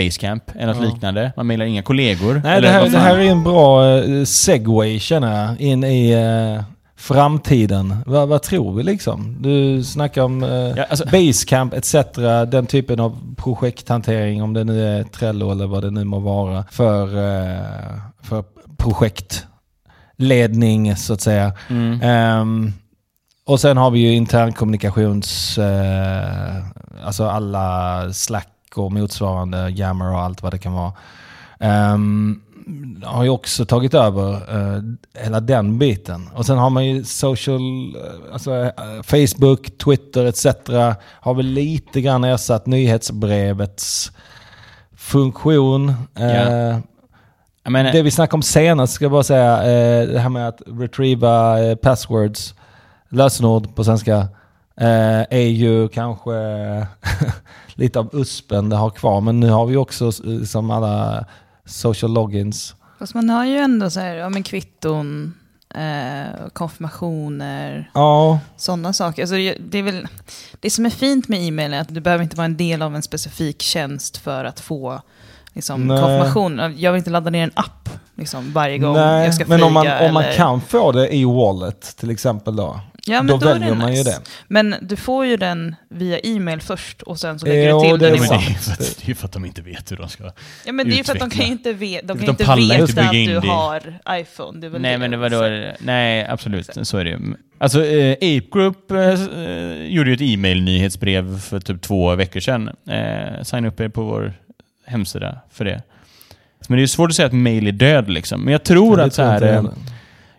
Basecamp 0.05 0.43
eller 0.55 0.67
något 0.75 0.83
Ja. 0.83 0.89
liknande. 0.89 1.33
Man 1.37 1.47
mailar 1.47 1.65
inga 1.67 1.83
kollegor. 1.83 2.41
Nej, 2.45 2.61
det 2.63 2.69
här, 2.69 2.89
det 2.89 2.99
här 2.99 3.19
är 3.19 3.31
en 3.31 3.45
bra 3.45 3.99
eh, 3.99 4.25
segway 4.25 4.99
känner 4.99 5.47
jag, 5.47 5.61
in 5.61 5.85
i 5.85 6.11
eh, 6.11 6.65
framtiden. 6.97 7.97
Vad, 8.07 8.29
vad 8.29 8.43
tror 8.43 8.75
vi 8.75 8.83
liksom? 8.83 9.37
Du 9.41 9.85
snackar 9.85 10.23
om 10.23 10.43
eh, 10.43 10.49
Ja, 10.51 10.85
alltså, 10.91 11.05
Basecamp 11.05 11.75
etc. 11.75 11.95
Den 12.49 12.67
typen 12.67 13.01
av 13.01 13.19
projekthantering, 13.37 14.43
om 14.43 14.55
det 14.55 14.65
nu 14.65 14.87
är 14.99 15.05
Trello 15.05 15.51
eller 15.53 15.67
vad 15.67 15.83
det 15.83 15.91
nu 15.91 16.05
må 16.05 16.19
vara, 16.19 16.65
för, 16.71 17.03
eh, 17.05 17.99
för 18.23 18.45
projektledning 20.19 20.97
så 20.97 21.13
att 21.13 21.21
säga. 21.21 21.53
mm. 21.69 22.01
Ehm, 22.03 22.73
och 23.47 23.61
sen 23.61 23.77
har 23.77 23.91
vi 23.91 23.99
ju 24.01 24.15
internkommunikations, 24.15 25.59
eh, 25.59 26.57
alltså 27.05 27.25
alla 27.29 28.13
Slack 28.13 28.49
och 28.77 28.93
motsvarande, 28.93 29.71
Yammer 29.71 30.13
och 30.13 30.21
allt 30.21 30.43
vad 30.43 30.53
det 30.53 30.59
kan 30.59 30.73
vara. 30.73 30.93
Um, 31.95 32.43
har 33.03 33.25
ju 33.25 33.31
också 33.31 33.65
tagit 33.67 33.95
över 33.95 34.33
eh, 34.33 34.83
hela 35.23 35.41
den 35.41 35.79
biten. 35.79 36.31
Och 36.35 36.47
sen 36.47 36.59
har 36.59 36.71
man 36.71 36.87
ju 36.87 37.05
social, 37.05 37.97
eh, 37.97 38.33
alltså 38.33 38.65
eh, 38.65 39.03
Facebook, 39.03 39.79
Twitter 39.79 40.25
etc. 40.25 40.47
Har 41.21 41.35
väl 41.35 41.47
lite 41.47 42.01
grann 42.01 42.25
ersatt 42.25 42.67
nyhetsbrevets 42.67 44.13
funktion. 44.97 45.95
Ja. 46.15 46.81
Jag 47.63 47.73
menar, 47.73 47.93
det 47.93 48.03
vi 48.03 48.11
snackade 48.11 48.35
om 48.35 48.43
senast, 48.43 48.93
ska 48.93 49.05
jag 49.05 49.13
bara 49.13 49.23
säga, 49.23 49.57
eh, 49.63 50.09
det 50.09 50.19
här 50.19 50.29
med 50.29 50.49
att 50.49 50.63
retrieva 50.67 51.57
passwords, 51.77 52.55
lösenord 53.09 53.75
på 53.75 53.85
svenska, 53.85 54.29
är 55.31 55.47
ju 55.47 55.89
kanske 55.89 56.31
lite 57.79 57.99
av 57.99 58.09
uspen 58.13 58.69
det 58.69 58.77
har 58.77 58.91
kvar. 58.91 59.21
Men 59.21 59.41
nu 59.41 59.51
har 59.51 59.67
vi 59.67 59.77
också 59.77 60.05
eh, 60.07 60.43
som 60.45 60.71
alla 60.71 61.25
social 61.65 62.13
logins. 62.13 62.75
Fast 62.99 63.15
man 63.15 63.31
har 63.31 63.45
ju 63.45 63.57
ändå 63.57 63.91
så 63.91 64.01
här, 64.01 64.15
ja 64.15 64.29
men 64.29 64.43
kvitton, 64.43 65.35
eh, 65.75 66.49
konfirmationer, 66.53 67.91
Ja, 67.95 68.39
sådana 68.57 68.93
saker. 68.93 69.23
Alltså, 69.23 69.37
det, 69.61 69.79
är 69.79 69.83
väl, 69.83 70.09
det 70.61 70.71
som 70.71 70.87
är 70.87 70.91
fint 70.91 71.29
med 71.29 71.43
e-mail 71.43 71.75
är 71.75 71.81
att 71.81 71.95
du 71.95 72.01
behöver 72.01 72.25
inte 72.25 72.37
vara 72.37 72.45
en 72.45 72.57
del 72.57 72.83
av 72.83 72.97
en 72.97 73.03
specifik 73.03 73.63
tjänst 73.63 74.17
för 74.17 74.45
att 74.45 74.61
få 74.61 75.01
liksom, 75.53 75.87
Nej. 75.87 76.03
konfirmation. 76.03 76.75
Jag 76.77 76.93
vill 76.93 76.99
inte 76.99 77.11
ladda 77.11 77.31
ner 77.31 77.43
en 77.43 77.53
app 77.55 77.89
liksom, 78.15 78.53
varje 78.53 78.79
gång 78.79 78.95
nej, 78.95 79.25
jag 79.25 79.35
ska 79.35 79.45
flyga. 79.45 79.59
men 79.59 79.67
om 79.67 79.73
man, 79.73 80.07
om 80.09 80.15
man 80.15 80.25
kan 80.37 80.61
få 80.61 80.93
det 80.93 81.15
i 81.15 81.25
Wallet 81.25 81.97
till 81.97 82.11
exempel 82.11 82.57
då, 82.57 82.81
ja, 83.09 83.23
men 83.23 83.27
då, 83.27 83.37
det 83.39 83.47
väljer 83.53 83.75
man 83.75 83.93
ju 83.93 83.99
nice. 83.99 84.11
det. 84.11 84.21
Men 84.49 84.75
du 84.81 84.97
får 84.97 85.27
ju 85.27 85.37
den 85.37 85.75
via 85.89 86.19
e-mail 86.19 86.61
först 86.61 87.03
och 87.03 87.21
sen 87.21 87.39
så 87.39 87.47
lägger 87.47 87.71
Jo, 87.71 87.83
du 87.83 87.89
till 87.91 87.99
det 87.99 88.07
den 88.07 88.15
i 88.17 88.19
det, 88.19 88.25
är 88.25 88.29
sant. 88.29 88.45
för 88.65 88.73
att, 88.73 88.79
det 88.99 89.05
är 89.05 89.09
ju 89.09 89.15
för 89.15 89.25
att 89.27 89.33
de 89.33 89.45
inte 89.45 89.63
vet 89.63 89.93
hur 89.93 89.97
de 89.97 90.09
ska... 90.09 90.25
Ja 90.67 90.73
men 90.73 90.89
det 90.89 90.95
är 90.95 90.97
ju 90.97 91.05
för 91.05 91.13
att 91.13 91.19
de 91.19 91.31
kan 91.31 91.47
ju 91.47 91.53
inte, 91.53 91.73
ve- 91.73 92.01
de 92.05 92.19
De 92.19 92.25
inte 92.31 92.45
veta 92.55 93.03
att 93.03 93.13
du 93.13 93.41
det 93.41 93.47
har 93.49 93.99
iPhone. 94.11 94.61
Det 94.61 94.79
Nej, 94.79 94.99
men 94.99 95.11
det 95.11 95.17
var 95.17 95.31
då, 95.31 95.73
nej, 95.81 96.27
absolut. 96.27 96.69
Så 96.83 96.99
är 96.99 97.05
det 97.05 97.11
ju. 97.11 97.19
Alltså, 97.59 97.85
eh, 97.87 98.13
Ape 98.13 98.47
Group 98.53 98.91
eh, 98.91 99.15
gjorde 99.87 100.11
ju 100.11 100.15
ett 100.15 100.21
e-mail-nyhetsbrev 100.23 101.41
för 101.41 101.61
typ 101.61 101.83
två 101.83 102.15
veckor 102.15 102.41
sedan. 102.41 102.71
Eh, 102.91 103.43
signa 103.43 103.69
upp 103.69 103.81
er 103.81 103.89
på 103.89 104.03
vår 104.03 104.33
hemsida 104.87 105.39
för 105.53 105.65
det. 105.65 105.83
Men 106.69 106.77
det 106.77 106.81
är 106.81 106.83
ju 106.83 106.89
svårt 106.89 107.11
att 107.11 107.17
säga 107.17 107.27
att 107.27 107.33
mail 107.33 107.67
är 107.67 107.73
död 107.73 108.11
liksom. 108.11 108.41
Men 108.45 108.53
jag 108.53 108.63
tror 108.65 108.97
Det 108.97 109.05
att 109.05 109.15
så 109.15 109.23
här, 109.23 109.65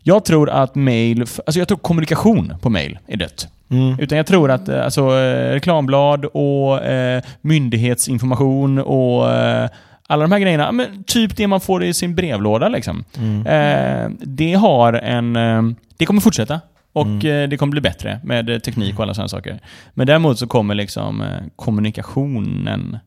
jag 0.04 0.26
tror 0.26 0.50
att 0.50 0.76
mail, 0.76 1.22
alltså 1.22 1.60
jag 1.60 1.68
tror 1.68 1.78
kommunikation 1.78 2.54
på 2.62 2.70
mail 2.70 3.00
är 3.08 3.18
dött. 3.18 3.48
Mm. 3.72 4.00
Utan 4.00 4.18
jag 4.18 4.28
tror 4.28 4.52
att 4.52 4.70
eh, 4.70 4.84
alltså, 4.84 5.02
eh, 5.02 5.52
reklamblad 5.54 6.26
och 6.26 6.84
eh, 6.84 7.24
myndighetsinformation 7.42 8.80
och 8.80 9.32
eh, 9.32 9.70
alla 10.08 10.22
de 10.24 10.32
här 10.32 10.40
grejerna, 10.40 10.72
men 10.72 11.04
typ 11.04 11.36
det 11.38 11.48
man 11.48 11.62
får 11.62 11.84
i 11.84 11.94
sin 11.94 12.16
brevlåda 12.16 12.70
liksom. 12.70 13.04
Mm. 13.18 13.46
Eh, 13.48 14.12
det 14.20 14.54
har 14.54 14.94
en... 14.94 15.36
Eh, 15.36 15.62
det 15.98 16.06
kommer 16.06 16.22
fortsätta. 16.22 16.62
Och 16.94 17.06
Mm. 17.08 17.50
det 17.50 17.58
kommer 17.58 17.72
bli 17.72 17.82
bättre 17.82 18.20
med 18.24 18.64
teknik 18.64 18.98
och 18.98 19.04
alla 19.04 19.14
sådana 19.14 19.28
saker. 19.30 19.60
Men 19.94 20.08
däremot 20.08 20.40
så 20.40 20.48
kommer 20.48 20.76
liksom 20.76 21.24
kommunikationen 21.56 22.98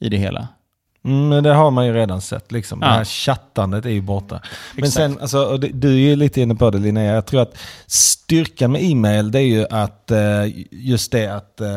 i 0.00 0.08
det 0.08 0.16
hela. 0.16 0.48
Mm, 1.04 1.28
men 1.28 1.44
det 1.44 1.54
har 1.54 1.70
man 1.70 1.86
ju 1.86 1.92
redan 1.92 2.20
sett. 2.20 2.52
Liksom. 2.52 2.78
Ja. 2.82 2.88
Det 2.88 2.92
här 2.92 3.04
chattandet 3.04 3.84
är 3.86 3.90
ju 3.90 4.00
borta. 4.00 4.40
Men 4.74 4.90
sen, 4.90 5.18
alltså, 5.20 5.56
du 5.56 5.88
är 5.88 5.98
ju 5.98 6.16
lite 6.16 6.40
inne 6.40 6.54
på 6.54 6.70
det 6.70 6.78
Linnea. 6.78 7.14
Jag 7.14 7.26
tror 7.26 7.42
att 7.42 7.56
styrkan 7.86 8.72
med 8.72 8.82
e-mail 8.84 9.30
det 9.30 9.38
är 9.38 9.46
ju 9.46 9.66
att 9.70 10.10
eh, 10.10 10.18
just 10.70 11.12
det 11.12 11.26
att 11.26 11.60
eh, 11.60 11.68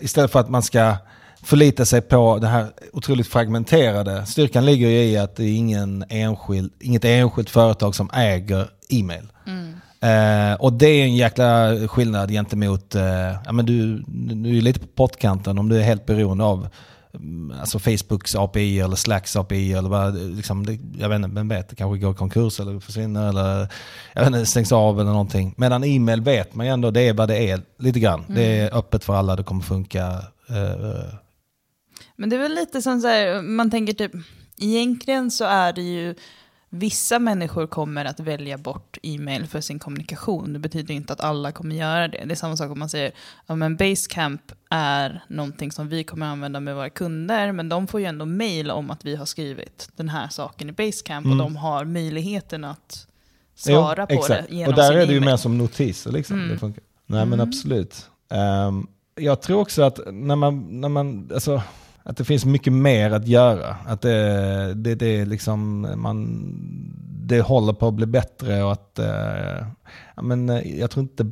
istället 0.00 0.32
för 0.32 0.40
att 0.40 0.50
man 0.50 0.62
ska 0.62 0.96
förlita 1.42 1.84
sig 1.84 2.00
på 2.00 2.38
det 2.38 2.46
här 2.46 2.66
otroligt 2.92 3.26
fragmenterade. 3.26 4.26
Styrkan 4.26 4.66
ligger 4.66 4.88
ju 4.88 5.02
i 5.02 5.16
att 5.18 5.36
det 5.36 5.44
är 5.44 5.56
ingen 5.56 6.04
enskild, 6.08 6.72
inget 6.80 7.04
enskilt 7.04 7.50
företag 7.50 7.94
som 7.94 8.10
äger 8.12 8.70
e-mail. 8.88 9.28
Mm. 9.46 9.74
Eh, 10.02 10.54
och 10.54 10.72
det 10.72 10.86
är 10.86 11.04
en 11.04 11.16
jäkla 11.16 11.76
skillnad 11.88 12.30
gentemot, 12.30 12.94
eh, 12.94 13.32
ja 13.44 13.52
men 13.52 13.66
du, 13.66 14.04
du 14.34 14.58
är 14.58 14.62
lite 14.62 14.80
på 14.80 14.86
pottkanten 14.86 15.58
om 15.58 15.68
du 15.68 15.78
är 15.78 15.82
helt 15.82 16.06
beroende 16.06 16.44
av 16.44 16.68
alltså 17.60 17.78
Facebooks 17.78 18.34
API 18.34 18.80
eller 18.80 18.96
Slacks 18.96 19.36
API 19.36 19.72
eller 19.72 19.88
vad, 19.88 20.16
liksom, 20.36 20.66
det, 20.66 20.78
jag 20.98 21.08
vet 21.08 21.16
inte, 21.16 21.28
vem 21.28 21.48
vet, 21.48 21.68
det 21.68 21.76
kanske 21.76 21.98
går 21.98 22.12
i 22.12 22.16
konkurs 22.16 22.60
eller 22.60 22.80
försvinner 22.80 23.28
eller 23.28 23.68
jag 24.12 24.20
vet 24.20 24.26
inte, 24.26 24.46
stängs 24.46 24.72
av 24.72 25.00
eller 25.00 25.10
någonting. 25.10 25.54
Medan 25.56 25.84
e-mail 25.84 26.20
vet 26.20 26.54
man 26.54 26.66
ju 26.66 26.72
ändå, 26.72 26.90
det 26.90 27.00
är 27.00 27.14
vad 27.14 27.28
det 27.28 27.50
är 27.50 27.60
lite 27.78 28.00
grann. 28.00 28.24
Det 28.28 28.58
är 28.58 28.78
öppet 28.78 29.04
för 29.04 29.14
alla, 29.14 29.36
det 29.36 29.42
kommer 29.42 29.62
funka. 29.62 30.02
Eh, 30.48 31.14
Men 32.16 32.30
det 32.30 32.36
är 32.36 32.40
väl 32.40 32.54
lite 32.54 32.82
som 32.82 33.00
så 33.00 33.08
här, 33.08 33.42
man 33.42 33.70
tänker 33.70 33.92
typ, 33.92 34.12
egentligen 34.58 35.30
så 35.30 35.44
är 35.44 35.72
det 35.72 35.82
ju, 35.82 36.14
vissa 36.70 37.18
människor 37.18 37.66
kommer 37.66 38.04
att 38.04 38.20
välja 38.20 38.58
bort 38.58 38.98
e-mail 39.02 39.46
för 39.46 39.60
sin 39.60 39.78
kommunikation. 39.78 40.52
Det 40.52 40.58
betyder 40.58 40.94
inte 40.94 41.12
att 41.12 41.20
alla 41.20 41.52
kommer 41.52 41.74
göra 41.76 42.08
det. 42.08 42.24
Det 42.26 42.32
är 42.32 42.36
samma 42.36 42.56
sak 42.56 42.70
om 42.70 42.78
man 42.78 42.88
säger, 42.88 43.12
ja 43.46 43.54
men 43.54 43.76
Basecamp 43.76 44.42
är 44.70 45.24
någonting 45.28 45.72
som 45.72 45.88
vi 45.88 46.04
kommer 46.04 46.26
använda 46.26 46.60
med 46.60 46.74
våra 46.74 46.90
kunder, 46.90 47.52
men 47.52 47.68
de 47.68 47.86
får 47.86 48.00
ju 48.00 48.06
ändå 48.06 48.24
mail 48.26 48.70
om 48.70 48.90
att 48.90 49.04
vi 49.04 49.16
har 49.16 49.26
skrivit 49.26 49.88
den 49.96 50.08
här 50.08 50.28
saken 50.28 50.68
i 50.68 50.72
Basecamp 50.72 51.26
Mm. 51.26 51.40
och 51.40 51.44
de 51.46 51.56
har 51.56 51.84
möjligheten 51.84 52.64
att 52.64 53.06
svara 53.54 54.06
på 54.06 54.12
exakt. 54.12 54.48
det 54.48 54.54
genom 54.54 54.74
Och 54.74 54.76
där 54.80 54.92
är 54.92 55.06
det 55.06 55.12
ju 55.12 55.20
mer 55.20 55.36
som 55.36 55.58
notiser. 55.58 56.12
Liksom. 56.12 56.36
Mm. 56.36 56.48
Det 56.48 56.58
funkar. 56.58 56.84
Nej 57.06 57.26
men 57.26 57.40
Mm. 57.40 57.48
absolut. 57.48 58.10
Ehm, 58.30 58.86
jag 59.14 59.42
tror 59.42 59.60
också 59.60 59.82
att 59.82 60.00
när 60.12 60.36
man, 60.36 60.80
när 60.80 60.88
man 60.88 61.30
alltså, 61.34 61.62
att 62.02 62.16
det 62.16 62.24
finns 62.24 62.44
mycket 62.44 62.72
mer 62.72 63.10
att 63.10 63.26
göra. 63.26 63.76
Att 63.86 64.00
det, 64.00 64.74
det, 64.74 64.94
det, 64.94 65.06
är 65.06 65.26
liksom, 65.26 65.86
man, 65.96 66.44
det 67.24 67.40
håller 67.40 67.72
på 67.72 67.88
att 67.88 67.94
bli 67.94 68.06
bättre 68.06 68.62
och 68.62 68.72
att, 68.72 68.98
eh, 68.98 69.66
men, 70.22 70.48
eh, 70.48 70.78
jag 70.78 70.90
tror 70.90 71.02
inte, 71.02 71.30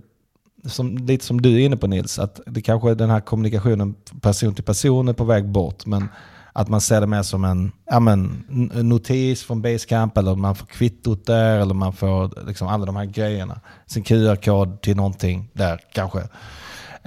som, 0.64 0.98
lite 0.98 1.24
som 1.24 1.42
du 1.42 1.54
är 1.54 1.58
inne 1.58 1.76
på 1.76 1.86
Nils, 1.86 2.18
att 2.18 2.40
det 2.46 2.60
kanske 2.60 2.90
är 2.90 2.94
den 2.94 3.10
här 3.10 3.20
kommunikationen 3.20 3.94
person 4.20 4.54
till 4.54 4.64
person 4.64 5.08
är 5.08 5.12
på 5.12 5.24
väg 5.24 5.48
bort. 5.48 5.86
Men 5.86 6.08
att 6.52 6.68
man 6.68 6.80
ser 6.80 7.00
det 7.00 7.06
mer 7.06 7.22
som 7.22 7.44
en, 7.44 7.72
ja, 7.86 8.00
men, 8.00 8.44
notis 8.74 9.42
från 9.42 9.62
Basecamp 9.62 10.18
eller 10.18 10.34
man 10.34 10.54
får 10.54 10.66
kvittot 10.66 11.26
där 11.26 11.58
eller 11.58 11.74
man 11.74 11.92
får 11.92 12.46
liksom 12.46 12.68
alla 12.68 12.86
de 12.86 12.96
här 12.96 13.04
grejerna. 13.04 13.60
Sin 13.86 14.02
QR-kod 14.02 14.80
till 14.80 14.96
någonting 14.96 15.50
där 15.52 15.80
kanske. 15.92 16.22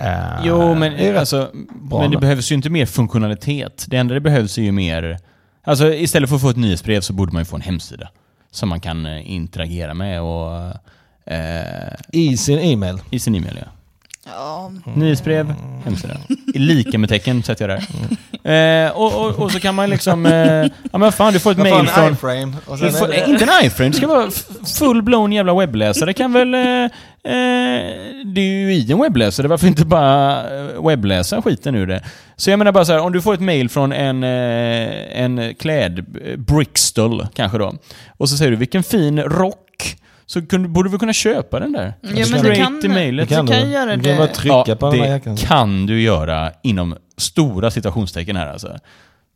Eh, 0.02 0.42
Jo, 0.46 0.76
men, 0.76 1.18
alltså, 1.18 1.52
men 2.00 2.12
det 2.12 2.18
behövs 2.18 2.52
ju 2.52 2.56
inte 2.56 2.70
mer 2.70 2.86
funktionalitet. 2.86 3.86
Det 3.88 3.98
enda 3.98 4.14
det 4.14 4.20
behövs 4.22 4.58
är 4.58 4.62
ju 4.62 4.72
mer... 4.72 5.20
Alltså 5.64 5.94
istället 5.94 6.30
för 6.30 6.36
att 6.36 6.42
få 6.42 6.50
ett 6.50 6.58
nyhetsbrev 6.58 7.02
så 7.02 7.14
borde 7.14 7.32
man 7.34 7.42
ju 7.42 7.46
få 7.46 7.56
en 7.56 7.62
hemsida. 7.62 8.10
Som 8.52 8.70
man 8.70 8.80
kan 8.80 9.06
eh, 9.06 9.32
interagera 9.32 9.94
med 9.94 10.22
och... 10.22 10.74
Eh, 11.34 11.94
I 12.12 12.38
sin 12.38 12.60
e-mail. 12.60 13.02
I 13.10 13.20
sin 13.20 13.36
e-mail 13.36 13.58
ja. 13.62 13.68
Ja, 14.26 14.72
Nyhetsbrev, 14.96 15.54
hemsida. 15.86 16.18
I 16.54 16.60
lika 16.60 16.98
med 16.98 17.10
tecken 17.10 17.44
sätter 17.44 17.70
jag 17.70 17.80
där. 17.80 17.88
Eh, 18.44 18.92
och, 18.92 19.26
och, 19.26 19.40
och 19.40 19.52
så 19.52 19.60
kan 19.60 19.76
man 19.76 19.90
liksom... 19.90 20.26
Eh, 20.26 20.72
ja 20.92 20.98
men 20.98 21.12
fan, 21.12 21.34
du 21.34 21.40
får 21.40 21.52
ett 21.52 21.58
Man 21.58 21.70
mail 21.70 21.88
från... 21.88 22.14
iframe. 22.14 22.54
Får, 22.66 23.08
det, 23.08 23.26
inte 23.28 23.44
en 23.46 23.66
iframe, 23.66 23.90
det 23.90 23.98
ska 23.98 24.08
vara 24.08 24.30
full-blown 24.80 25.34
jävla 25.34 25.54
webbläsare. 25.54 26.14
kan 26.14 26.34
väl... 26.34 26.54
Eh, 26.54 26.62
eh, 26.64 26.90
det 28.26 28.42
är 28.42 28.46
ju 28.46 28.74
i 28.74 28.92
en 28.92 29.02
webbläsare, 29.02 29.48
varför 29.48 29.68
inte 29.68 29.86
bara 29.86 30.44
eh, 30.60 30.86
webbläsa 30.88 31.42
skiten 31.42 31.76
ur 31.76 31.88
det? 31.88 32.04
Så 32.36 32.50
jag 32.50 32.58
menar 32.58 32.72
bara 32.72 32.86
så 32.86 32.92
här, 32.92 33.00
om 33.00 33.12
du 33.12 33.22
får 33.22 33.34
ett 33.34 33.42
mail 33.42 33.70
från 33.70 33.92
en, 33.92 34.24
eh, 34.24 35.22
en 35.22 35.56
kläd... 35.56 36.00
eh, 36.00 36.38
Brixtol 36.38 37.28
kanske 37.36 37.58
då. 37.58 37.74
Och 38.18 38.30
så 38.30 38.38
säger 38.38 38.52
du 38.52 38.58
vilken 38.58 38.84
fin 38.84 39.20
rock. 39.20 39.58
Så 40.32 40.42
kunde, 40.48 40.68
borde 40.70 40.88
du 40.90 40.92
väl 40.92 41.00
kunna 41.00 41.14
köpa 41.14 41.60
den 41.60 41.72
där? 41.72 41.94
Ja, 42.02 42.26
men 42.32 42.42
du 42.44 42.56
kan- 42.56 42.80
i 42.84 42.88
mailet. 42.88 43.30
du 43.30 43.36
kan 43.36 43.72
göra 43.72 43.96
du 43.96 44.04
kan 44.04 44.18
bara 44.18 44.28
det. 44.28 44.34
trycka 44.34 44.76
på 44.76 44.92
den 44.92 45.00
här 45.02 45.22
det 45.26 45.38
kan 45.48 45.86
du 45.86 46.02
göra 46.02 46.52
inom 46.64 46.96
stora 47.18 47.72
citationstecken 47.72 48.36
här 48.36 48.48
alltså. 48.48 48.78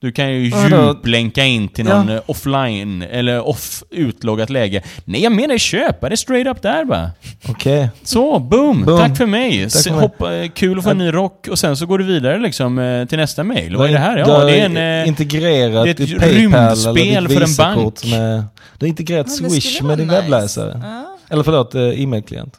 Du 0.01 0.11
kan 0.11 0.31
ju 0.31 0.51
djuplänka 0.69 1.43
in 1.45 1.67
till 1.67 1.85
Ja. 1.87 1.97
någon 1.97 2.09
eh, 2.09 2.21
offline 2.25 3.01
eller 3.01 3.47
off 3.47 3.83
utloggat 3.91 4.49
läge. 4.49 4.81
Nej, 5.05 5.23
jag 5.23 5.31
menar 5.31 5.57
köpa 5.57 6.09
det 6.09 6.17
straight 6.17 6.47
up 6.47 6.61
där 6.61 6.85
bara. 6.85 7.11
Okej. 7.49 7.89
Så, 8.03 8.39
boom! 8.39 8.85
Boom. 8.85 8.99
Tack 8.99 9.17
för 9.17 9.25
mig! 9.25 9.69
Tack 9.69 9.83
för 9.83 9.91
mig. 9.91 9.99
hoppa, 9.99 10.35
eh, 10.35 10.49
kul 10.49 10.77
att 10.77 10.83
få 10.83 10.89
en 10.89 10.97
ny 10.97 11.11
rock 11.13 11.47
och 11.51 11.59
sen 11.59 11.77
så 11.77 11.85
går 11.85 11.97
du 11.97 12.03
vidare 12.05 12.39
liksom 12.39 12.79
eh, 12.79 13.05
till 13.07 13.17
nästa 13.17 13.43
mail. 13.43 13.75
Vad 13.75 13.89
är 13.89 13.93
det 13.93 13.99
här? 13.99 14.13
Du 14.15 14.19
Ja, 14.21 14.37
har 14.37 14.45
det 14.45 14.59
är 14.59 14.65
en... 15.01 15.07
integrerat 15.07 15.83
det 15.83 15.89
är 15.89 15.91
ett 15.91 15.97
ditt 15.97 16.19
Paypal 16.19 16.29
eller 16.29 16.39
rymdspel 16.39 17.27
för 17.27 17.41
en 17.41 17.55
bank. 17.75 18.05
Med, 18.05 18.43
du 18.77 18.85
har 18.85 18.87
integrerat 18.87 19.25
det 19.25 19.31
Swish 19.49 19.81
med 19.81 19.97
din 19.97 20.07
nice. 20.07 20.21
webbläsare. 20.21 20.81
Ja. 20.83 21.17
Eller 21.29 21.43
förlåt, 21.43 21.75
e-mailklient. 21.75 22.53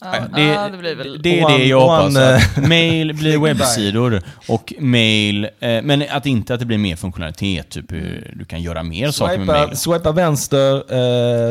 Ja, 0.00 0.14
det- 0.34 0.42
ja, 0.42 0.68
det 0.68 0.78
blir 0.78 0.94
väl... 0.94 1.22
Det 1.22 1.40
är 1.40 1.44
One- 1.44 1.58
det 1.58 1.64
jag 1.64 1.80
hoppas. 1.80 2.16
att 2.16 2.56
mail 2.68 3.14
blir 3.14 3.38
webbsidor 3.38 4.22
och 4.48 4.72
mail, 4.78 5.44
eh, 5.44 5.82
men 5.82 6.04
att 6.10 6.26
inte 6.26 6.54
att 6.54 6.60
det 6.60 6.66
blir 6.66 6.78
mer 6.78 6.96
funktionalitet. 6.96 7.68
Typ 7.70 7.92
hur 7.92 8.32
du 8.36 8.44
kan 8.44 8.62
göra 8.62 8.82
mer 8.82 9.10
saker 9.10 9.38
med 9.38 9.46
mail. 9.46 9.76
Swipa, 9.76 9.76
swipa 9.76 10.12
vänster 10.12 10.74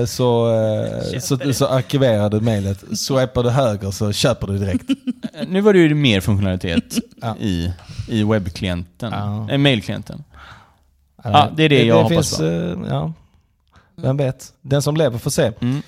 eh, 0.01 0.05
så, 0.05 0.51
eh, 1.13 1.19
så, 1.19 1.53
så 1.53 1.67
arkiverar 1.67 2.29
du 2.29 2.41
mailet. 2.41 2.97
Swipar 2.99 3.43
du 3.43 3.49
höger 3.49 3.91
så 3.91 4.11
köper 4.13 4.47
du 4.47 4.57
direkt. 4.57 4.89
Eh, 4.89 5.47
Nu 5.47 5.61
var 5.61 5.73
det 5.73 5.79
ju 5.79 5.93
mer 5.95 6.21
funktionalitet 6.21 6.97
i, 7.39 7.71
i 8.09 8.23
webbklienten, 8.23 9.11
Ja. 9.13 9.47
eh, 9.51 9.57
mailklienten. 9.57 10.23
Ja, 11.23 11.49
det 11.55 11.63
är 11.63 11.69
det 11.69 11.83
jag 11.83 12.03
hoppas 12.03 12.09
finns, 12.37 12.39
eh, 12.39 12.77
ja. 12.89 13.13
Vem 13.95 14.17
vet? 14.17 14.53
Den 14.61 14.81
som 14.81 14.97
lever 14.97 15.17
får 15.17 15.31
se. 15.31 15.51
Mm. 15.61 15.81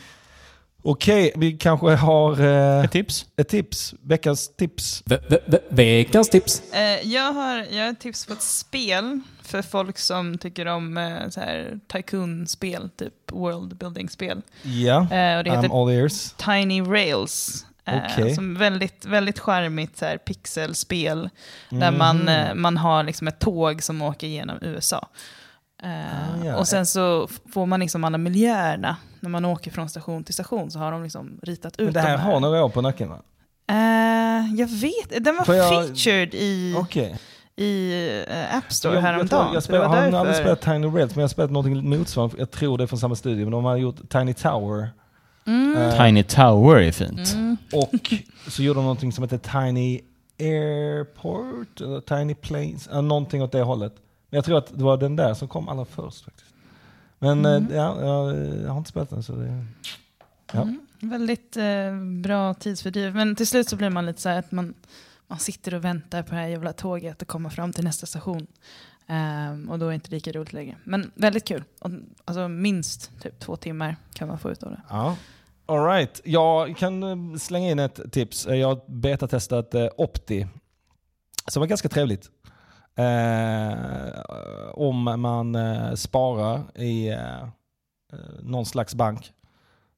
Okej, 0.90 1.32
vi 1.36 1.52
kanske 1.58 1.96
har 1.96 2.42
eh, 2.42 2.84
Ett 2.86 2.92
tips? 2.92 3.26
ett 3.38 3.48
tips. 3.50 3.94
Veckans 4.02 4.56
tips. 4.56 5.04
Ve- 5.06 5.20
ve- 5.30 5.40
ve- 5.46 5.60
Veckans 5.70 6.30
tips. 6.30 6.74
Eh, 6.74 7.08
jag, 7.14 7.34
har, 7.34 7.66
jag 7.72 7.84
har 7.84 7.92
ett 7.92 8.00
tips 8.00 8.26
på 8.26 8.34
ett 8.34 8.42
spel 8.42 9.20
för 9.44 9.62
folk 9.62 9.98
som 9.98 10.38
tycker 10.38 10.66
om 10.66 10.98
eh, 10.98 11.30
så 11.30 11.40
här 11.40 11.80
tycoon-spel, 11.88 12.90
typ 12.98 13.14
world 13.32 13.78
building-spel. 13.78 14.42
Ja, 14.62 14.96
Eh, 14.98 15.38
och 15.38 15.44
det 15.44 15.50
I'm 15.50 15.56
heter 15.62 15.82
all 15.84 15.90
ears. 15.92 16.32
Tiny 16.38 16.82
Rails. 16.82 17.66
Eh, 17.86 17.98
Okej. 18.06 18.36
Som 18.36 18.56
väldigt, 18.58 19.06
väldigt 19.06 19.40
charmigt 19.40 19.98
så 19.98 20.06
här, 20.06 20.18
pixelspel. 20.18 21.30
Där 21.70 21.92
man, 21.92 22.28
eh, 22.28 22.54
man 22.56 22.78
har 22.78 23.04
liksom 23.04 23.28
ett 23.28 23.40
tåg 23.40 23.84
som 23.84 24.02
åker 24.02 24.28
genom 24.28 24.58
USA. 24.62 25.08
Eh, 25.84 25.90
Ah, 25.90 26.46
ja. 26.46 26.58
Och 26.58 26.68
sen 26.68 26.86
så 26.86 27.28
får 27.54 27.66
man 27.66 27.80
liksom 27.80 28.04
alla 28.04 28.18
miljöerna. 28.18 28.96
När 29.20 29.30
man 29.30 29.46
åker 29.46 29.72
från 29.72 29.90
station 29.90 30.24
till 30.24 30.34
station 30.34 30.72
så 30.72 30.80
har 30.80 30.92
de 30.92 31.04
liksom 31.04 31.40
ritat 31.44 31.80
ut 31.80 31.86
Men 31.86 31.94
det 31.94 32.00
här 32.00 32.18
de 32.18 32.24
har 32.24 32.40
några 32.40 32.64
år 32.64 32.70
på 32.70 32.82
nacken 32.82 33.10
va? 33.10 33.20
Eh, 33.70 34.56
jag 34.56 34.68
vet, 34.68 35.24
den 35.26 35.36
var 35.48 35.56
jag- 35.56 35.70
featured 35.88 36.34
i, 36.34 36.76
Okej. 36.78 37.18
i 37.56 37.94
eh, 38.30 38.58
App 38.58 38.74
Store 38.74 38.94
Jag, 38.94 38.98
jag, 39.04 39.08
häromdagen. 39.08 39.46
jag, 39.46 39.56
det 39.56 39.62
spelar, 39.62 39.80
var 39.80 39.88
har 39.88 39.96
aldrig 39.98 40.14
därför- 40.26 40.34
spelat 40.42 40.62
Tiny 40.62 40.88
Rails, 40.88 41.16
men 41.16 41.22
jag 41.22 41.24
har 41.24 41.28
spelat 41.28 41.52
något 41.52 41.84
motsvarande. 41.84 42.36
Jag 42.40 42.52
tror 42.52 42.78
det 42.78 42.84
är 42.84 42.88
från 42.88 43.00
samma 43.00 43.16
studio, 43.16 43.46
men 43.46 43.52
de 43.52 43.66
har 43.66 43.78
gjort 43.78 44.10
Tiny 44.10 44.34
Tower. 44.34 44.90
Mm. 45.48 45.98
Tiny 45.98 46.24
Tower 46.24 46.76
är 46.82 46.92
fint. 46.92 47.34
Mm. 47.34 47.58
Och 47.74 48.14
så 48.48 48.64
gjorde 48.64 48.78
de 48.80 48.84
någonting 48.84 49.12
som 49.12 49.24
heter 49.24 49.38
Tiny 49.38 50.02
Airport, 50.40 51.82
eller 51.82 52.02
Tiny 52.02 52.36
Planes, 52.36 52.90
någonting 52.92 53.44
åt 53.44 53.52
det 53.52 53.62
hållet. 53.62 53.94
Men 54.30 54.38
jag 54.38 54.46
tror 54.46 54.58
att 54.58 54.78
det 54.78 54.84
var 54.84 54.98
den 54.98 55.16
där 55.16 55.34
som 55.34 55.48
kom 55.48 55.70
allra 55.70 55.86
först 55.86 56.26
faktiskt. 56.26 56.54
Men 57.20 57.46
Mm. 57.46 57.72
eh, 57.72 57.76
ja, 57.78 58.02
jag, 58.02 58.70
har 58.70 58.78
inte 58.78 58.90
spelat 58.90 59.10
den 59.10 59.24
så 59.24 59.34
det... 59.36 59.66
Ja. 60.54 60.62
Mm. 60.62 60.80
Väldigt 61.00 61.58
eh, 61.58 61.96
bra 62.24 62.54
tidsfördriv. 62.54 63.16
Men 63.16 63.36
till 63.36 63.48
slut 63.48 63.70
så 63.70 63.76
blir 63.76 63.90
man 63.90 64.06
lite 64.06 64.22
så 64.22 64.30
här 64.30 64.40
att 64.40 64.52
man, 64.52 64.74
man 65.28 65.40
sitter 65.40 65.74
och 65.74 65.84
väntar 65.86 66.24
på 66.24 66.30
det 66.30 66.42
här 66.42 66.48
jävla 66.48 66.74
tåget 66.74 67.22
att 67.22 67.28
komma 67.28 67.50
fram 67.50 67.74
till 67.74 67.84
nästa 67.84 68.06
station. 68.06 68.48
Ehm, 69.08 69.70
och 69.70 69.80
då 69.80 69.86
är 69.86 69.90
det 69.90 69.96
inte 69.96 70.12
lika 70.12 70.32
roligt 70.32 70.54
längre. 70.54 70.76
Men 70.84 71.12
väldigt 71.16 71.48
kul. 71.48 71.64
Och, 71.80 71.92
alltså 72.26 72.48
minst 72.48 73.12
typ 73.22 73.40
två 73.40 73.56
timmar 73.56 73.96
kan 74.14 74.28
man 74.28 74.40
få 74.40 74.52
ut 74.52 74.64
av 74.64 74.72
det. 74.72 74.82
Ja. 74.90 75.16
All 75.66 75.86
right. 75.86 76.22
Jag 76.24 76.78
kan 76.78 77.04
eh, 77.04 77.38
slänga 77.38 77.72
in 77.72 77.80
ett 77.80 78.00
tips. 78.12 78.46
Eh, 78.46 78.56
Jag 78.56 78.68
har 78.68 78.82
betatestat 78.88 79.74
eh, 79.76 79.88
Opti, 79.98 80.48
som 81.48 81.60
var 81.60 81.68
ganska 81.68 81.90
trevligt. 81.90 82.30
Eh, 82.96 84.17
om 84.78 85.22
man 85.22 85.56
eh, 85.56 85.94
sparar 85.94 86.62
i 86.76 87.08
eh, 87.08 87.42
eh, 88.14 88.20
någon 88.44 88.66
slags 88.66 88.96
bank 88.96 89.34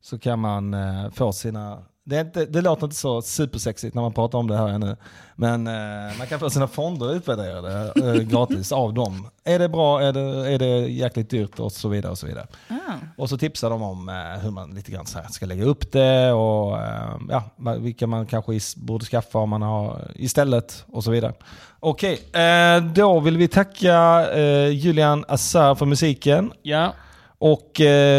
så 0.01 0.19
kan 0.19 0.39
man 0.39 0.73
eh, 0.73 1.09
få 1.11 1.31
sina... 1.31 1.83
Det, 2.03 2.15
är 2.15 2.21
inte, 2.21 2.45
det 2.45 2.61
låter 2.61 2.83
inte 2.83 2.95
så 2.95 3.21
supersexigt 3.21 3.95
när 3.95 4.01
man 4.01 4.13
pratar 4.13 4.37
om 4.37 4.47
det 4.47 4.57
här 4.57 4.67
ännu. 4.67 4.95
Men 5.35 5.67
eh, 5.67 6.17
man 6.17 6.27
kan 6.27 6.39
få 6.39 6.49
sina 6.49 6.67
fonder 6.67 7.13
utvärderade 7.13 7.93
eh, 7.95 8.13
gratis 8.13 8.71
av 8.71 8.93
dem. 8.93 9.27
Är 9.43 9.59
det 9.59 9.69
bra, 9.69 10.01
är 10.01 10.13
det, 10.13 10.51
är 10.51 10.59
det 10.59 10.77
jäkligt 10.87 11.29
dyrt 11.29 11.59
och 11.59 11.71
så 11.71 11.89
vidare. 11.89 12.11
Och 12.11 12.17
så 12.17 12.27
vidare. 12.27 12.47
Ah. 12.67 12.78
Och 13.17 13.29
så 13.29 13.37
tipsar 13.37 13.69
de 13.69 13.81
om 13.83 14.09
eh, 14.09 14.15
hur 14.43 14.51
man 14.51 14.69
lite 14.69 14.91
grann 14.91 15.05
ska 15.29 15.45
lägga 15.45 15.63
upp 15.63 15.91
det 15.91 16.31
och 16.31 16.77
eh, 16.77 17.15
ja, 17.29 17.43
vilka 17.79 18.07
man 18.07 18.25
kanske 18.25 18.59
borde 18.77 19.05
skaffa 19.05 19.39
om 19.39 19.49
man 19.49 19.61
har 19.61 20.11
istället 20.15 20.85
och 20.91 21.03
så 21.03 21.11
vidare. 21.11 21.33
Okej, 21.79 22.19
eh, 22.33 22.83
då 22.83 23.19
vill 23.19 23.37
vi 23.37 23.47
tacka 23.47 24.25
Julian 24.69 25.25
Assar 25.27 25.75
för 25.75 25.85
musiken 25.85 26.51
Ja. 26.63 26.93
Och 27.41 27.71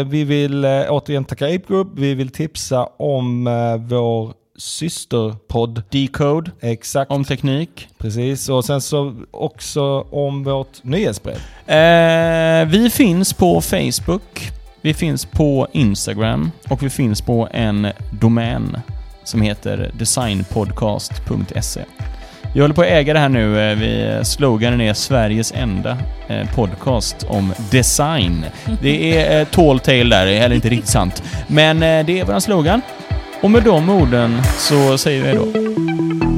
vi 0.05 0.23
vill 0.23 0.65
återigen 0.65 1.25
tacka 1.25 1.45
Ape 1.45 1.63
Group. 1.67 1.87
Vi 1.95 2.13
vill 2.13 2.29
tipsa 2.29 2.85
om 2.85 3.43
vår 3.87 4.33
systerpodd. 4.61 5.83
Decode 5.89 6.51
Exakt, 6.61 7.11
om 7.11 7.23
teknik. 7.23 7.87
precis. 7.97 8.49
Och 8.49 8.65
sen 8.65 8.81
så 8.81 9.15
också 9.31 10.01
om 10.01 10.43
vårt 10.43 10.83
nyhetsbrev. 10.83 11.35
Eh, 11.67 12.67
vi 12.67 12.89
finns 12.89 13.33
på 13.33 13.61
Facebook, 13.61 14.51
vi 14.81 14.93
finns 14.93 15.25
på 15.25 15.67
Instagram 15.71 16.51
och 16.69 16.83
vi 16.83 16.89
finns 16.89 17.21
på 17.21 17.47
en 17.51 17.87
domän 18.11 18.77
som 19.23 19.41
heter 19.41 19.91
designpodcast.se. 19.93 21.81
Vi 22.53 22.61
håller 22.61 22.75
på 22.75 22.81
att 22.81 22.87
äga 22.87 23.13
det 23.13 23.19
här 23.19 23.29
nu. 23.29 23.71
Eh, 23.71 23.77
vi, 23.77 24.03
eh, 24.03 24.23
sloganen 24.23 24.81
är 24.81 24.93
Sveriges 24.93 25.53
enda 25.55 25.97
eh, 26.27 26.55
podcast 26.55 27.23
om 27.29 27.53
design. 27.71 28.45
Det 28.81 29.17
är 29.17 29.45
tall 29.45 29.79
tale 29.79 30.03
där, 30.03 30.25
det 30.25 30.33
är 30.33 30.39
heller 30.39 30.55
inte 30.55 30.69
riktigt 30.69 30.89
sant. 30.89 31.23
Men 31.47 31.79
det 31.79 32.19
är 32.19 32.25
vår 32.25 32.39
slogan. 32.39 32.81
Och 33.41 33.51
med 33.51 33.63
de 33.63 33.89
orden 33.89 34.41
så 34.57 34.97
säger 34.97 35.23
vi 35.23 35.37
då. 35.37 36.30